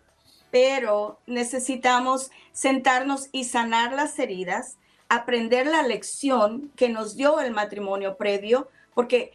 Pero 0.51 1.19
necesitamos 1.25 2.29
sentarnos 2.51 3.29
y 3.31 3.45
sanar 3.45 3.93
las 3.93 4.19
heridas, 4.19 4.77
aprender 5.09 5.65
la 5.65 5.81
lección 5.81 6.71
que 6.75 6.89
nos 6.89 7.15
dio 7.15 7.39
el 7.39 7.53
matrimonio 7.53 8.17
previo, 8.17 8.69
porque 8.93 9.31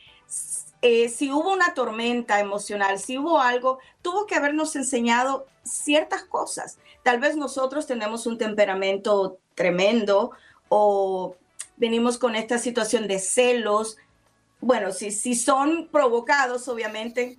eh, 0.80 1.08
si 1.08 1.32
hubo 1.32 1.52
una 1.52 1.74
tormenta 1.74 2.38
emocional, 2.38 3.00
si 3.00 3.18
hubo 3.18 3.40
algo, 3.40 3.80
tuvo 4.00 4.26
que 4.26 4.36
habernos 4.36 4.76
enseñado 4.76 5.48
ciertas 5.64 6.22
cosas. 6.22 6.78
Tal 7.02 7.18
vez 7.18 7.36
nosotros 7.36 7.88
tenemos 7.88 8.28
un 8.28 8.38
temperamento 8.38 9.38
tremendo 9.56 10.30
o 10.68 11.34
venimos 11.76 12.16
con 12.16 12.36
esta 12.36 12.58
situación 12.58 13.08
de 13.08 13.18
celos, 13.18 13.96
bueno, 14.62 14.92
si, 14.92 15.10
si 15.10 15.34
son 15.34 15.88
provocados, 15.90 16.68
obviamente 16.68 17.36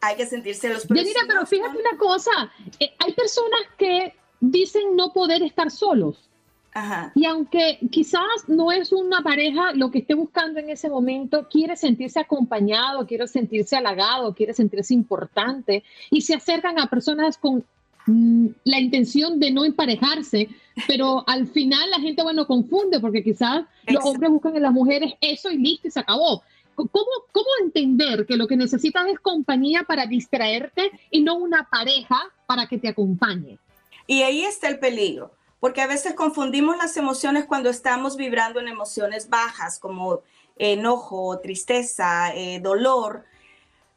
hay 0.00 0.16
que 0.16 0.26
sentirse 0.26 0.68
los 0.68 0.88
Mira, 0.90 1.20
pero 1.26 1.44
fíjate 1.46 1.78
una 1.78 1.98
cosa, 1.98 2.52
eh, 2.78 2.92
hay 2.98 3.12
personas 3.14 3.60
que 3.76 4.14
dicen 4.38 4.94
no 4.94 5.12
poder 5.12 5.42
estar 5.42 5.70
solos. 5.70 6.28
Ajá. 6.74 7.10
Y 7.14 7.24
aunque 7.24 7.78
quizás 7.90 8.22
no 8.46 8.70
es 8.70 8.92
una 8.92 9.22
pareja 9.22 9.72
lo 9.72 9.90
que 9.90 10.00
esté 10.00 10.14
buscando 10.14 10.60
en 10.60 10.68
ese 10.68 10.90
momento, 10.90 11.48
quiere 11.48 11.74
sentirse 11.74 12.20
acompañado, 12.20 13.06
quiere 13.06 13.26
sentirse 13.26 13.74
halagado, 13.74 14.34
quiere 14.34 14.52
sentirse 14.52 14.92
importante 14.92 15.82
y 16.10 16.20
se 16.20 16.34
acercan 16.34 16.78
a 16.78 16.88
personas 16.88 17.38
con 17.38 17.64
mm, 18.06 18.48
la 18.64 18.78
intención 18.78 19.40
de 19.40 19.50
no 19.50 19.64
emparejarse, 19.64 20.50
pero 20.86 21.24
al 21.26 21.48
final 21.48 21.90
la 21.90 21.98
gente, 21.98 22.22
bueno, 22.22 22.46
confunde 22.46 23.00
porque 23.00 23.24
quizás 23.24 23.64
los 23.86 24.04
hombres 24.04 24.30
buscan 24.30 24.54
en 24.54 24.62
las 24.62 24.72
mujeres 24.72 25.14
eso 25.22 25.50
y 25.50 25.56
listo 25.56 25.88
y 25.88 25.90
se 25.90 26.00
acabó. 26.00 26.42
¿Cómo, 26.86 27.10
¿Cómo 27.32 27.48
entender 27.62 28.26
que 28.26 28.36
lo 28.36 28.46
que 28.46 28.56
necesitas 28.56 29.06
es 29.08 29.18
compañía 29.18 29.82
para 29.82 30.06
distraerte 30.06 30.92
y 31.10 31.22
no 31.22 31.34
una 31.34 31.68
pareja 31.68 32.20
para 32.46 32.66
que 32.66 32.78
te 32.78 32.88
acompañe? 32.88 33.58
Y 34.06 34.22
ahí 34.22 34.44
está 34.44 34.68
el 34.68 34.78
peligro, 34.78 35.32
porque 35.60 35.82
a 35.82 35.86
veces 35.86 36.14
confundimos 36.14 36.76
las 36.76 36.96
emociones 36.96 37.46
cuando 37.46 37.68
estamos 37.68 38.16
vibrando 38.16 38.60
en 38.60 38.68
emociones 38.68 39.28
bajas 39.28 39.78
como 39.78 40.22
enojo, 40.56 41.38
tristeza, 41.40 42.34
eh, 42.34 42.60
dolor. 42.60 43.24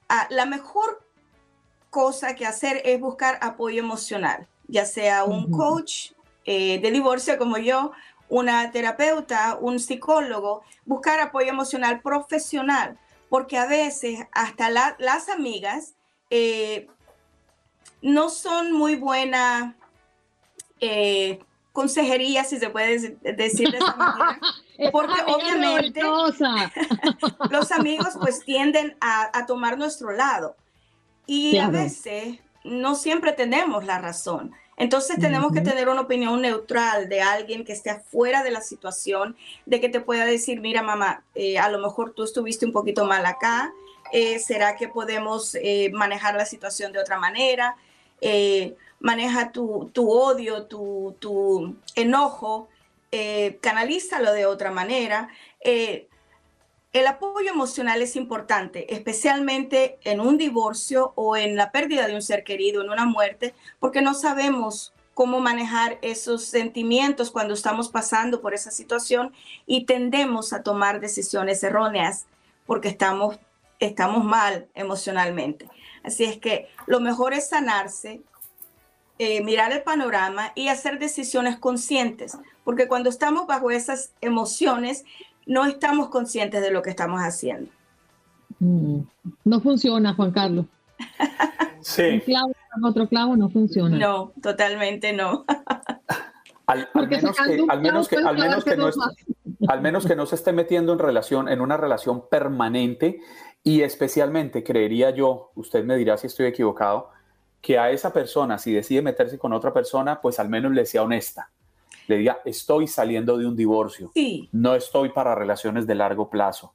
Ah, 0.10 0.28
la 0.30 0.46
mejor 0.46 1.04
cosa 1.90 2.36
que 2.36 2.46
hacer 2.46 2.82
es 2.84 3.00
buscar 3.00 3.38
apoyo 3.42 3.80
emocional, 3.80 4.48
ya 4.68 4.86
sea 4.86 5.24
un 5.24 5.52
coach 5.52 6.12
eh, 6.46 6.80
de 6.80 6.92
divorcio 6.92 7.38
como 7.38 7.58
yo 7.58 7.92
una 8.32 8.72
terapeuta, 8.72 9.58
un 9.60 9.78
psicólogo, 9.78 10.64
buscar 10.86 11.20
apoyo 11.20 11.50
emocional 11.50 12.00
profesional, 12.00 12.98
porque 13.30 13.58
a 13.58 13.66
veces 13.66 14.20
hasta 14.32 14.70
las 14.70 15.28
amigas 15.28 15.96
eh, 16.30 16.88
no 18.02 18.30
son 18.30 18.72
muy 18.72 18.96
buena 18.96 19.76
eh, 20.80 21.40
consejería, 21.74 22.46
si 22.46 22.58
se 22.58 22.70
puede 22.70 23.18
decir 23.22 23.70
de 23.70 23.78
esa 23.80 23.96
manera, 23.98 24.40
porque 24.94 25.22
obviamente 25.28 26.02
los 27.50 27.72
amigos 27.74 28.18
pues 28.18 28.46
tienden 28.46 28.96
a, 29.02 29.46
tomar 29.46 29.78
nuestro 29.78 30.14
lado. 30.14 30.56
Y 31.28 31.58
a 31.58 31.68
veces 31.68 32.40
no 32.64 32.96
siempre 32.96 33.34
tenemos 33.34 33.84
la 33.86 34.00
razón. 34.00 34.54
Entonces 34.82 35.20
tenemos 35.20 35.52
que 35.52 35.62
tener 35.62 35.90
una 35.90 36.02
opinión 36.02 36.42
neutral 36.42 37.08
de 37.08 37.22
alguien 37.22 37.64
que 37.64 37.72
esté 37.72 37.92
afuera 37.92 38.42
de 38.42 38.50
la 38.50 38.62
situación, 38.62 39.36
de 39.68 39.80
que 39.80 39.90
te 39.90 40.02
pueda 40.02 40.26
decir, 40.26 40.60
mira 40.60 40.82
mamá, 40.82 41.24
eh, 41.36 41.60
a 41.60 41.70
lo 41.70 41.78
mejor 41.78 42.14
tú 42.14 42.24
estuviste 42.24 42.66
un 42.66 42.72
poquito 42.72 43.06
mal 43.06 43.24
acá, 43.28 43.72
eh, 44.12 44.40
¿será 44.40 44.76
que 44.78 44.88
podemos 44.88 45.54
eh, 45.54 45.92
manejar 45.94 46.34
la 46.34 46.46
situación 46.48 46.92
de 46.92 47.00
otra 47.00 47.20
manera? 47.20 47.76
maneja 49.00 49.52
tu, 49.52 49.92
odio, 49.96 50.64
tu, 50.66 51.76
enojo, 51.96 52.68
eh, 53.12 53.60
canalízalo 53.62 54.32
de 54.34 54.48
otra 54.48 54.72
manera. 54.72 55.30
Eh, 55.64 56.08
el 56.94 57.08
apoyo 57.08 57.50
emocional 57.50 58.02
es 58.02 58.16
importante, 58.16 58.94
especialmente 58.94 59.98
en 60.04 60.20
un 60.20 60.38
divorcio 60.38 61.14
o 61.16 61.38
en 61.38 61.56
la 61.56 61.72
pérdida 61.72 62.08
de 62.08 62.16
un 62.16 62.22
ser 62.22 62.44
querido, 62.44 62.82
en 62.82 62.90
una 62.90 63.06
muerte, 63.06 63.54
porque 63.80 64.02
no 64.02 64.14
sabemos 64.14 64.94
cómo 65.14 65.40
manejar 65.40 66.00
esos 66.02 66.44
sentimientos 66.44 67.32
cuando 67.32 67.54
estamos 67.54 67.90
pasando 67.90 68.42
por 68.42 68.54
esa 68.54 68.72
situación 68.72 69.34
y 69.66 69.86
tendemos 69.86 70.52
a 70.52 70.64
tomar 70.64 71.00
decisiones 71.00 71.64
erróneas 71.64 72.26
porque 72.66 72.90
estamos, 72.90 73.40
estamos 73.80 74.26
mal 74.26 74.68
emocionalmente. 74.74 75.70
Así 76.04 76.26
es 76.26 76.38
que 76.38 76.68
lo 76.88 77.00
mejor 77.00 77.34
es 77.34 77.48
sanarse, 77.48 78.22
eh, 79.18 79.42
mirar 79.44 79.72
el 79.72 79.84
panorama 79.84 80.52
y 80.56 80.68
hacer 80.68 81.00
decisiones 81.00 81.58
conscientes, 81.58 82.38
porque 82.64 82.88
cuando 82.88 83.10
estamos 83.10 83.48
bajo 83.48 83.72
esas 83.72 84.14
emociones 84.20 85.06
no 85.46 85.66
estamos 85.66 86.10
conscientes 86.10 86.62
de 86.62 86.72
lo 86.72 86.82
que 86.82 86.90
estamos 86.90 87.22
haciendo. 87.22 87.72
Mm, 88.60 89.00
no 89.46 89.62
funciona, 89.62 90.14
Juan 90.14 90.32
Carlos. 90.32 90.66
Sí. 91.82 92.22
otro 92.84 93.08
clavo 93.08 93.36
no 93.36 93.50
funciona. 93.50 93.98
No, 93.98 94.34
totalmente 94.42 95.14
no. 95.14 95.46
al, 96.68 96.88
menos 97.10 97.36
que, 97.36 97.66
al 97.68 97.82
menos 97.82 98.08
que, 98.08 98.18
al 98.18 98.38
menos 98.38 98.64
que 98.64 98.78
no 98.78 98.90
al 99.68 99.82
menos 99.82 100.06
que 100.06 100.16
no 100.16 100.26
se 100.26 100.36
esté 100.36 100.54
metiendo 100.54 100.94
en 100.94 101.00
relación, 101.00 101.50
en 101.50 101.62
una 101.62 101.78
relación 101.78 102.28
permanente 102.30 103.20
y 103.64 103.82
especialmente 103.82 104.64
creería 104.64 105.12
yo, 105.12 105.52
usted 105.56 105.84
me 105.84 105.96
dirá 105.98 106.18
si 106.18 106.28
estoy 106.28 106.48
equivocado, 106.48 107.10
que 107.62 107.78
a 107.78 107.92
esa 107.92 108.12
persona, 108.12 108.58
si 108.58 108.74
decide 108.74 109.02
meterse 109.04 109.38
con 109.38 109.54
otra 109.54 109.72
persona, 109.72 110.20
pues 110.20 110.40
al 110.40 110.50
menos 110.50 110.72
le 110.72 110.86
sea 110.86 111.04
honesta 111.04 111.50
le 112.12 112.18
diga, 112.18 112.42
estoy 112.46 112.88
saliendo 112.88 113.38
de 113.38 113.48
un 113.48 113.56
divorcio. 113.56 114.12
No 114.52 114.76
estoy 114.76 115.10
para 115.10 115.34
relaciones 115.34 115.88
de 115.88 115.96
largo 115.96 116.30
plazo. 116.30 116.74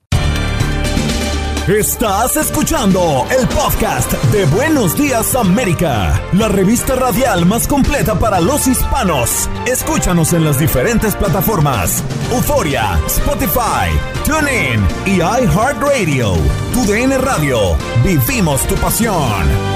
Estás 1.68 2.36
escuchando 2.36 3.26
el 3.28 3.46
podcast 3.48 4.12
de 4.32 4.46
Buenos 4.46 4.96
Días 4.96 5.34
América, 5.34 6.22
la 6.32 6.48
revista 6.48 6.94
radial 6.94 7.44
más 7.44 7.66
completa 7.66 8.16
para 8.16 8.40
los 8.40 8.68
hispanos. 8.68 9.50
Escúchanos 9.66 10.32
en 10.32 10.44
las 10.44 10.60
diferentes 10.60 11.16
plataformas: 11.16 12.04
Euforia, 12.32 12.98
Spotify, 13.06 13.90
TuneIn 14.24 14.80
y 15.06 15.16
iHeartRadio. 15.16 16.34
Tu 16.72 16.92
DN 16.92 17.18
Radio. 17.18 17.76
Vivimos 18.04 18.62
tu 18.68 18.76
pasión. 18.76 19.75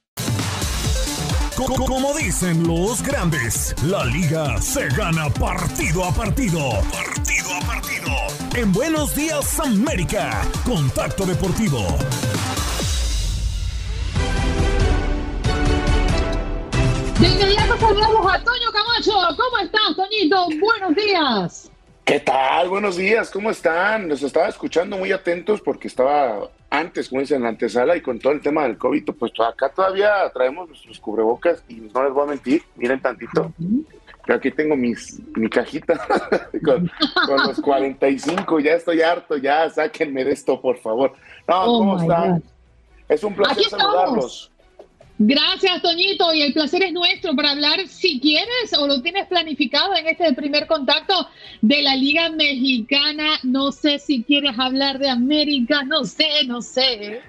Como 1.67 2.15
dicen 2.17 2.67
los 2.67 3.03
grandes, 3.03 3.75
la 3.83 4.03
liga 4.05 4.59
se 4.59 4.87
gana 4.89 5.29
partido 5.29 6.03
a 6.03 6.11
partido. 6.11 6.71
Partido 6.91 7.49
a 7.55 7.67
partido. 7.67 8.11
En 8.55 8.73
Buenos 8.73 9.15
Días 9.15 9.59
América, 9.59 10.41
Contacto 10.65 11.23
Deportivo. 11.23 11.85
De 17.19 17.27
inmediato 17.27 17.77
saludamos 17.77 18.33
a 18.33 18.43
Toño 18.43 18.71
Camacho. 18.73 19.35
¿Cómo 19.37 19.57
estás, 19.59 19.95
Toñito? 19.95 20.47
Buenos 20.59 20.95
días. 20.95 21.71
¿Qué 22.05 22.19
tal? 22.21 22.69
Buenos 22.69 22.95
días, 22.95 23.29
¿cómo 23.29 23.51
están? 23.51 24.09
Los 24.09 24.23
estaba 24.23 24.47
escuchando 24.47 24.97
muy 24.97 25.11
atentos 25.11 25.61
porque 25.61 25.87
estaba 25.87 26.49
antes, 26.71 27.09
como 27.09 27.19
dicen, 27.19 27.37
en 27.37 27.43
la 27.43 27.49
antesala 27.49 27.97
y 27.97 28.01
con 28.01 28.17
todo 28.17 28.31
el 28.31 28.41
tema 28.41 28.63
del 28.63 28.77
COVID, 28.77 29.03
pues 29.19 29.33
acá 29.45 29.69
todavía 29.69 30.31
traemos 30.33 30.69
nuestros 30.69 30.99
cubrebocas 31.01 31.63
y 31.67 31.75
no 31.75 32.03
les 32.03 32.13
voy 32.13 32.23
a 32.23 32.29
mentir, 32.29 32.63
miren 32.77 33.01
tantito. 33.01 33.51
Que 34.25 34.33
aquí 34.33 34.51
tengo 34.51 34.77
mis, 34.77 35.19
mi 35.35 35.49
cajita 35.49 35.99
con, 36.63 36.89
los 37.45 37.59
45, 37.59 38.59
ya 38.61 38.75
estoy 38.75 39.01
harto, 39.01 39.35
ya 39.35 39.69
sáquenme 39.69 40.23
de 40.23 40.31
esto, 40.31 40.61
por 40.61 40.77
favor. 40.77 41.13
No, 41.45 41.63
oh 41.63 41.79
¿cómo 41.79 42.01
están? 42.01 42.41
Es 43.09 43.21
un 43.23 43.35
placer 43.35 43.65
saludarlos. 43.65 44.51
Gracias, 45.23 45.83
Toñito, 45.83 46.33
y 46.33 46.41
el 46.41 46.51
placer 46.51 46.81
es 46.81 46.93
nuestro 46.93 47.35
para 47.35 47.51
hablar, 47.51 47.87
si 47.87 48.19
quieres 48.19 48.75
o 48.75 48.87
lo 48.87 49.03
tienes 49.03 49.27
planificado 49.27 49.95
en 49.95 50.07
este 50.07 50.33
primer 50.33 50.65
contacto 50.65 51.13
de 51.61 51.83
la 51.83 51.95
Liga 51.95 52.31
Mexicana. 52.31 53.39
No 53.43 53.71
sé 53.71 53.99
si 53.99 54.23
quieres 54.23 54.57
hablar 54.57 54.97
de 54.97 55.09
América, 55.09 55.83
no 55.83 56.05
sé, 56.05 56.43
no 56.47 56.63
sé. 56.63 57.21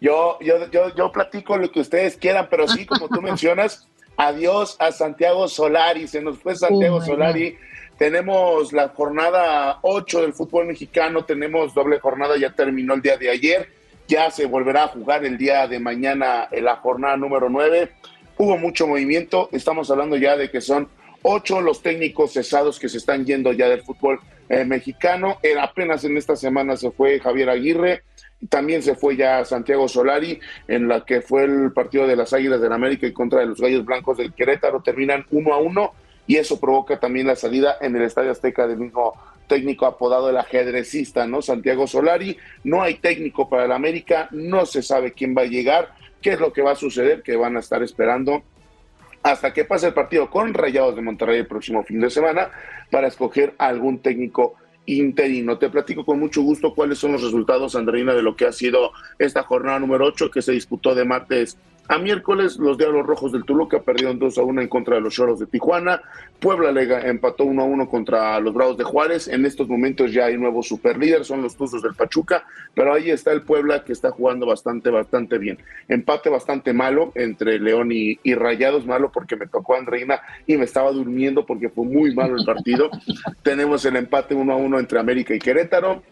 Yo, 0.00 0.38
yo, 0.40 0.70
yo, 0.70 0.94
yo 0.94 1.12
platico 1.12 1.58
lo 1.58 1.70
que 1.70 1.80
ustedes 1.80 2.16
quieran, 2.16 2.48
pero 2.50 2.66
sí, 2.66 2.86
como 2.86 3.08
tú 3.08 3.20
mencionas, 3.22 3.86
adiós 4.16 4.76
a 4.78 4.90
Santiago 4.90 5.48
Solari, 5.48 6.08
se 6.08 6.22
nos 6.22 6.38
fue 6.38 6.56
Santiago 6.56 6.96
oh 6.96 7.02
Solari. 7.02 7.58
Tenemos 7.98 8.72
la 8.72 8.88
jornada 8.88 9.80
8 9.82 10.22
del 10.22 10.32
fútbol 10.32 10.64
mexicano, 10.64 11.26
tenemos 11.26 11.74
doble 11.74 12.00
jornada, 12.00 12.38
ya 12.38 12.54
terminó 12.54 12.94
el 12.94 13.02
día 13.02 13.18
de 13.18 13.28
ayer 13.28 13.81
ya 14.08 14.30
se 14.30 14.46
volverá 14.46 14.84
a 14.84 14.88
jugar 14.88 15.24
el 15.24 15.38
día 15.38 15.66
de 15.66 15.78
mañana 15.78 16.48
en 16.50 16.64
la 16.64 16.76
jornada 16.76 17.16
número 17.16 17.48
9. 17.48 17.90
Hubo 18.38 18.56
mucho 18.56 18.86
movimiento, 18.86 19.48
estamos 19.52 19.90
hablando 19.90 20.16
ya 20.16 20.36
de 20.36 20.50
que 20.50 20.60
son 20.60 20.88
ocho 21.22 21.60
los 21.60 21.82
técnicos 21.82 22.32
cesados 22.32 22.78
que 22.78 22.88
se 22.88 22.98
están 22.98 23.24
yendo 23.24 23.52
ya 23.52 23.68
del 23.68 23.82
fútbol 23.82 24.20
eh, 24.48 24.64
mexicano. 24.64 25.38
Eh, 25.42 25.54
apenas 25.58 26.04
en 26.04 26.16
esta 26.16 26.36
semana 26.36 26.76
se 26.76 26.90
fue 26.90 27.20
Javier 27.20 27.50
Aguirre, 27.50 28.02
también 28.48 28.82
se 28.82 28.96
fue 28.96 29.16
ya 29.16 29.44
Santiago 29.44 29.88
Solari, 29.88 30.40
en 30.66 30.88
la 30.88 31.04
que 31.04 31.20
fue 31.20 31.44
el 31.44 31.72
partido 31.72 32.06
de 32.06 32.16
las 32.16 32.32
Águilas 32.32 32.60
del 32.60 32.72
América 32.72 33.06
y 33.06 33.12
contra 33.12 33.40
de 33.40 33.46
los 33.46 33.60
Gallos 33.60 33.84
Blancos 33.84 34.18
del 34.18 34.32
Querétaro, 34.32 34.82
terminan 34.82 35.24
uno 35.30 35.54
a 35.54 35.58
uno 35.58 35.92
y 36.26 36.36
eso 36.36 36.60
provoca 36.60 37.00
también 37.00 37.26
la 37.26 37.36
salida 37.36 37.76
en 37.80 37.96
el 37.96 38.02
Estadio 38.02 38.30
Azteca 38.30 38.66
del 38.66 38.78
mismo 38.78 39.14
técnico 39.48 39.86
apodado 39.86 40.30
el 40.30 40.36
ajedrecista, 40.36 41.26
¿no? 41.26 41.42
Santiago 41.42 41.86
Solari. 41.86 42.36
No 42.64 42.82
hay 42.82 42.94
técnico 42.94 43.48
para 43.48 43.64
el 43.64 43.72
América, 43.72 44.28
no 44.30 44.64
se 44.64 44.82
sabe 44.82 45.12
quién 45.12 45.34
va 45.36 45.42
a 45.42 45.46
llegar, 45.46 45.94
qué 46.20 46.30
es 46.30 46.40
lo 46.40 46.52
que 46.52 46.62
va 46.62 46.72
a 46.72 46.76
suceder, 46.76 47.22
que 47.22 47.36
van 47.36 47.56
a 47.56 47.60
estar 47.60 47.82
esperando 47.82 48.42
hasta 49.22 49.52
que 49.52 49.64
pase 49.64 49.86
el 49.86 49.94
partido 49.94 50.28
con 50.30 50.52
Rayados 50.52 50.96
de 50.96 51.02
Monterrey 51.02 51.38
el 51.38 51.46
próximo 51.46 51.84
fin 51.84 52.00
de 52.00 52.10
semana 52.10 52.50
para 52.90 53.06
escoger 53.06 53.54
algún 53.58 54.00
técnico 54.00 54.54
interino. 54.86 55.58
Te 55.58 55.70
platico 55.70 56.04
con 56.04 56.18
mucho 56.18 56.42
gusto 56.42 56.74
cuáles 56.74 56.98
son 56.98 57.12
los 57.12 57.22
resultados, 57.22 57.76
Andreina, 57.76 58.14
de 58.14 58.22
lo 58.22 58.34
que 58.34 58.46
ha 58.46 58.52
sido 58.52 58.90
esta 59.18 59.44
jornada 59.44 59.78
número 59.78 60.06
8 60.06 60.30
que 60.30 60.42
se 60.42 60.52
disputó 60.52 60.94
de 60.94 61.04
martes 61.04 61.56
a 61.88 61.98
miércoles, 61.98 62.58
los 62.58 62.78
Diablos 62.78 63.04
Rojos 63.04 63.32
del 63.32 63.44
Toluca 63.44 63.80
perdieron 63.80 64.18
2 64.18 64.38
a 64.38 64.42
1 64.42 64.62
en 64.62 64.68
contra 64.68 64.94
de 64.94 65.00
los 65.00 65.14
Choros 65.14 65.40
de 65.40 65.46
Tijuana. 65.46 66.00
Puebla 66.38 66.70
Lega 66.70 67.06
empató 67.06 67.44
1 67.44 67.60
a 67.60 67.64
1 67.64 67.88
contra 67.88 68.38
los 68.40 68.54
Bravos 68.54 68.78
de 68.78 68.84
Juárez. 68.84 69.26
En 69.28 69.44
estos 69.44 69.68
momentos 69.68 70.12
ya 70.12 70.26
hay 70.26 70.38
nuevos 70.38 70.68
superlíderes, 70.68 71.26
son 71.26 71.42
los 71.42 71.56
Tuzos 71.56 71.82
del 71.82 71.94
Pachuca, 71.94 72.44
pero 72.74 72.94
ahí 72.94 73.10
está 73.10 73.32
el 73.32 73.42
Puebla 73.42 73.84
que 73.84 73.92
está 73.92 74.10
jugando 74.12 74.46
bastante, 74.46 74.90
bastante 74.90 75.38
bien. 75.38 75.58
Empate 75.88 76.30
bastante 76.30 76.72
malo 76.72 77.12
entre 77.16 77.58
León 77.58 77.90
y, 77.90 78.18
y 78.22 78.34
Rayados, 78.34 78.86
malo 78.86 79.10
porque 79.12 79.36
me 79.36 79.48
tocó 79.48 79.76
Andreina 79.76 80.20
y 80.46 80.56
me 80.56 80.64
estaba 80.64 80.92
durmiendo 80.92 81.44
porque 81.44 81.68
fue 81.68 81.84
muy 81.84 82.14
malo 82.14 82.36
el 82.38 82.46
partido. 82.46 82.90
Tenemos 83.42 83.84
el 83.84 83.96
empate 83.96 84.34
1 84.34 84.52
a 84.52 84.56
1 84.56 84.78
entre 84.78 85.00
América 85.00 85.34
y 85.34 85.40
Querétaro. 85.40 86.02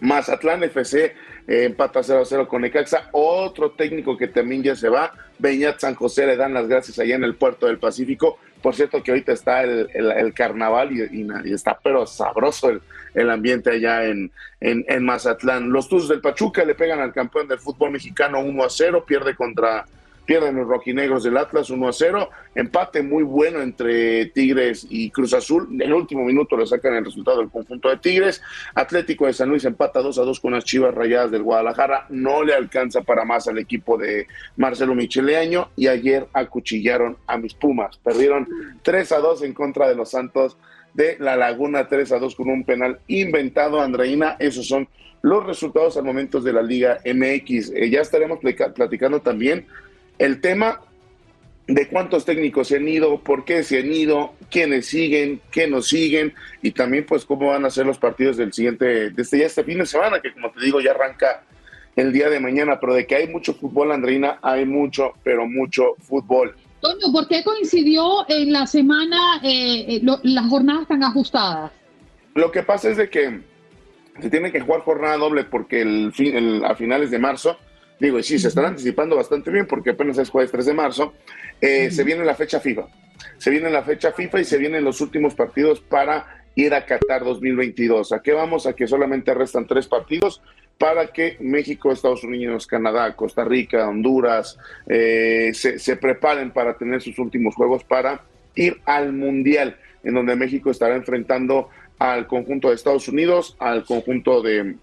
Mazatlán 0.00 0.62
FC 0.62 1.14
eh, 1.46 1.64
empata 1.64 2.02
0 2.02 2.20
a 2.20 2.24
0 2.24 2.48
con 2.48 2.62
Necaxa. 2.62 3.08
Otro 3.12 3.72
técnico 3.72 4.16
que 4.16 4.28
también 4.28 4.62
ya 4.62 4.76
se 4.76 4.88
va, 4.88 5.12
Beñat 5.38 5.80
San 5.80 5.94
José, 5.94 6.26
le 6.26 6.36
dan 6.36 6.54
las 6.54 6.68
gracias 6.68 6.98
allá 6.98 7.16
en 7.16 7.24
el 7.24 7.34
puerto 7.34 7.66
del 7.66 7.78
Pacífico. 7.78 8.38
Por 8.62 8.74
cierto 8.74 9.02
que 9.02 9.10
ahorita 9.10 9.32
está 9.32 9.62
el, 9.62 10.34
carnaval 10.34 10.92
y, 10.92 11.52
está 11.52 11.78
pero 11.82 12.06
sabroso 12.06 12.70
el, 13.14 13.30
ambiente 13.30 13.70
allá 13.70 14.04
en, 14.04 14.30
en, 14.60 15.04
Mazatlán. 15.04 15.70
Los 15.70 15.88
Tuzos 15.88 16.10
del 16.10 16.20
Pachuca 16.20 16.64
le 16.64 16.74
pegan 16.74 17.00
al 17.00 17.14
campeón 17.14 17.48
del 17.48 17.58
fútbol 17.58 17.92
mexicano 17.92 18.40
1 18.40 18.62
a 18.64 18.68
0, 18.68 19.04
pierde 19.06 19.34
contra 19.34 19.86
pierden 20.30 20.54
los 20.54 20.68
rojinegros 20.68 21.24
del 21.24 21.36
Atlas 21.38 21.70
1 21.70 21.88
a 21.88 21.92
0, 21.92 22.30
empate 22.54 23.02
muy 23.02 23.24
bueno 23.24 23.60
entre 23.60 24.26
Tigres 24.26 24.86
y 24.88 25.10
Cruz 25.10 25.34
Azul, 25.34 25.66
en 25.72 25.82
el 25.82 25.92
último 25.92 26.22
minuto 26.24 26.56
le 26.56 26.68
sacan 26.68 26.94
el 26.94 27.04
resultado 27.04 27.38
del 27.38 27.50
conjunto 27.50 27.88
de 27.88 27.96
Tigres, 27.96 28.40
Atlético 28.76 29.26
de 29.26 29.32
San 29.32 29.48
Luis 29.48 29.64
empata 29.64 30.00
2 30.00 30.16
a 30.20 30.22
2 30.22 30.38
con 30.38 30.52
las 30.52 30.64
Chivas 30.64 30.94
Rayadas 30.94 31.32
del 31.32 31.42
Guadalajara, 31.42 32.06
no 32.10 32.44
le 32.44 32.54
alcanza 32.54 33.00
para 33.00 33.24
más 33.24 33.48
al 33.48 33.58
equipo 33.58 33.98
de 33.98 34.28
Marcelo 34.56 34.94
Micheleaño 34.94 35.70
y 35.74 35.88
ayer 35.88 36.28
acuchillaron 36.32 37.16
a 37.26 37.36
mis 37.36 37.54
Pumas, 37.54 37.96
perdieron 37.96 38.46
3 38.82 39.10
a 39.10 39.18
2 39.18 39.42
en 39.42 39.52
contra 39.52 39.88
de 39.88 39.96
los 39.96 40.12
Santos 40.12 40.56
de 40.94 41.16
La 41.18 41.34
Laguna 41.34 41.88
3 41.88 42.12
a 42.12 42.18
2 42.20 42.36
con 42.36 42.50
un 42.50 42.62
penal 42.62 43.00
inventado, 43.08 43.80
Andreina. 43.80 44.36
Esos 44.38 44.68
son 44.68 44.88
los 45.22 45.44
resultados 45.44 45.96
al 45.96 46.04
momento 46.04 46.40
de 46.40 46.52
la 46.52 46.62
Liga 46.62 46.98
MX. 47.04 47.72
Eh, 47.74 47.90
ya 47.90 48.00
estaremos 48.00 48.38
platicando 48.74 49.20
también 49.20 49.66
el 50.20 50.40
tema 50.40 50.80
de 51.66 51.88
cuántos 51.88 52.24
técnicos 52.24 52.68
se 52.68 52.76
han 52.76 52.86
ido, 52.86 53.20
por 53.20 53.44
qué 53.44 53.62
se 53.62 53.78
han 53.78 53.92
ido, 53.92 54.34
quiénes 54.50 54.86
siguen, 54.86 55.40
qué 55.50 55.66
nos 55.66 55.88
siguen 55.88 56.34
y 56.62 56.72
también 56.72 57.06
pues 57.06 57.24
cómo 57.24 57.48
van 57.48 57.64
a 57.64 57.70
ser 57.70 57.86
los 57.86 57.98
partidos 57.98 58.36
del 58.36 58.52
siguiente, 58.52 59.10
desde 59.10 59.38
ya 59.38 59.46
este 59.46 59.64
fin 59.64 59.78
de 59.78 59.86
semana, 59.86 60.20
que 60.20 60.32
como 60.32 60.50
te 60.50 60.60
digo 60.60 60.80
ya 60.80 60.90
arranca 60.90 61.42
el 61.96 62.12
día 62.12 62.28
de 62.28 62.38
mañana, 62.38 62.78
pero 62.78 62.94
de 62.94 63.06
que 63.06 63.16
hay 63.16 63.28
mucho 63.28 63.54
fútbol, 63.54 63.92
Andreina, 63.92 64.38
hay 64.42 64.66
mucho, 64.66 65.14
pero 65.24 65.46
mucho 65.46 65.94
fútbol. 66.00 66.54
Toño, 66.80 67.12
¿por 67.12 67.26
qué 67.26 67.42
coincidió 67.42 68.28
en 68.28 68.52
la 68.52 68.66
semana 68.66 69.40
eh, 69.42 69.96
eh, 69.96 70.00
las 70.22 70.48
jornadas 70.48 70.86
tan 70.86 71.02
ajustadas? 71.02 71.72
Lo 72.34 72.50
que 72.50 72.62
pasa 72.62 72.90
es 72.90 72.96
de 72.96 73.08
que 73.08 73.40
se 74.20 74.30
tiene 74.30 74.52
que 74.52 74.60
jugar 74.60 74.80
jornada 74.80 75.16
doble 75.16 75.44
porque 75.44 75.82
el, 75.82 76.12
fin, 76.12 76.62
a 76.64 76.74
finales 76.74 77.10
de 77.10 77.18
marzo, 77.18 77.58
digo, 78.00 78.18
y 78.18 78.22
sí, 78.22 78.38
se 78.38 78.48
están 78.48 78.64
anticipando 78.64 79.16
bastante 79.16 79.50
bien 79.50 79.66
porque 79.66 79.90
apenas 79.90 80.18
es 80.18 80.30
jueves 80.30 80.50
3 80.50 80.66
de 80.66 80.74
marzo, 80.74 81.12
eh, 81.60 81.90
se 81.90 82.02
viene 82.02 82.24
la 82.24 82.34
fecha 82.34 82.58
FIFA. 82.58 82.86
Se 83.38 83.50
viene 83.50 83.70
la 83.70 83.82
fecha 83.82 84.12
FIFA 84.12 84.40
y 84.40 84.44
se 84.44 84.58
vienen 84.58 84.82
los 84.82 85.00
últimos 85.00 85.34
partidos 85.34 85.80
para 85.80 86.42
ir 86.54 86.74
a 86.74 86.84
Qatar 86.84 87.24
2022. 87.24 88.12
¿A 88.12 88.22
qué 88.22 88.32
vamos? 88.32 88.66
A 88.66 88.72
que 88.72 88.86
solamente 88.86 89.34
restan 89.34 89.66
tres 89.66 89.86
partidos 89.86 90.42
para 90.78 91.08
que 91.08 91.36
México, 91.40 91.92
Estados 91.92 92.24
Unidos, 92.24 92.66
Canadá, 92.66 93.14
Costa 93.14 93.44
Rica, 93.44 93.86
Honduras 93.86 94.58
eh, 94.88 95.50
se, 95.52 95.78
se, 95.78 95.96
preparen 95.96 96.52
para 96.52 96.78
tener 96.78 97.02
sus 97.02 97.18
últimos 97.18 97.54
juegos 97.54 97.84
para 97.84 98.22
ir 98.54 98.80
al 98.86 99.12
Mundial, 99.12 99.76
en 100.02 100.14
donde 100.14 100.36
México 100.36 100.70
estará 100.70 100.96
enfrentando 100.96 101.68
al 101.98 102.26
conjunto 102.26 102.68
de 102.68 102.76
Estados 102.76 103.08
Unidos, 103.08 103.56
al 103.58 103.84
conjunto 103.84 104.40
de 104.40 104.76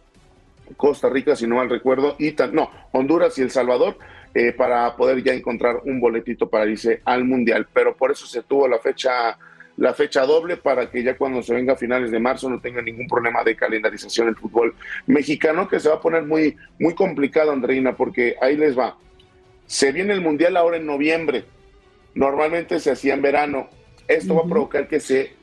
Costa 0.75 1.09
Rica, 1.09 1.35
si 1.35 1.47
no 1.47 1.55
mal 1.55 1.69
recuerdo, 1.69 2.15
y 2.19 2.35
no, 2.51 2.69
Honduras 2.91 3.37
y 3.37 3.41
El 3.41 3.51
Salvador, 3.51 3.97
eh, 4.33 4.51
para 4.51 4.95
poder 4.95 5.23
ya 5.23 5.33
encontrar 5.33 5.81
un 5.85 5.99
boletito 5.99 6.49
para 6.49 6.65
irse 6.65 7.01
al 7.05 7.23
Mundial. 7.23 7.67
Pero 7.73 7.95
por 7.95 8.11
eso 8.11 8.25
se 8.25 8.43
tuvo 8.43 8.67
la 8.67 8.79
fecha 8.79 9.37
la 9.77 9.93
fecha 9.93 10.25
doble 10.25 10.57
para 10.57 10.89
que 10.89 11.03
ya 11.03 11.15
cuando 11.15 11.41
se 11.43 11.53
venga 11.53 11.73
a 11.73 11.77
finales 11.77 12.11
de 12.11 12.19
marzo 12.19 12.49
no 12.49 12.59
tenga 12.59 12.81
ningún 12.81 13.07
problema 13.07 13.43
de 13.43 13.55
calendarización 13.55 14.27
el 14.27 14.35
fútbol 14.35 14.75
mexicano, 15.05 15.67
que 15.67 15.79
se 15.79 15.87
va 15.87 15.95
a 15.95 16.01
poner 16.01 16.23
muy, 16.23 16.57
muy 16.79 16.95
complicado, 16.95 17.51
Andreina, 17.51 17.95
porque 17.95 18.35
ahí 18.41 18.57
les 18.57 18.77
va. 18.77 18.97
Se 19.67 19.91
viene 19.91 20.13
el 20.13 20.21
Mundial 20.21 20.57
ahora 20.57 20.77
en 20.77 20.85
noviembre. 20.85 21.45
Normalmente 22.15 22.79
se 22.79 22.91
hacía 22.91 23.13
en 23.13 23.21
verano. 23.21 23.69
Esto 24.07 24.35
va 24.35 24.41
a 24.41 24.49
provocar 24.49 24.87
que 24.87 24.99
se, 24.99 25.33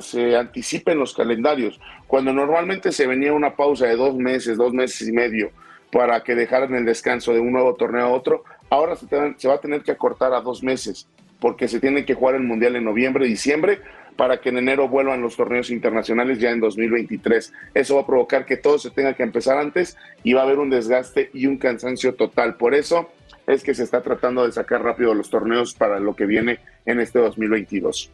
se 0.00 0.36
anticipen 0.36 0.98
los 0.98 1.14
calendarios. 1.14 1.80
Cuando 2.06 2.32
normalmente 2.32 2.92
se 2.92 3.06
venía 3.06 3.32
una 3.32 3.56
pausa 3.56 3.86
de 3.86 3.96
dos 3.96 4.14
meses, 4.14 4.56
dos 4.56 4.72
meses 4.72 5.08
y 5.08 5.12
medio, 5.12 5.50
para 5.90 6.22
que 6.22 6.34
dejaran 6.34 6.74
el 6.74 6.84
descanso 6.84 7.32
de 7.32 7.40
un 7.40 7.52
nuevo 7.52 7.74
torneo 7.74 8.06
a 8.06 8.10
otro, 8.10 8.44
ahora 8.70 8.96
se, 8.96 9.06
se 9.36 9.48
va 9.48 9.54
a 9.54 9.60
tener 9.60 9.82
que 9.82 9.92
acortar 9.92 10.32
a 10.32 10.40
dos 10.40 10.62
meses 10.62 11.06
porque 11.42 11.66
se 11.66 11.80
tiene 11.80 12.04
que 12.04 12.14
jugar 12.14 12.36
el 12.36 12.44
Mundial 12.44 12.76
en 12.76 12.84
noviembre, 12.84 13.26
diciembre, 13.26 13.80
para 14.16 14.40
que 14.40 14.50
en 14.50 14.58
enero 14.58 14.88
vuelvan 14.88 15.22
los 15.22 15.36
torneos 15.36 15.70
internacionales 15.70 16.38
ya 16.38 16.50
en 16.50 16.60
2023. 16.60 17.52
Eso 17.74 17.96
va 17.96 18.02
a 18.02 18.06
provocar 18.06 18.46
que 18.46 18.56
todo 18.56 18.78
se 18.78 18.90
tenga 18.90 19.14
que 19.14 19.24
empezar 19.24 19.58
antes 19.58 19.96
y 20.22 20.34
va 20.34 20.42
a 20.42 20.44
haber 20.44 20.60
un 20.60 20.70
desgaste 20.70 21.30
y 21.34 21.46
un 21.46 21.58
cansancio 21.58 22.14
total. 22.14 22.54
Por 22.54 22.74
eso 22.74 23.10
es 23.48 23.64
que 23.64 23.74
se 23.74 23.82
está 23.82 24.02
tratando 24.02 24.46
de 24.46 24.52
sacar 24.52 24.84
rápido 24.84 25.14
los 25.14 25.30
torneos 25.30 25.74
para 25.74 25.98
lo 25.98 26.14
que 26.14 26.26
viene 26.26 26.60
en 26.86 27.00
este 27.00 27.18
2022. 27.18 28.12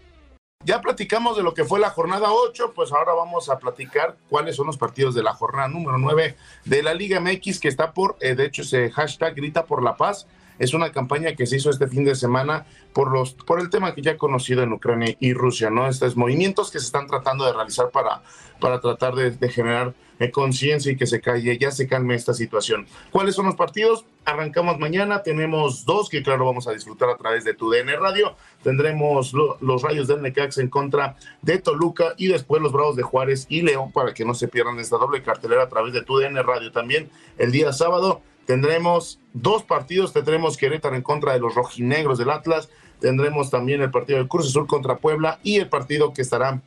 Ya 0.64 0.80
platicamos 0.80 1.36
de 1.36 1.44
lo 1.44 1.54
que 1.54 1.64
fue 1.64 1.78
la 1.78 1.90
jornada 1.90 2.32
8, 2.32 2.72
pues 2.74 2.90
ahora 2.90 3.12
vamos 3.12 3.48
a 3.48 3.61
platicar 3.61 4.16
cuáles 4.28 4.56
son 4.56 4.66
los 4.66 4.76
partidos 4.76 5.14
de 5.14 5.22
la 5.22 5.32
jornada 5.32 5.68
número 5.68 5.98
9 5.98 6.34
de 6.64 6.82
la 6.82 6.94
Liga 6.94 7.20
MX 7.20 7.61
que 7.61 7.68
está 7.68 7.92
por, 7.92 8.16
eh, 8.20 8.34
de 8.34 8.46
hecho, 8.46 8.62
ese 8.62 8.90
hashtag 8.90 9.36
grita 9.36 9.66
por 9.66 9.84
la 9.84 9.96
paz 9.96 10.26
es 10.59 10.74
una 10.74 10.92
campaña 10.92 11.34
que 11.34 11.46
se 11.46 11.56
hizo 11.56 11.70
este 11.70 11.86
fin 11.86 12.04
de 12.04 12.14
semana 12.14 12.66
por, 12.92 13.12
los, 13.12 13.34
por 13.34 13.61
el 13.61 13.70
tema 13.70 13.94
que 13.94 14.02
ya 14.02 14.12
he 14.12 14.16
conocido 14.16 14.62
en 14.62 14.72
Ucrania 14.72 15.16
y 15.20 15.32
Rusia, 15.32 15.70
¿no? 15.70 15.88
Estos 15.88 16.16
movimientos 16.16 16.70
que 16.70 16.78
se 16.78 16.86
están 16.86 17.06
tratando 17.06 17.44
de 17.44 17.52
realizar 17.52 17.90
para, 17.90 18.22
para 18.61 18.80
tratar 18.80 19.14
de, 19.14 19.48
generar 19.48 19.94
eh, 20.18 20.30
conciencia 20.30 20.90
y 20.90 20.96
que 20.96 21.06
se 21.06 21.20
calle, 21.20 21.56
ya 21.59 21.70
se 21.70 21.86
calme 21.86 22.14
esta 22.14 22.34
situación. 22.34 22.86
¿Cuáles 23.11 23.34
son 23.34 23.46
los 23.46 23.54
partidos? 23.54 24.04
Arrancamos 24.24 24.78
mañana, 24.78 25.22
tenemos 25.22 25.84
dos 25.84 26.09
que 26.09 26.22
claro 26.22 26.44
vamos 26.44 26.66
a 26.66 26.72
disfrutar 26.72 27.09
a 27.09 27.16
través 27.16 27.44
de 27.44 27.54
tu 27.54 27.70
DN 27.70 27.94
Radio. 27.96 28.34
Tendremos 28.62 29.32
los 29.32 29.82
rayos 29.82 30.09
del 30.09 30.22
Necax 30.22 30.59
en 30.59 30.68
contra 30.68 31.16
de 31.42 31.59
Toluca 31.59 32.14
y 32.16 32.26
después 32.26 32.61
los 32.61 32.72
Bravos 32.72 32.96
de 32.96 33.02
Juárez 33.04 33.46
y 33.48 33.62
León 33.62 33.92
para 33.92 34.12
que 34.12 34.24
no 34.24 34.34
se 34.34 34.48
pierdan 34.48 34.78
esta 34.80 34.96
doble 34.96 35.22
cartelera 35.22 35.62
a 35.62 35.68
través 35.68 35.92
de 35.92 36.02
tu 36.02 36.18
DN 36.18 36.42
Radio 36.42 36.72
también 36.72 37.11
el 37.38 37.52
día 37.52 37.72
sábado. 37.72 38.22
Tendremos 38.49 39.20
dos 39.34 39.62
partidos, 39.62 40.14
tendremos 40.14 40.57
Querétaro 40.57 40.96
en 40.96 41.03
contra 41.03 41.34
de 41.34 41.38
los 41.38 41.55
rojinegros 41.55 42.16
del 42.16 42.30
Atlas, 42.30 42.70
tendremos 42.99 43.51
también 43.51 43.82
el 43.82 43.90
partido 43.90 44.16
del 44.18 44.26
Cruz 44.26 44.46
Azul 44.46 44.66
contra 44.66 44.96
Puebla 44.96 45.38
y 45.42 45.57
el 45.57 45.68
partido 45.68 46.14
que 46.14 46.22
estará 46.22 46.62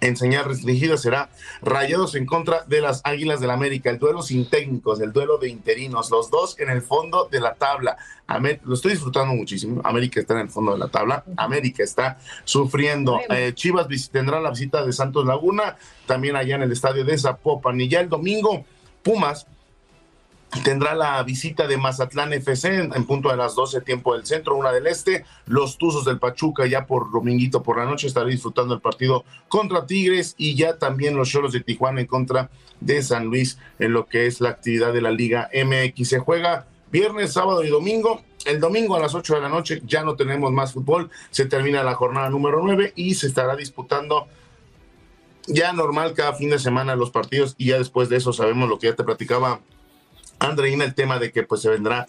en 0.00 0.16
señal 0.16 0.44
restringida 0.44 0.96
será 0.96 1.28
Rayados 1.62 2.14
en 2.14 2.26
contra 2.26 2.62
de 2.68 2.80
las 2.80 3.00
Águilas 3.02 3.40
del 3.40 3.50
América, 3.50 3.90
el 3.90 3.98
duelo 3.98 4.22
sin 4.22 4.48
técnicos, 4.48 5.00
el 5.00 5.12
duelo 5.12 5.38
de 5.38 5.48
interinos, 5.48 6.12
los 6.12 6.30
dos 6.30 6.56
en 6.60 6.70
el 6.70 6.80
fondo 6.80 7.28
de 7.28 7.40
la 7.40 7.54
tabla. 7.54 7.96
lo 8.62 8.74
estoy 8.74 8.92
disfrutando 8.92 9.34
muchísimo. 9.34 9.82
América 9.82 10.20
está 10.20 10.34
en 10.34 10.42
el 10.42 10.48
fondo 10.48 10.74
de 10.74 10.78
la 10.78 10.86
tabla, 10.86 11.24
América 11.36 11.82
está 11.82 12.18
sufriendo. 12.44 13.18
Eh, 13.30 13.50
Chivas 13.52 13.88
tendrá 14.12 14.38
la 14.38 14.50
visita 14.50 14.86
de 14.86 14.92
Santos 14.92 15.26
Laguna, 15.26 15.76
también 16.06 16.36
allá 16.36 16.54
en 16.54 16.62
el 16.62 16.70
estadio 16.70 17.04
de 17.04 17.18
Zapopan. 17.18 17.80
Y 17.80 17.88
ya 17.88 17.98
el 17.98 18.08
domingo, 18.08 18.64
Pumas 19.02 19.48
Tendrá 20.64 20.94
la 20.94 21.22
visita 21.22 21.68
de 21.68 21.76
Mazatlán 21.76 22.32
FC 22.32 22.90
en, 22.92 23.04
punto 23.06 23.30
de 23.30 23.36
las 23.36 23.54
12 23.54 23.82
tiempo 23.82 24.14
del 24.14 24.26
centro, 24.26 24.56
una 24.56 24.72
del 24.72 24.88
este. 24.88 25.24
Los 25.46 25.78
Tuzos 25.78 26.04
del 26.04 26.18
Pachuca 26.18 26.66
ya 26.66 26.86
por 26.86 27.12
dominguito 27.12 27.62
por 27.62 27.78
la 27.78 27.84
noche 27.84 28.08
estarán 28.08 28.30
disfrutando 28.30 28.74
el 28.74 28.80
partido 28.80 29.24
contra 29.48 29.86
Tigres 29.86 30.34
y 30.36 30.56
ya 30.56 30.76
también 30.76 31.16
los 31.16 31.30
Cholos 31.30 31.52
de 31.52 31.60
Tijuana 31.60 32.00
en 32.00 32.08
contra 32.08 32.50
de 32.80 33.00
San 33.02 33.26
Luis 33.26 33.58
en 33.78 33.92
lo 33.92 34.06
que 34.06 34.26
es 34.26 34.40
la 34.40 34.50
actividad 34.50 34.92
de 34.92 35.00
la 35.00 35.12
Liga 35.12 35.48
MX. 35.54 36.08
Se 36.08 36.18
juega 36.18 36.66
viernes, 36.90 37.32
sábado 37.32 37.62
y 37.64 37.68
domingo. 37.68 38.22
El 38.44 38.58
domingo 38.58 38.96
a 38.96 39.00
las 39.00 39.14
8 39.14 39.36
de 39.36 39.40
la 39.40 39.48
noche 39.48 39.80
ya 39.86 40.02
no 40.02 40.16
tenemos 40.16 40.50
más 40.50 40.72
fútbol. 40.72 41.10
Se 41.30 41.46
termina 41.46 41.84
la 41.84 41.94
jornada 41.94 42.28
número 42.28 42.60
9 42.62 42.94
y 42.96 43.14
se 43.14 43.28
estará 43.28 43.54
disputando 43.54 44.26
ya 45.46 45.72
normal 45.72 46.14
cada 46.14 46.34
fin 46.34 46.50
de 46.50 46.58
semana 46.58 46.96
los 46.96 47.10
partidos 47.10 47.54
y 47.56 47.66
ya 47.66 47.78
después 47.78 48.08
de 48.08 48.16
eso 48.16 48.32
sabemos 48.32 48.68
lo 48.68 48.78
que 48.78 48.88
ya 48.88 48.96
te 48.96 49.04
platicaba 49.04 49.60
Andreina, 50.40 50.84
el 50.84 50.94
tema 50.94 51.18
de 51.18 51.30
que 51.30 51.44
pues 51.44 51.62
se 51.62 51.70
vendrá 51.70 52.08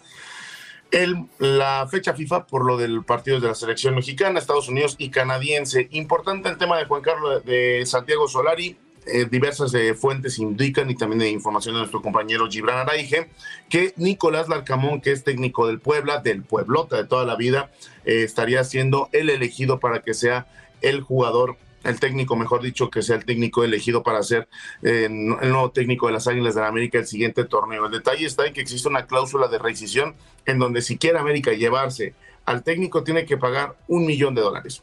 la 1.38 1.88
fecha 1.90 2.12
FIFA 2.12 2.46
por 2.46 2.66
lo 2.66 2.76
del 2.76 3.02
partido 3.02 3.40
de 3.40 3.48
la 3.48 3.54
selección 3.54 3.94
mexicana, 3.94 4.38
Estados 4.38 4.68
Unidos 4.68 4.96
y 4.98 5.08
canadiense. 5.08 5.88
Importante 5.92 6.50
el 6.50 6.58
tema 6.58 6.76
de 6.76 6.84
Juan 6.84 7.00
Carlos 7.00 7.44
de 7.44 7.84
Santiago 7.86 8.28
Solari. 8.28 8.76
Eh, 9.04 9.26
diversas 9.28 9.74
eh, 9.74 9.94
fuentes 9.94 10.38
indican 10.38 10.88
y 10.88 10.94
también 10.94 11.18
de 11.18 11.30
información 11.30 11.74
de 11.74 11.80
nuestro 11.80 12.02
compañero 12.02 12.46
Gibran 12.48 12.78
Araige 12.78 13.30
que 13.68 13.94
Nicolás 13.96 14.48
Larcamón, 14.48 15.00
que 15.00 15.10
es 15.10 15.24
técnico 15.24 15.66
del 15.66 15.80
Puebla, 15.80 16.20
del 16.20 16.44
Pueblota 16.44 16.98
de 16.98 17.04
toda 17.04 17.24
la 17.24 17.34
vida, 17.34 17.72
eh, 18.04 18.22
estaría 18.22 18.62
siendo 18.62 19.08
el 19.10 19.28
elegido 19.28 19.80
para 19.80 20.02
que 20.02 20.14
sea 20.14 20.46
el 20.82 21.00
jugador 21.00 21.56
el 21.84 22.00
técnico, 22.00 22.36
mejor 22.36 22.62
dicho, 22.62 22.90
que 22.90 23.02
sea 23.02 23.16
el 23.16 23.24
técnico 23.24 23.64
elegido 23.64 24.02
para 24.02 24.22
ser 24.22 24.48
eh, 24.82 25.06
el 25.06 25.50
nuevo 25.50 25.70
técnico 25.70 26.06
de 26.06 26.12
las 26.12 26.26
Águilas 26.26 26.54
de 26.54 26.60
la 26.60 26.68
América 26.68 26.98
el 26.98 27.06
siguiente 27.06 27.44
torneo. 27.44 27.86
El 27.86 27.92
detalle 27.92 28.26
está 28.26 28.46
en 28.46 28.52
que 28.52 28.60
existe 28.60 28.88
una 28.88 29.06
cláusula 29.06 29.48
de 29.48 29.58
rescisión 29.58 30.14
en 30.46 30.58
donde 30.58 30.82
si 30.82 30.98
quiere 30.98 31.18
América 31.18 31.52
llevarse 31.52 32.14
al 32.44 32.62
técnico 32.62 33.04
tiene 33.04 33.24
que 33.24 33.36
pagar 33.36 33.76
un 33.88 34.06
millón 34.06 34.34
de 34.34 34.42
dólares. 34.42 34.82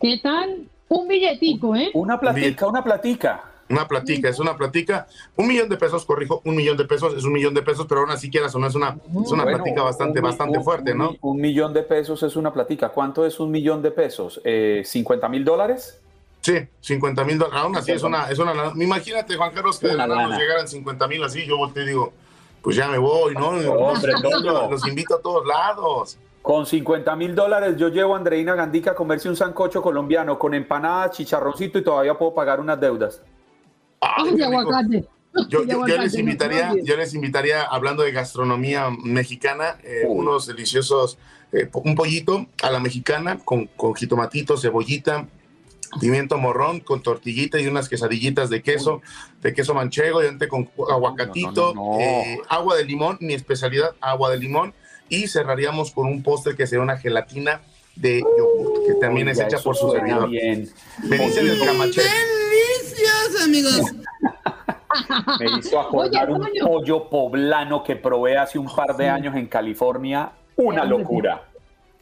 ¿Qué 0.00 0.18
tal? 0.22 0.68
Un 0.88 1.08
billetico, 1.08 1.74
¿eh? 1.76 1.90
Una 1.94 2.20
platica, 2.20 2.66
una 2.66 2.84
platica. 2.84 3.53
Una 3.74 3.88
platica, 3.88 4.28
es 4.28 4.38
una 4.38 4.56
platica, 4.56 5.06
un 5.36 5.48
millón 5.48 5.68
de 5.68 5.76
pesos, 5.76 6.04
corrijo, 6.04 6.40
un 6.44 6.54
millón 6.54 6.76
de 6.76 6.84
pesos, 6.84 7.14
es 7.14 7.24
un 7.24 7.32
millón 7.32 7.54
de 7.54 7.62
pesos, 7.62 7.86
pero 7.88 8.02
aún 8.02 8.10
así 8.10 8.30
quieras 8.30 8.54
o 8.54 8.58
no, 8.58 8.66
es 8.66 8.74
una, 8.74 8.96
es 9.22 9.30
una 9.30 9.44
platica 9.44 9.82
bastante, 9.82 10.20
bastante 10.20 10.60
fuerte, 10.60 10.94
¿no? 10.94 11.16
Un, 11.20 11.40
millón 11.40 11.72
de 11.72 11.82
pesos 11.82 12.22
es 12.22 12.36
una 12.36 12.52
platica. 12.52 12.90
¿Cuánto 12.90 13.26
es 13.26 13.40
un 13.40 13.50
millón 13.50 13.82
de 13.82 13.90
pesos? 13.90 14.40
Eh, 14.44 14.82
¿50 14.84 15.28
mil 15.28 15.44
dólares? 15.44 16.00
Sí, 16.40 16.54
50 16.80 17.24
mil 17.24 17.38
dólares. 17.38 17.60
Aún 17.62 17.76
así 17.76 17.92
es 17.92 18.02
una, 18.02 18.30
es 18.30 18.38
una. 18.38 18.52
Imagínate, 18.76 19.34
Juan 19.36 19.52
Carlos, 19.52 19.78
que 19.78 19.88
de 19.88 19.96
nos 19.96 20.38
llegaran 20.38 20.68
50 20.68 21.08
mil 21.08 21.24
así, 21.24 21.46
yo 21.46 21.56
te 21.72 21.84
digo, 21.84 22.12
pues 22.62 22.76
ya 22.76 22.88
me 22.88 22.98
voy, 22.98 23.34
¿no? 23.34 23.48
Hombre, 23.48 24.12
los 24.70 24.86
invito 24.86 25.16
a 25.16 25.20
todos 25.20 25.46
lados. 25.46 26.18
Con 26.44 26.66
50 26.66 27.16
mil 27.16 27.34
dólares 27.34 27.78
yo 27.78 27.88
llevo 27.88 28.14
a 28.14 28.18
Andreina 28.18 28.54
Gandica 28.54 28.90
a 28.90 28.94
comerse 28.94 29.30
un 29.30 29.36
sancocho 29.36 29.80
colombiano 29.80 30.38
con 30.38 30.52
empanada, 30.52 31.08
chicharroncito 31.10 31.78
y 31.78 31.82
todavía 31.82 32.18
puedo 32.18 32.34
pagar 32.34 32.60
unas 32.60 32.78
deudas. 32.78 33.22
Ay, 34.16 34.42
aguacate. 34.42 35.04
Yo, 35.48 35.64
les 35.64 36.14
invitaría, 36.14 36.72
yo 36.84 36.96
les 36.96 37.12
invitaría, 37.14 37.62
hablando 37.62 38.04
de 38.04 38.12
gastronomía 38.12 38.90
mexicana, 39.02 39.78
eh, 39.82 40.04
unos 40.06 40.46
deliciosos, 40.46 41.18
eh, 41.52 41.68
un 41.72 41.96
pollito 41.96 42.46
a 42.62 42.70
la 42.70 42.78
mexicana 42.78 43.40
con, 43.44 43.66
con 43.66 43.94
jitomatito, 43.94 44.56
cebollita, 44.56 45.26
pimiento 46.00 46.38
morrón 46.38 46.80
con 46.80 47.02
tortillita 47.02 47.60
y 47.60 47.66
unas 47.66 47.88
quesadillitas 47.88 48.48
de 48.48 48.62
queso, 48.62 49.02
de 49.42 49.52
queso 49.54 49.74
manchego 49.74 50.22
y 50.22 50.26
ante 50.26 50.46
con 50.48 50.70
aguacatito, 50.88 51.74
eh, 52.00 52.38
agua 52.48 52.76
de 52.76 52.84
limón, 52.84 53.18
mi 53.20 53.34
especialidad, 53.34 53.94
agua 54.00 54.30
de 54.30 54.38
limón 54.38 54.72
y 55.08 55.26
cerraríamos 55.26 55.90
con 55.90 56.06
un 56.06 56.22
postre 56.22 56.54
que 56.56 56.66
sería 56.66 56.82
una 56.82 56.96
gelatina 56.96 57.60
de 57.96 58.20
yogur, 58.20 58.86
que 58.86 58.94
también 58.94 59.28
es 59.28 59.38
hecha 59.38 59.58
por 59.58 59.76
su 59.76 59.90
servidor. 59.90 60.28
Bien. 60.28 60.68
Me 61.04 61.18
dicen 61.18 61.48
el 61.48 61.58
camaché. 61.58 62.02
¡Delicios, 62.94 63.44
amigos! 63.44 63.94
Me 65.40 65.58
hizo 65.58 65.80
acordar 65.80 66.30
un 66.30 66.46
pollo 66.62 67.08
poblano 67.08 67.82
que 67.82 67.96
probé 67.96 68.38
hace 68.38 68.58
un 68.58 68.72
par 68.72 68.96
de 68.96 69.08
años 69.08 69.34
en 69.34 69.46
California. 69.46 70.30
Una 70.56 70.84
locura. 70.84 71.42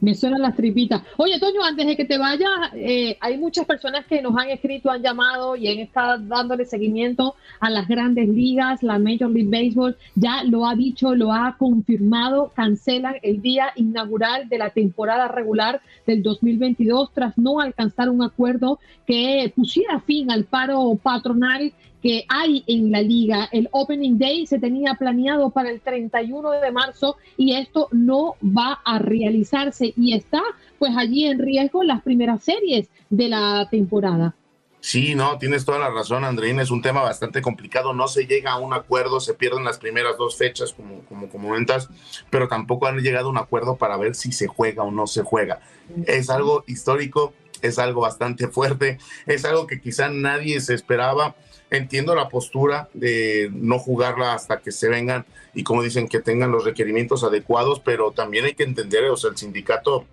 Me 0.03 0.17
suenan 0.17 0.43
las 0.43 0.57
tripitas. 0.57 1.01
Oye, 1.17 1.39
Toño, 1.39 1.63
antes 1.63 1.87
de 1.87 1.97
que 1.97 2.05
te 2.05 2.19
vayas, 2.19 2.51
eh, 2.75 3.17
hay 3.21 3.39
muchas 3.39 3.65
personas 3.67 4.05
que 4.05 4.21
nos 4.21 4.37
han 4.37 4.51
escrito, 4.51 4.91
han 4.91 5.01
llamado 5.01 5.55
y 5.55 5.69
han 5.69 5.79
estado 5.79 6.19
dándole 6.19 6.65
seguimiento 6.65 7.37
a 7.61 7.71
las 7.71 7.87
grandes 7.87 8.29
ligas, 8.29 8.83
la 8.83 8.99
Major 8.99 9.31
League 9.31 9.49
Baseball. 9.49 9.97
Ya 10.17 10.43
lo 10.43 10.67
ha 10.67 10.75
dicho, 10.75 11.15
lo 11.15 11.33
ha 11.33 11.57
confirmado, 11.57 12.51
cancelan 12.53 13.15
el 13.23 13.41
día 13.43 13.69
inaugural 13.77 14.49
de 14.49 14.59
la 14.59 14.71
temporada 14.71 15.29
regular 15.29 15.81
del 16.05 16.25
2022 16.25 17.13
tras 17.15 17.39
no 17.39 17.61
alcanzar 17.61 18.11
un 18.11 18.25
acuerdo 18.25 18.81
que 19.07 19.53
pusiera 19.55 20.01
fin 20.01 20.33
al 20.33 20.43
paro 20.43 20.99
patronal 21.01 21.73
que 22.03 22.25
hay 22.29 22.65
en 22.67 22.91
la 22.91 23.01
liga. 23.01 23.49
El 23.53 23.69
Opening 23.71 24.19
Day 24.19 24.47
se 24.47 24.59
tenía 24.59 24.95
planeado 24.95 25.51
para 25.51 25.71
el 25.71 25.81
31 25.81 26.51
de 26.51 26.73
marzo 26.73 27.17
y 27.37 27.55
esto 27.55 27.89
no 27.93 28.35
va 28.43 28.81
a 28.85 28.99
realizarse 28.99 29.95
y 29.97 30.15
está 30.15 30.43
pues 30.79 30.93
allí 30.97 31.27
en 31.27 31.39
riesgo 31.39 31.85
las 31.85 32.03
primeras 32.03 32.43
series 32.43 32.89
de 33.09 33.29
la 33.29 33.69
temporada. 33.71 34.35
Sí, 34.81 35.15
no, 35.15 35.39
tienes 35.39 35.65
toda 35.65 35.79
la 35.79 35.91
razón, 35.91 36.25
Andreina, 36.25 36.61
es 36.61 36.73
un 36.73 36.83
tema 36.83 37.03
bastante 37.03 37.41
complicado, 37.41 37.95
no 37.95 38.09
se 38.09 38.27
llega 38.27 38.51
a 38.51 38.59
un 38.59 38.73
acuerdo, 38.75 39.21
se 39.21 39.33
pierden 39.33 39.63
las 39.63 39.79
primeras 39.79 40.19
dos 40.19 40.37
fechas, 40.37 40.73
como, 40.73 41.05
como 41.05 41.29
comentas, 41.29 41.89
pero 42.31 42.49
tampoco 42.49 42.89
han 42.89 42.99
llegado 42.99 43.29
a 43.29 43.31
un 43.31 43.39
acuerdo 43.39 43.77
para 43.77 43.97
ver 43.97 44.17
si 44.17 44.33
se 44.33 44.49
juega 44.49 44.83
o 44.83 44.91
no 44.91 45.07
se 45.07 45.23
juega. 45.23 45.61
Es 46.09 46.31
algo 46.31 46.65
histórico, 46.67 47.33
es 47.63 47.79
algo 47.79 48.01
bastante 48.01 48.49
fuerte, 48.49 48.99
es 49.27 49.45
algo 49.45 49.69
que 49.69 49.81
quizá 49.81 50.09
nadie 50.09 50.61
se 50.61 50.75
esperaba, 50.75 51.37
Entiendo 51.73 52.15
la 52.15 52.29
postura 52.29 52.91
de 52.93 53.51
no 53.51 53.79
jugarla 53.79 54.35
hasta 54.35 54.61
que 54.61 54.71
se 54.71 54.91
vengan 54.91 55.25
y 55.55 55.65
como 55.65 55.83
dicen 55.83 56.07
que 56.07 56.21
tengan 56.21 56.53
los 56.53 56.65
requerimientos 56.65 57.25
adecuados, 57.25 57.81
pero 57.81 58.13
también 58.13 58.45
hay 58.45 58.53
que 58.53 58.65
entender, 58.65 59.05
o 59.05 59.17
sea, 59.17 59.31
el 59.31 59.39
sindicato 59.39 60.05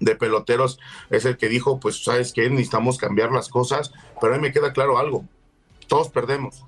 de 0.00 0.16
peloteros 0.16 0.78
es 1.10 1.26
el 1.26 1.36
que 1.36 1.50
dijo, 1.50 1.78
pues 1.80 2.02
sabes 2.02 2.32
que 2.32 2.48
necesitamos 2.48 2.96
cambiar 2.96 3.30
las 3.30 3.50
cosas, 3.50 3.92
pero 4.22 4.32
a 4.32 4.36
mí 4.38 4.42
me 4.42 4.52
queda 4.52 4.72
claro 4.72 4.96
algo, 4.96 5.26
todos 5.86 6.08
perdemos, 6.08 6.64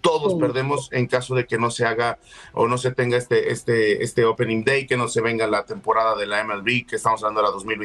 todos 0.00 0.34
perdemos 0.40 0.88
en 0.90 1.06
caso 1.06 1.36
de 1.36 1.46
que 1.46 1.56
no 1.56 1.70
se 1.70 1.86
haga 1.86 2.18
o 2.54 2.66
no 2.66 2.78
se 2.78 2.90
tenga 2.90 3.16
este, 3.16 3.52
este, 3.52 4.02
este 4.02 4.24
opening 4.24 4.64
day, 4.64 4.88
que 4.88 4.96
no 4.96 5.06
se 5.06 5.20
venga 5.20 5.46
la 5.46 5.66
temporada 5.66 6.16
de 6.16 6.26
la 6.26 6.42
MLB, 6.42 6.84
que 6.84 6.96
estamos 6.96 7.22
hablando 7.22 7.42
de 7.42 7.48
la 7.48 7.76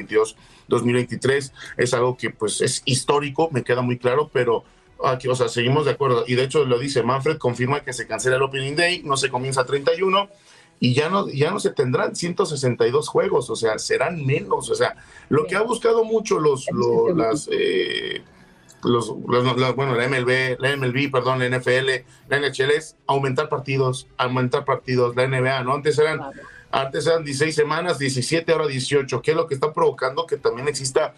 2022-2023, 0.70 1.52
es 1.78 1.94
algo 1.94 2.18
que 2.18 2.32
pues 2.32 2.62
es 2.62 2.82
histórico, 2.86 3.50
me 3.52 3.64
queda 3.64 3.84
muy 3.84 4.00
claro, 4.00 4.32
pero 4.34 4.64
Aquí, 5.04 5.28
o 5.28 5.36
sea, 5.36 5.48
seguimos 5.48 5.86
de 5.86 5.92
acuerdo. 5.92 6.24
Y 6.28 6.36
de 6.36 6.44
hecho 6.44 6.66
lo 6.66 6.80
dice 6.80 7.04
Manfred, 7.04 7.38
confirma 7.38 7.82
que 7.82 7.94
se 7.94 8.08
cancela 8.08 8.38
el 8.38 8.42
Opening 8.42 8.76
Day, 8.76 9.02
no 9.04 9.18
se 9.18 9.30
comienza 9.30 9.66
31 9.66 10.30
y 10.80 10.94
ya 10.94 11.10
no, 11.10 11.28
ya 11.30 11.52
no 11.52 11.60
se 11.60 11.72
tendrán 11.72 12.16
162 12.16 13.08
juegos, 13.08 13.50
o 13.50 13.56
sea, 13.56 13.80
serán 13.80 14.26
menos. 14.26 14.70
O 14.70 14.76
sea, 14.76 14.96
lo 15.30 15.46
que 15.48 15.56
ha 15.56 15.62
buscado 15.62 16.04
mucho 16.04 16.40
los, 16.40 16.68
las, 17.16 17.50
eh, 17.52 18.22
los, 18.84 19.10
bueno, 19.16 19.56
la 19.56 20.08
MLB, 20.08 20.60
la 20.60 20.76
MLB, 20.76 21.12
perdón, 21.12 21.40
la 21.40 21.58
NFL, 21.58 22.06
la 22.30 22.40
NHL 22.40 22.72
es 22.72 22.96
aumentar 23.08 23.50
partidos, 23.50 24.08
aumentar 24.18 24.66
partidos, 24.66 25.16
la 25.16 25.28
NBA, 25.28 25.64
¿no? 25.64 25.74
Antes 25.74 25.98
eran, 25.98 26.22
antes 26.70 27.08
eran 27.08 27.24
16 27.24 27.56
semanas, 27.56 27.98
17, 27.98 28.52
ahora 28.52 28.68
18, 28.68 29.22
que 29.22 29.32
es 29.32 29.38
lo 29.38 29.48
que 29.48 29.56
está 29.56 29.74
provocando 29.74 30.28
que 30.28 30.38
también 30.38 30.68
exista 30.68 31.16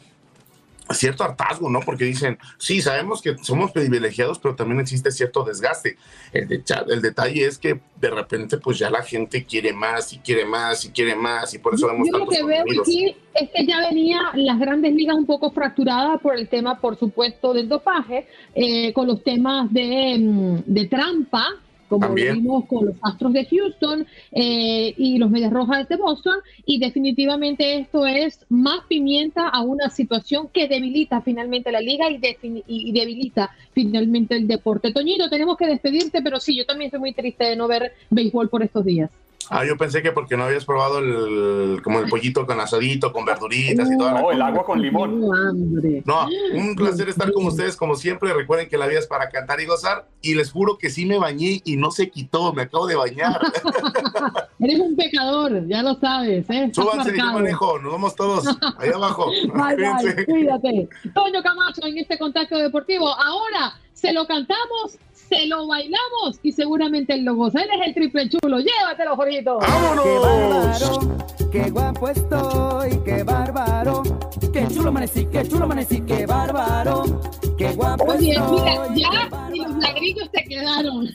cierto 0.92 1.24
hartazgo, 1.24 1.70
¿no? 1.70 1.80
Porque 1.82 2.06
dicen, 2.06 2.38
sí, 2.58 2.82
sabemos 2.82 3.22
que 3.22 3.38
somos 3.38 3.72
privilegiados, 3.72 4.40
pero 4.40 4.56
también 4.56 4.80
existe 4.80 5.12
cierto 5.12 5.44
desgaste. 5.44 5.98
El, 6.34 6.64
el, 6.88 7.02
detalle 7.02 7.46
es 7.46 7.58
que 7.58 7.80
de 7.96 8.10
repente, 8.10 8.58
pues 8.58 8.80
ya 8.80 8.90
la 8.90 9.04
gente 9.04 9.46
quiere 9.46 9.74
más 9.74 10.14
y 10.14 10.20
quiere 10.20 10.46
más 10.46 10.86
y 10.86 10.92
quiere 10.92 11.16
más, 11.16 11.54
y 11.54 11.60
por 11.60 11.76
eso 11.76 11.88
vemos 11.88 12.08
Yo 12.12 12.20
lo 12.20 12.28
que 12.28 12.44
veo 12.44 12.64
aquí 12.82 13.16
es 13.34 13.50
que 13.50 13.66
ya 13.66 13.80
venía 13.88 14.20
las 14.34 14.60
grandes 14.60 14.94
ligas 14.94 15.16
un 15.16 15.26
poco 15.26 15.52
fracturadas 15.52 16.20
por 16.22 16.36
el 16.36 16.48
tema, 16.48 16.80
por 16.80 16.98
supuesto, 16.98 17.54
del 17.54 17.70
dopaje, 17.70 18.28
eh, 18.56 18.94
con 18.94 19.08
los 19.08 19.24
temas 19.24 19.72
de, 19.72 20.18
mm, 20.20 20.58
de 20.66 20.88
trampa 20.88 21.46
como 21.90 22.08
lo 22.08 22.14
vimos 22.14 22.66
con 22.66 22.86
los 22.86 22.96
Astros 23.02 23.34
de 23.34 23.46
Houston 23.46 24.08
eh, 24.32 24.94
y 24.96 25.18
los 25.18 25.30
Medias 25.30 25.52
Rojas 25.52 25.90
de 25.90 25.98
Boston, 25.98 26.36
y 26.66 26.80
definitivamente 26.80 27.80
esto 27.80 28.06
es 28.06 28.46
más 28.48 28.82
pimienta 28.88 29.50
a 29.50 29.62
una 29.62 29.90
situación 29.90 30.48
que 30.54 30.68
debilita 30.68 31.22
finalmente 31.22 31.72
la 31.72 31.82
liga 31.82 32.10
y, 32.10 32.20
y 32.68 32.92
debilita 32.92 33.50
finalmente 33.74 34.36
el 34.36 34.48
deporte. 34.48 34.94
Toñito, 34.94 35.30
tenemos 35.30 35.58
que 35.58 35.68
despedirte, 35.68 36.22
pero 36.22 36.40
sí, 36.40 36.56
yo 36.56 36.66
también 36.66 36.88
estoy 36.88 37.00
muy 37.00 37.14
triste 37.14 37.44
de 37.44 37.56
no 37.56 37.68
ver 37.68 37.92
béisbol 38.10 38.50
por 38.50 38.64
estos 38.64 38.86
días. 38.86 39.10
Ah, 39.50 39.66
yo 39.66 39.78
pensé 39.78 40.02
que 40.02 40.12
porque 40.12 40.38
no 40.38 40.44
habías 40.44 40.66
probado 40.66 41.00
el, 41.00 41.82
como 41.82 42.00
el 42.00 42.10
pollito 42.10 42.46
con 42.46 42.60
asadito, 42.60 43.12
con 43.12 43.26
verduritas 43.26 43.90
y 43.92 43.98
todo. 43.98 44.12
No, 44.12 44.32
el 44.32 44.42
agua 44.42 44.64
con 44.64 44.82
limón. 44.82 45.22
No, 46.06 46.28
un 46.54 46.76
placer 46.76 47.10
estar 47.10 47.32
con 47.32 47.46
ustedes 47.48 47.76
como 47.76 47.96
siempre. 47.96 48.34
Recuerden 48.34 48.70
que 48.70 48.78
la 48.78 48.88
vida 48.88 49.00
es 49.00 49.08
para 49.08 49.30
cantar 49.30 49.60
y 49.60 49.66
gozar. 49.66 50.08
Y 50.22 50.36
les 50.36 50.52
juro 50.52 50.78
que 50.78 50.90
sí 50.90 51.06
me 51.06 51.18
bañé 51.18 51.62
y 51.66 51.78
no 51.78 51.92
se 51.92 52.10
quitó. 52.10 52.54
Me 52.54 52.64
acabo 52.64 52.86
de 52.88 52.96
bañar. 52.96 53.40
Eres 54.60 54.80
un 54.80 54.96
pecador, 54.96 55.68
ya 55.68 55.82
lo 55.82 55.96
sabes. 55.96 56.50
¿eh? 56.50 56.70
Súbanse, 56.74 57.18
yo 57.18 57.26
manejo. 57.34 57.80
Nos 57.80 57.92
vemos 57.94 58.16
todos 58.16 58.46
ahí 58.78 58.90
abajo. 58.90 59.32
cuídate. 60.26 60.90
Toño 61.14 61.42
Camacho 61.42 61.86
en 61.86 61.98
este 61.98 62.18
contacto 62.18 62.58
deportivo. 62.58 63.08
Ahora 63.08 63.74
se 63.94 64.14
lo 64.14 64.26
cantamos 64.28 64.98
se 65.30 65.46
lo 65.46 65.68
bailamos 65.68 66.40
y 66.42 66.52
seguramente 66.52 67.14
él 67.14 67.24
lo 67.24 67.36
goza. 67.36 67.62
Él 67.62 67.70
es 67.80 67.88
el 67.88 67.94
triple 67.94 68.30
chulo. 68.30 68.60
Llévatelo, 68.60 69.16
Jorgito. 69.16 69.60
¡Vámonos! 69.60 70.04
¡Qué 70.04 70.20
bárbaro! 70.20 71.52
¡Qué 71.52 71.70
guapo 71.70 72.10
estoy! 72.10 73.00
¡Qué 73.06 73.24
bárbaro! 73.24 74.04
¡Qué 74.52 74.68
chulo 74.68 74.90
amanecí! 74.90 75.26
¡Qué 75.28 75.48
chulo 75.48 75.66
amanecí! 75.66 76.02
¡Qué 76.02 76.26
bárbaro! 76.26 77.22
¡Qué 77.58 77.72
guapo 77.74 78.06
Oye, 78.06 78.32
estoy! 78.32 78.90
mira, 78.90 78.96
ya 78.96 79.50
y 79.54 79.60
los 79.60 79.78
lagritos 79.78 80.32
te 80.32 80.44
quedaron. 80.46 81.10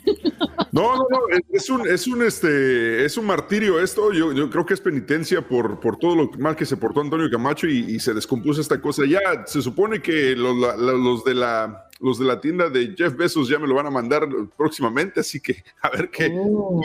No, 0.70 0.96
no, 0.96 1.06
no, 1.08 1.18
es 1.52 1.70
un, 1.70 1.88
es 1.88 2.06
un, 2.06 2.22
este, 2.22 3.04
es 3.04 3.16
un 3.16 3.26
martirio 3.26 3.80
esto. 3.80 4.12
Yo, 4.12 4.32
yo 4.32 4.50
creo 4.50 4.66
que 4.66 4.74
es 4.74 4.80
penitencia 4.80 5.46
por, 5.46 5.80
por 5.80 5.96
todo 5.96 6.14
lo 6.14 6.30
mal 6.38 6.56
que 6.56 6.66
se 6.66 6.76
portó 6.76 7.00
Antonio 7.00 7.30
Camacho 7.30 7.66
y, 7.66 7.98
se 8.00 8.14
descompuso 8.14 8.60
esta 8.60 8.80
cosa. 8.80 9.02
Ya 9.06 9.20
se 9.46 9.62
supone 9.62 10.00
que 10.00 10.36
los, 10.36 10.56
los 10.78 11.24
de 11.24 11.34
la 11.34 11.88
los 12.00 12.18
de 12.18 12.24
la 12.24 12.40
tienda 12.40 12.68
de 12.68 12.94
Jeff 12.96 13.16
Bezos 13.16 13.48
ya 13.48 13.58
me 13.58 13.66
lo 13.66 13.74
van 13.76 13.86
a 13.86 13.90
mandar 13.90 14.28
próximamente, 14.56 15.20
así 15.20 15.40
que 15.40 15.64
a 15.82 15.90
ver 15.90 16.10
qué, 16.10 16.30
oh. 16.36 16.80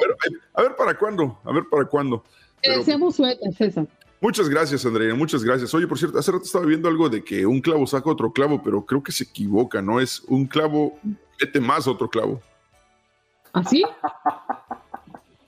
a, 0.53 0.61
ver, 0.61 0.75
para 0.75 0.97
cuándo, 0.97 1.39
a 1.43 1.51
ver 1.51 1.63
para 1.69 1.85
cuándo. 1.85 2.23
deseamos 2.63 3.15
suerte, 3.15 3.51
César. 3.51 3.87
Muchas 4.21 4.49
gracias, 4.49 4.85
Andrea, 4.85 5.15
muchas 5.15 5.43
gracias. 5.43 5.73
Oye, 5.73 5.87
por 5.87 5.97
cierto, 5.97 6.19
hace 6.19 6.31
rato 6.31 6.43
estaba 6.43 6.65
viendo 6.65 6.89
algo 6.89 7.07
de 7.07 7.23
que 7.23 7.45
un 7.45 7.61
clavo 7.61 7.87
saca 7.87 8.09
otro 8.09 8.33
clavo, 8.33 8.61
pero 8.61 8.85
creo 8.85 9.01
que 9.01 9.13
se 9.13 9.23
equivoca, 9.23 9.81
¿no? 9.81 10.01
Es 10.01 10.21
un 10.27 10.45
clavo, 10.45 10.99
mete 11.39 11.61
más 11.61 11.87
otro 11.87 12.09
clavo. 12.09 12.41
¿Así? 13.53 13.83
¿Ah, 14.03 14.75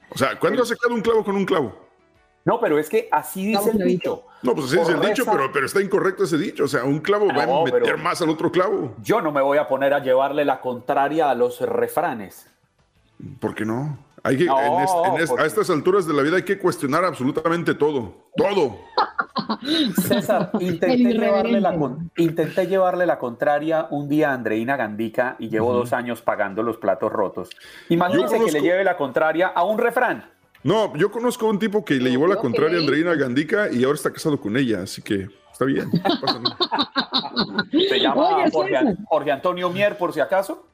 o 0.10 0.18
sea, 0.18 0.40
¿cuándo 0.40 0.64
ha 0.64 0.66
sacado 0.66 0.94
un 0.94 1.02
clavo 1.02 1.24
con 1.24 1.36
un 1.36 1.46
clavo? 1.46 1.74
No, 2.44 2.60
pero 2.60 2.80
es 2.80 2.90
que 2.90 3.08
así 3.12 3.48
dice 3.48 3.72
el 3.72 3.78
dicho. 3.78 4.24
No, 4.42 4.56
pues 4.56 4.68
así 4.68 4.80
dice 4.80 4.94
el 4.94 5.02
dicho, 5.02 5.26
pero, 5.30 5.52
pero, 5.52 5.66
está 5.66 5.82
incorrecto 5.82 6.24
ese 6.24 6.38
dicho. 6.38 6.64
O 6.64 6.68
sea, 6.68 6.84
un 6.84 7.00
clavo 7.00 7.28
va 7.28 7.44
a 7.44 7.64
meter 7.64 7.98
más 7.98 8.22
al 8.22 8.30
otro 8.30 8.52
clavo. 8.52 8.96
Yo 9.04 9.22
no 9.22 9.32
me 9.32 9.42
voy 9.42 9.58
a 9.58 9.68
poner 9.68 9.94
a 9.94 10.00
llevarle 10.00 10.44
la 10.44 10.60
contraria 10.60 11.30
a 11.30 11.36
los 11.36 11.62
refranes. 11.62 12.48
¿Por 13.40 13.54
qué 13.54 13.66
no? 13.66 14.00
Hay 14.24 14.38
que, 14.38 14.46
No, 14.46 14.60
en 14.60 14.84
es- 14.84 14.92
en 15.16 15.22
es- 15.22 15.30
porque- 15.30 15.44
a 15.44 15.46
estas 15.48 15.70
alturas 15.70 16.06
de 16.06 16.14
la 16.14 16.22
vida 16.22 16.36
hay 16.38 16.44
que 16.44 16.60
cuestionar 16.60 17.04
absolutamente 17.06 17.74
todo. 17.74 18.14
Todo. 18.38 18.78
César, 20.08 20.52
intenté 20.60 21.14
llevarle, 21.14 21.60
la, 21.62 21.76
intenté 22.18 22.68
llevarle 22.68 23.06
la 23.06 23.18
contraria 23.18 23.88
un 23.90 24.08
día 24.10 24.32
a 24.32 24.34
Andreina 24.34 24.76
Gandica 24.76 25.36
y 25.40 25.50
llevo 25.50 25.74
dos 25.74 25.94
años 25.94 26.22
pagando 26.22 26.64
los 26.64 26.78
platos 26.78 27.12
rotos. 27.12 27.50
Imagínense 27.90 28.40
que 28.44 28.52
le 28.52 28.62
lleve 28.62 28.84
la 28.84 28.98
contraria 28.98 29.48
a 29.48 29.64
un 29.64 29.78
refrán. 29.78 30.30
No, 30.64 30.96
yo 30.96 31.10
conozco 31.12 31.48
a 31.48 31.50
un 31.50 31.58
tipo 31.60 31.84
que 31.84 31.96
le 31.96 32.12
llevó 32.12 32.28
la 32.28 32.36
contraria 32.36 32.78
a. 32.78 32.82
Andreina 32.82 33.16
Gandica 33.16 33.70
y 33.72 33.84
ahora 33.84 33.96
está 33.96 34.12
casado 34.14 34.40
con 34.40 34.56
ella, 34.58 34.84
así 34.84 35.02
que 35.02 35.28
está 35.52 35.66
bien. 35.66 35.90
no 35.92 36.22
pasa 36.22 36.40
nada. 36.40 37.66
Se 37.90 38.00
llama 38.00 38.36
Oye, 38.38 38.52
Jorge. 38.52 38.96
Jorge 39.08 39.32
Antonio 39.32 39.70
Mier, 39.72 39.98
por 39.98 40.14
si 40.14 40.20
acaso. 40.20 40.68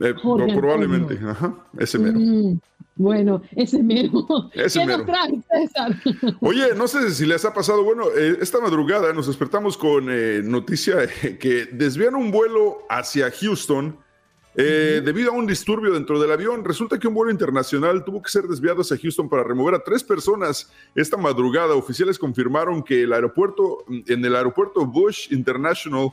Eh, 0.00 0.14
probablemente, 0.22 1.18
ajá, 1.28 1.54
ese 1.78 1.98
mero. 1.98 2.18
Mm, 2.18 2.58
bueno, 2.96 3.42
ese 3.56 3.82
mero. 3.82 4.26
Ese 4.52 4.80
¿Qué 4.80 4.86
mero. 4.86 4.98
nos 4.98 5.06
trae, 5.06 5.42
César? 5.50 5.96
Oye, 6.40 6.74
no 6.76 6.86
sé 6.86 7.10
si 7.10 7.26
les 7.26 7.44
ha 7.44 7.52
pasado, 7.52 7.82
bueno, 7.82 8.04
eh, 8.16 8.38
esta 8.40 8.60
madrugada 8.60 9.12
nos 9.12 9.26
despertamos 9.26 9.76
con 9.76 10.06
eh, 10.08 10.40
noticia 10.44 11.08
que 11.40 11.66
desvían 11.72 12.14
un 12.14 12.30
vuelo 12.30 12.78
hacia 12.88 13.30
Houston 13.30 13.98
eh, 14.56 15.02
debido 15.04 15.32
a 15.32 15.34
un 15.34 15.46
disturbio 15.46 15.92
dentro 15.92 16.20
del 16.20 16.30
avión. 16.30 16.64
Resulta 16.64 16.98
que 16.98 17.08
un 17.08 17.14
vuelo 17.14 17.32
internacional 17.32 18.04
tuvo 18.04 18.22
que 18.22 18.30
ser 18.30 18.44
desviado 18.44 18.82
hacia 18.82 18.96
Houston 18.96 19.28
para 19.28 19.42
remover 19.42 19.74
a 19.74 19.82
tres 19.82 20.04
personas 20.04 20.70
esta 20.94 21.16
madrugada. 21.16 21.74
Oficiales 21.74 22.18
confirmaron 22.18 22.82
que 22.82 23.02
el 23.02 23.12
aeropuerto, 23.12 23.84
en 23.88 24.24
el 24.24 24.36
aeropuerto 24.36 24.86
Bush 24.86 25.32
International, 25.32 26.12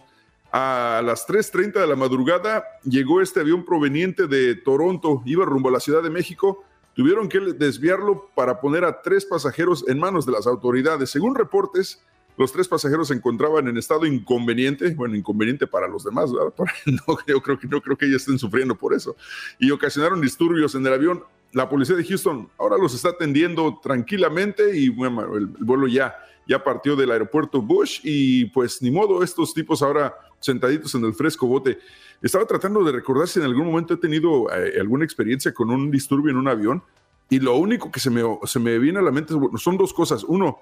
a 0.51 1.01
las 1.05 1.27
3.30 1.27 1.79
de 1.79 1.87
la 1.87 1.95
madrugada 1.95 2.65
llegó 2.83 3.21
este 3.21 3.39
avión 3.39 3.63
proveniente 3.63 4.27
de 4.27 4.55
Toronto, 4.55 5.21
iba 5.25 5.45
rumbo 5.45 5.69
a 5.69 5.73
la 5.73 5.79
Ciudad 5.79 6.03
de 6.03 6.09
México. 6.09 6.65
Tuvieron 7.01 7.29
que 7.29 7.39
desviarlo 7.39 8.29
para 8.35 8.61
poner 8.61 8.85
a 8.85 9.01
tres 9.01 9.25
pasajeros 9.25 9.83
en 9.87 9.97
manos 9.97 10.23
de 10.27 10.33
las 10.33 10.45
autoridades. 10.45 11.09
Según 11.09 11.33
reportes, 11.33 11.99
los 12.37 12.51
tres 12.51 12.67
pasajeros 12.67 13.07
se 13.07 13.15
encontraban 13.15 13.67
en 13.67 13.75
estado 13.75 14.05
inconveniente, 14.05 14.93
bueno, 14.93 15.15
inconveniente 15.15 15.65
para 15.65 15.87
los 15.87 16.03
demás, 16.03 16.31
¿verdad? 16.31 16.53
No, 16.85 17.17
yo 17.25 17.41
creo 17.41 17.57
que 17.57 17.67
no 17.67 17.81
creo 17.81 17.97
que 17.97 18.05
ellos 18.05 18.21
estén 18.21 18.37
sufriendo 18.37 18.75
por 18.75 18.93
eso. 18.93 19.15
Y 19.57 19.71
ocasionaron 19.71 20.21
disturbios 20.21 20.75
en 20.75 20.85
el 20.85 20.93
avión. 20.93 21.23
La 21.53 21.67
policía 21.67 21.95
de 21.95 22.05
Houston 22.05 22.47
ahora 22.59 22.77
los 22.77 22.93
está 22.93 23.09
atendiendo 23.09 23.79
tranquilamente 23.81 24.77
y 24.77 24.89
bueno, 24.89 25.35
el, 25.35 25.45
el 25.57 25.65
vuelo 25.65 25.87
ya, 25.87 26.13
ya 26.47 26.63
partió 26.63 26.95
del 26.95 27.09
aeropuerto 27.09 27.63
Bush 27.63 28.01
y 28.03 28.45
pues 28.45 28.79
ni 28.83 28.91
modo, 28.91 29.23
estos 29.23 29.55
tipos 29.55 29.81
ahora 29.81 30.13
sentaditos 30.41 30.93
en 30.95 31.05
el 31.05 31.13
fresco 31.13 31.47
bote. 31.47 31.79
Estaba 32.21 32.45
tratando 32.45 32.83
de 32.83 32.91
recordar 32.91 33.27
si 33.27 33.39
en 33.39 33.45
algún 33.45 33.67
momento 33.67 33.93
he 33.93 33.97
tenido 33.97 34.51
eh, 34.53 34.79
alguna 34.79 35.05
experiencia 35.05 35.53
con 35.53 35.69
un 35.69 35.89
disturbio 35.89 36.31
en 36.31 36.37
un 36.37 36.49
avión 36.49 36.83
y 37.29 37.39
lo 37.39 37.55
único 37.55 37.89
que 37.89 38.01
se 38.01 38.09
me, 38.09 38.21
se 38.43 38.59
me 38.59 38.77
viene 38.77 38.99
a 38.99 39.01
la 39.01 39.11
mente 39.11 39.33
son 39.55 39.77
dos 39.77 39.93
cosas. 39.93 40.25
Uno, 40.25 40.59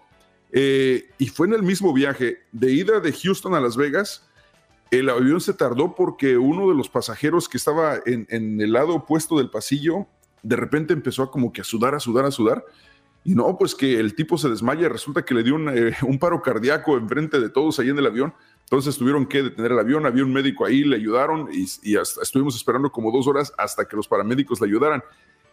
eh, 0.51 1.09
y 1.17 1.27
fue 1.27 1.47
en 1.47 1.53
el 1.53 1.63
mismo 1.63 1.93
viaje 1.93 2.43
de 2.51 2.71
ida 2.71 2.99
de 2.99 3.11
Houston 3.11 3.55
a 3.55 3.59
Las 3.59 3.75
Vegas. 3.75 4.29
El 4.91 5.09
avión 5.09 5.41
se 5.41 5.53
tardó 5.53 5.95
porque 5.95 6.37
uno 6.37 6.69
de 6.69 6.75
los 6.75 6.89
pasajeros 6.89 7.49
que 7.49 7.57
estaba 7.57 7.99
en, 8.05 8.27
en 8.29 8.61
el 8.61 8.73
lado 8.73 8.95
opuesto 8.95 9.37
del 9.37 9.49
pasillo, 9.49 10.07
de 10.43 10.55
repente 10.55 10.93
empezó 10.93 11.23
a 11.23 11.31
como 11.31 11.51
que 11.51 11.61
a 11.61 11.63
sudar, 11.63 11.95
a 11.95 11.99
sudar, 11.99 12.25
a 12.25 12.31
sudar. 12.31 12.63
Y 13.23 13.35
no, 13.35 13.57
pues 13.57 13.75
que 13.75 13.99
el 13.99 14.15
tipo 14.15 14.37
se 14.37 14.49
desmaya, 14.49 14.89
resulta 14.89 15.23
que 15.23 15.33
le 15.33 15.43
dio 15.43 15.55
un, 15.55 15.69
eh, 15.69 15.95
un 16.03 16.17
paro 16.19 16.41
cardíaco 16.41 16.97
enfrente 16.97 17.39
de 17.39 17.49
todos 17.49 17.79
ahí 17.79 17.89
en 17.89 17.97
el 17.97 18.05
avión. 18.05 18.33
Entonces 18.69 18.99
tuvieron 18.99 19.25
que 19.25 19.41
detener 19.41 19.71
el 19.71 19.79
avión, 19.79 20.05
había 20.05 20.23
un 20.23 20.31
médico 20.31 20.63
ahí, 20.63 20.83
le 20.83 20.95
ayudaron 20.95 21.49
y, 21.51 21.63
estuvimos 22.21 22.55
esperando 22.55 22.91
como 22.91 23.11
dos 23.11 23.25
horas 23.25 23.51
hasta 23.57 23.85
que 23.85 23.95
los 23.95 24.07
paramédicos 24.07 24.61
le 24.61 24.67
ayudaran. 24.67 25.03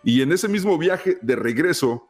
Y 0.05 0.21
en 0.21 0.33
ese 0.33 0.49
mismo 0.49 0.77
viaje 0.77 1.17
de 1.23 1.35
regreso, 1.35 2.09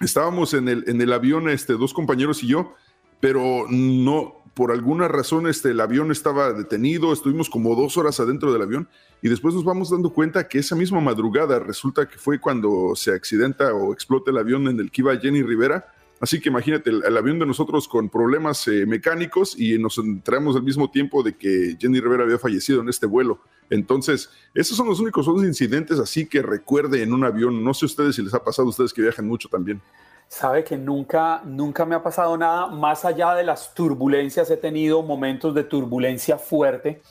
estábamos 0.00 0.54
en 0.54 0.68
el, 0.68 0.84
en 0.86 1.00
el 1.00 1.12
avión, 1.12 1.48
este, 1.48 1.72
dos 1.72 1.92
compañeros 1.92 2.44
y 2.44 2.46
yo, 2.46 2.74
pero 3.18 3.66
no, 3.68 4.44
por 4.54 4.70
alguna 4.70 5.08
razón, 5.08 5.48
este, 5.48 5.72
el 5.72 5.80
avión 5.80 6.12
estaba 6.12 6.52
detenido, 6.52 7.12
estuvimos 7.12 7.50
como 7.50 7.74
dos 7.74 7.96
horas 7.96 8.20
adentro 8.20 8.52
del 8.52 8.62
avión 8.62 8.88
y 9.22 9.28
después 9.28 9.52
nos 9.52 9.64
vamos 9.64 9.90
dando 9.90 10.10
cuenta 10.10 10.46
que 10.46 10.60
esa 10.60 10.76
misma 10.76 11.00
madrugada 11.00 11.58
resulta 11.58 12.08
que 12.08 12.18
fue 12.18 12.38
cuando 12.38 12.94
se 12.94 13.12
accidenta 13.12 13.74
o 13.74 13.92
explota 13.92 14.30
el 14.30 14.38
avión 14.38 14.68
en 14.68 14.78
el 14.78 14.92
que 14.92 15.02
iba 15.02 15.16
Jenny 15.16 15.42
Rivera. 15.42 15.92
Así 16.20 16.40
que 16.40 16.48
imagínate, 16.48 16.88
el, 16.90 17.04
el 17.04 17.16
avión 17.16 17.38
de 17.38 17.46
nosotros 17.46 17.86
con 17.88 18.08
problemas 18.08 18.66
eh, 18.68 18.86
mecánicos 18.86 19.58
y 19.58 19.78
nos 19.78 19.98
enteramos 19.98 20.56
al 20.56 20.62
mismo 20.62 20.90
tiempo 20.90 21.22
de 21.22 21.36
que 21.36 21.76
Jenny 21.78 22.00
Rivera 22.00 22.24
había 22.24 22.38
fallecido 22.38 22.80
en 22.80 22.88
este 22.88 23.06
vuelo. 23.06 23.40
Entonces, 23.68 24.30
esos 24.54 24.76
son 24.76 24.86
los 24.86 25.00
únicos 25.00 25.26
dos 25.26 25.42
incidentes 25.44 25.98
así 25.98 26.26
que 26.26 26.40
recuerde 26.40 27.02
en 27.02 27.12
un 27.12 27.24
avión. 27.24 27.62
No 27.62 27.74
sé 27.74 27.84
ustedes 27.84 28.16
si 28.16 28.22
les 28.22 28.32
ha 28.32 28.42
pasado 28.42 28.66
a 28.66 28.70
ustedes 28.70 28.94
que 28.94 29.02
viajan 29.02 29.26
mucho 29.26 29.48
también. 29.48 29.82
Sabe 30.28 30.64
que 30.64 30.76
nunca, 30.76 31.42
nunca 31.44 31.84
me 31.84 31.94
ha 31.94 32.02
pasado 32.02 32.36
nada. 32.36 32.66
Más 32.68 33.04
allá 33.04 33.34
de 33.34 33.44
las 33.44 33.74
turbulencias, 33.74 34.50
he 34.50 34.56
tenido 34.56 35.02
momentos 35.02 35.54
de 35.54 35.64
turbulencia 35.64 36.38
fuerte. 36.38 37.02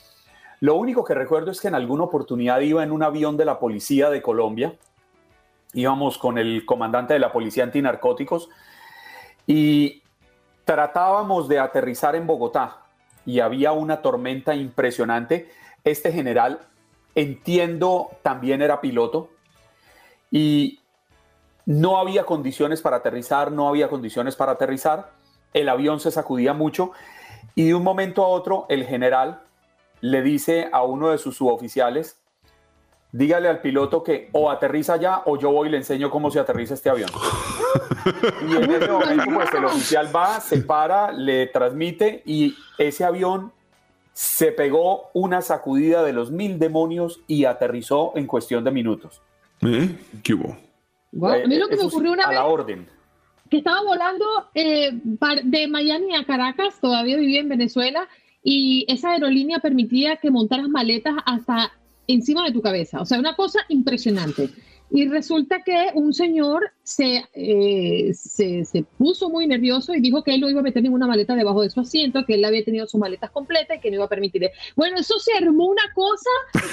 Lo 0.60 0.74
único 0.74 1.04
que 1.04 1.14
recuerdo 1.14 1.50
es 1.50 1.60
que 1.60 1.68
en 1.68 1.74
alguna 1.74 2.04
oportunidad 2.04 2.60
iba 2.60 2.82
en 2.82 2.90
un 2.90 3.02
avión 3.02 3.36
de 3.36 3.44
la 3.44 3.58
policía 3.58 4.10
de 4.10 4.20
Colombia. 4.20 4.74
Íbamos 5.74 6.18
con 6.18 6.38
el 6.38 6.64
comandante 6.66 7.14
de 7.14 7.20
la 7.20 7.32
policía 7.32 7.64
antinarcóticos 7.64 8.48
y 9.46 10.02
tratábamos 10.64 11.48
de 11.48 11.58
aterrizar 11.58 12.16
en 12.16 12.26
Bogotá 12.26 12.82
y 13.24 13.40
había 13.40 13.72
una 13.72 14.02
tormenta 14.02 14.54
impresionante. 14.54 15.50
Este 15.84 16.12
general, 16.12 16.66
entiendo, 17.14 18.10
también 18.22 18.62
era 18.62 18.80
piloto 18.80 19.30
y 20.30 20.80
no 21.64 21.98
había 21.98 22.24
condiciones 22.24 22.82
para 22.82 22.96
aterrizar, 22.96 23.52
no 23.52 23.68
había 23.68 23.88
condiciones 23.88 24.36
para 24.36 24.52
aterrizar, 24.52 25.12
el 25.52 25.68
avión 25.68 26.00
se 26.00 26.10
sacudía 26.10 26.52
mucho 26.52 26.92
y 27.54 27.66
de 27.66 27.74
un 27.74 27.82
momento 27.82 28.24
a 28.24 28.28
otro 28.28 28.66
el 28.68 28.84
general 28.84 29.42
le 30.00 30.22
dice 30.22 30.68
a 30.72 30.82
uno 30.82 31.10
de 31.10 31.18
sus 31.18 31.36
suboficiales, 31.36 32.20
dígale 33.16 33.48
al 33.48 33.60
piloto 33.60 34.02
que 34.02 34.28
o 34.32 34.50
aterriza 34.50 34.96
ya 34.96 35.22
o 35.24 35.38
yo 35.38 35.50
voy 35.50 35.68
y 35.68 35.70
le 35.70 35.78
enseño 35.78 36.10
cómo 36.10 36.30
se 36.30 36.38
aterriza 36.38 36.74
este 36.74 36.90
avión. 36.90 37.10
Y 38.48 38.54
en 38.54 38.70
ese 38.70 38.88
momento 38.88 39.24
pues 39.34 39.54
el 39.54 39.64
oficial 39.64 40.14
va, 40.14 40.40
se 40.40 40.58
para, 40.58 41.12
le 41.12 41.46
transmite 41.46 42.22
y 42.26 42.54
ese 42.78 43.04
avión 43.04 43.52
se 44.12 44.52
pegó 44.52 45.10
una 45.14 45.42
sacudida 45.42 46.02
de 46.02 46.12
los 46.12 46.30
mil 46.30 46.58
demonios 46.58 47.20
y 47.26 47.46
aterrizó 47.46 48.12
en 48.16 48.26
cuestión 48.26 48.64
de 48.64 48.70
minutos. 48.70 49.22
¿Eh? 49.62 49.88
¿Qué 50.22 50.34
hubo? 50.34 50.56
A 51.26 51.46
mí 51.46 51.56
lo 51.56 51.68
que 51.68 51.76
me 51.76 51.84
ocurrió 51.84 52.12
una 52.12 52.24
a 52.24 52.28
vez 52.28 52.38
la 52.38 52.44
orden. 52.44 52.86
que 53.50 53.58
estaba 53.58 53.82
volando 53.82 54.24
eh, 54.54 54.90
de 55.44 55.68
Miami 55.68 56.14
a 56.14 56.24
Caracas, 56.24 56.78
todavía 56.80 57.16
vivía 57.16 57.40
en 57.40 57.48
Venezuela, 57.48 58.08
y 58.42 58.84
esa 58.88 59.10
aerolínea 59.10 59.58
permitía 59.58 60.16
que 60.16 60.30
montaras 60.30 60.68
maletas 60.68 61.14
hasta 61.24 61.72
encima 62.06 62.44
de 62.44 62.52
tu 62.52 62.62
cabeza. 62.62 63.00
O 63.00 63.06
sea, 63.06 63.18
una 63.18 63.36
cosa 63.36 63.60
impresionante. 63.68 64.50
Y 64.88 65.08
resulta 65.08 65.62
que 65.64 65.90
un 65.94 66.14
señor 66.14 66.70
se, 66.84 67.24
eh, 67.34 68.12
se, 68.14 68.64
se 68.64 68.84
puso 68.96 69.28
muy 69.28 69.46
nervioso 69.48 69.92
y 69.94 70.00
dijo 70.00 70.22
que 70.22 70.34
él 70.34 70.40
no 70.40 70.48
iba 70.48 70.60
a 70.60 70.62
meter 70.62 70.82
ninguna 70.82 71.08
maleta 71.08 71.34
debajo 71.34 71.62
de 71.62 71.70
su 71.70 71.80
asiento, 71.80 72.24
que 72.24 72.34
él 72.34 72.44
había 72.44 72.64
tenido 72.64 72.86
sus 72.86 73.00
maletas 73.00 73.30
completas 73.30 73.78
y 73.78 73.80
que 73.80 73.90
no 73.90 73.96
iba 73.96 74.04
a 74.04 74.08
permitir. 74.08 74.48
Bueno, 74.76 74.96
eso 74.98 75.18
se 75.18 75.32
armó 75.32 75.66
una 75.66 75.82
cosa, 75.92 76.30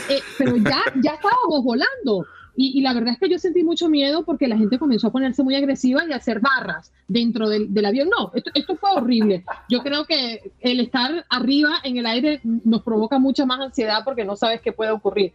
eh, 0.09 0.19
pero 0.38 0.57
ya, 0.57 0.84
ya 1.01 1.13
estábamos 1.13 1.63
volando. 1.63 2.25
Y, 2.55 2.77
y 2.77 2.81
la 2.81 2.93
verdad 2.93 3.13
es 3.13 3.19
que 3.19 3.29
yo 3.29 3.39
sentí 3.39 3.63
mucho 3.63 3.89
miedo 3.89 4.23
porque 4.25 4.47
la 4.47 4.57
gente 4.57 4.77
comenzó 4.77 5.07
a 5.07 5.11
ponerse 5.11 5.41
muy 5.41 5.55
agresiva 5.55 6.05
y 6.07 6.11
a 6.13 6.17
hacer 6.17 6.39
barras 6.39 6.91
dentro 7.07 7.49
del, 7.49 7.73
del 7.73 7.85
avión. 7.85 8.09
No, 8.15 8.31
esto, 8.35 8.51
esto 8.53 8.75
fue 8.75 8.91
horrible. 8.93 9.43
Yo 9.69 9.81
creo 9.81 10.05
que 10.05 10.51
el 10.61 10.79
estar 10.79 11.25
arriba 11.29 11.77
en 11.83 11.97
el 11.97 12.05
aire 12.05 12.41
nos 12.43 12.83
provoca 12.83 13.17
mucha 13.17 13.45
más 13.47 13.59
ansiedad 13.59 14.03
porque 14.05 14.23
no 14.23 14.35
sabes 14.35 14.61
qué 14.61 14.71
puede 14.71 14.91
ocurrir. 14.91 15.33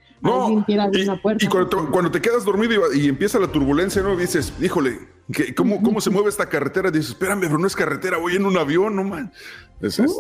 Quiere 0.67 0.83
abrir 0.83 1.11
una 1.11 1.21
puerta. 1.21 1.45
Y 1.45 1.49
cuando 1.49 1.69
te, 1.71 1.77
cuando 1.91 2.11
te 2.13 2.21
quedas 2.21 2.45
dormido 2.45 2.75
y, 2.95 3.01
y 3.01 3.09
empieza 3.09 3.39
la 3.41 3.49
turbulencia, 3.51 4.01
¿no? 4.03 4.17
Dices, 4.17 4.53
híjole, 4.63 4.99
¿qué- 5.33 5.55
cómo, 5.55 5.83
¿cómo 5.83 6.01
se 6.01 6.11
mueve 6.11 6.29
esta 6.29 6.49
carretera? 6.49 6.91
Dices, 6.91 7.11
espérame, 7.11 7.41
pero 7.41 7.59
no 7.59 7.67
es 7.67 7.75
carretera, 7.75 8.19
voy 8.19 8.37
en 8.37 8.47
un 8.47 8.57
avión, 8.57 8.95
no 8.95 9.03
man. 9.03 9.33
Es- 9.81 9.99
es- 9.99 10.13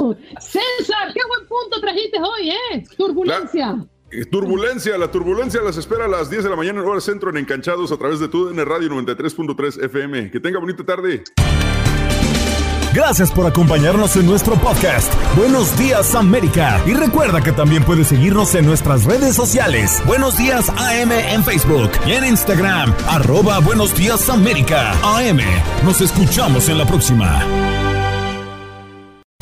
Uh, 0.00 0.14
César, 0.40 1.12
qué 1.14 1.20
buen 1.28 1.46
punto 1.48 1.80
trajiste 1.80 2.18
hoy, 2.20 2.50
¿eh? 2.50 2.84
Turbulencia. 2.96 3.76
Eh, 3.78 3.86
Turbulencia, 4.30 4.98
la 4.98 5.10
turbulencia 5.10 5.62
las 5.62 5.76
espera 5.78 6.04
a 6.04 6.08
las 6.08 6.28
10 6.28 6.44
de 6.44 6.50
la 6.50 6.56
mañana 6.56 6.80
en 6.80 6.86
hora 6.86 7.00
centro 7.00 7.30
en 7.30 7.38
Encanchados 7.38 7.92
a 7.92 7.96
través 7.96 8.20
de 8.20 8.28
tu 8.28 8.52
Radio 8.52 8.90
93.3 8.90 9.84
FM. 9.84 10.30
Que 10.30 10.38
tenga 10.40 10.58
bonita 10.58 10.84
tarde. 10.84 11.24
Gracias 12.92 13.32
por 13.32 13.46
acompañarnos 13.46 14.16
en 14.16 14.26
nuestro 14.26 14.54
podcast. 14.56 15.10
Buenos 15.34 15.78
días 15.78 16.14
América. 16.14 16.78
Y 16.86 16.92
recuerda 16.92 17.40
que 17.40 17.52
también 17.52 17.84
puedes 17.84 18.08
seguirnos 18.08 18.54
en 18.54 18.66
nuestras 18.66 19.04
redes 19.06 19.34
sociales. 19.34 20.02
Buenos 20.06 20.36
días 20.36 20.68
AM 20.68 21.10
en 21.10 21.42
Facebook 21.42 21.90
y 22.06 22.12
en 22.12 22.26
Instagram. 22.26 22.94
Arroba 23.08 23.60
Buenos 23.60 23.94
días 23.94 24.28
América. 24.28 24.92
AM. 25.02 25.40
Nos 25.84 26.02
escuchamos 26.02 26.68
en 26.68 26.76
la 26.76 26.86
próxima. 26.86 27.81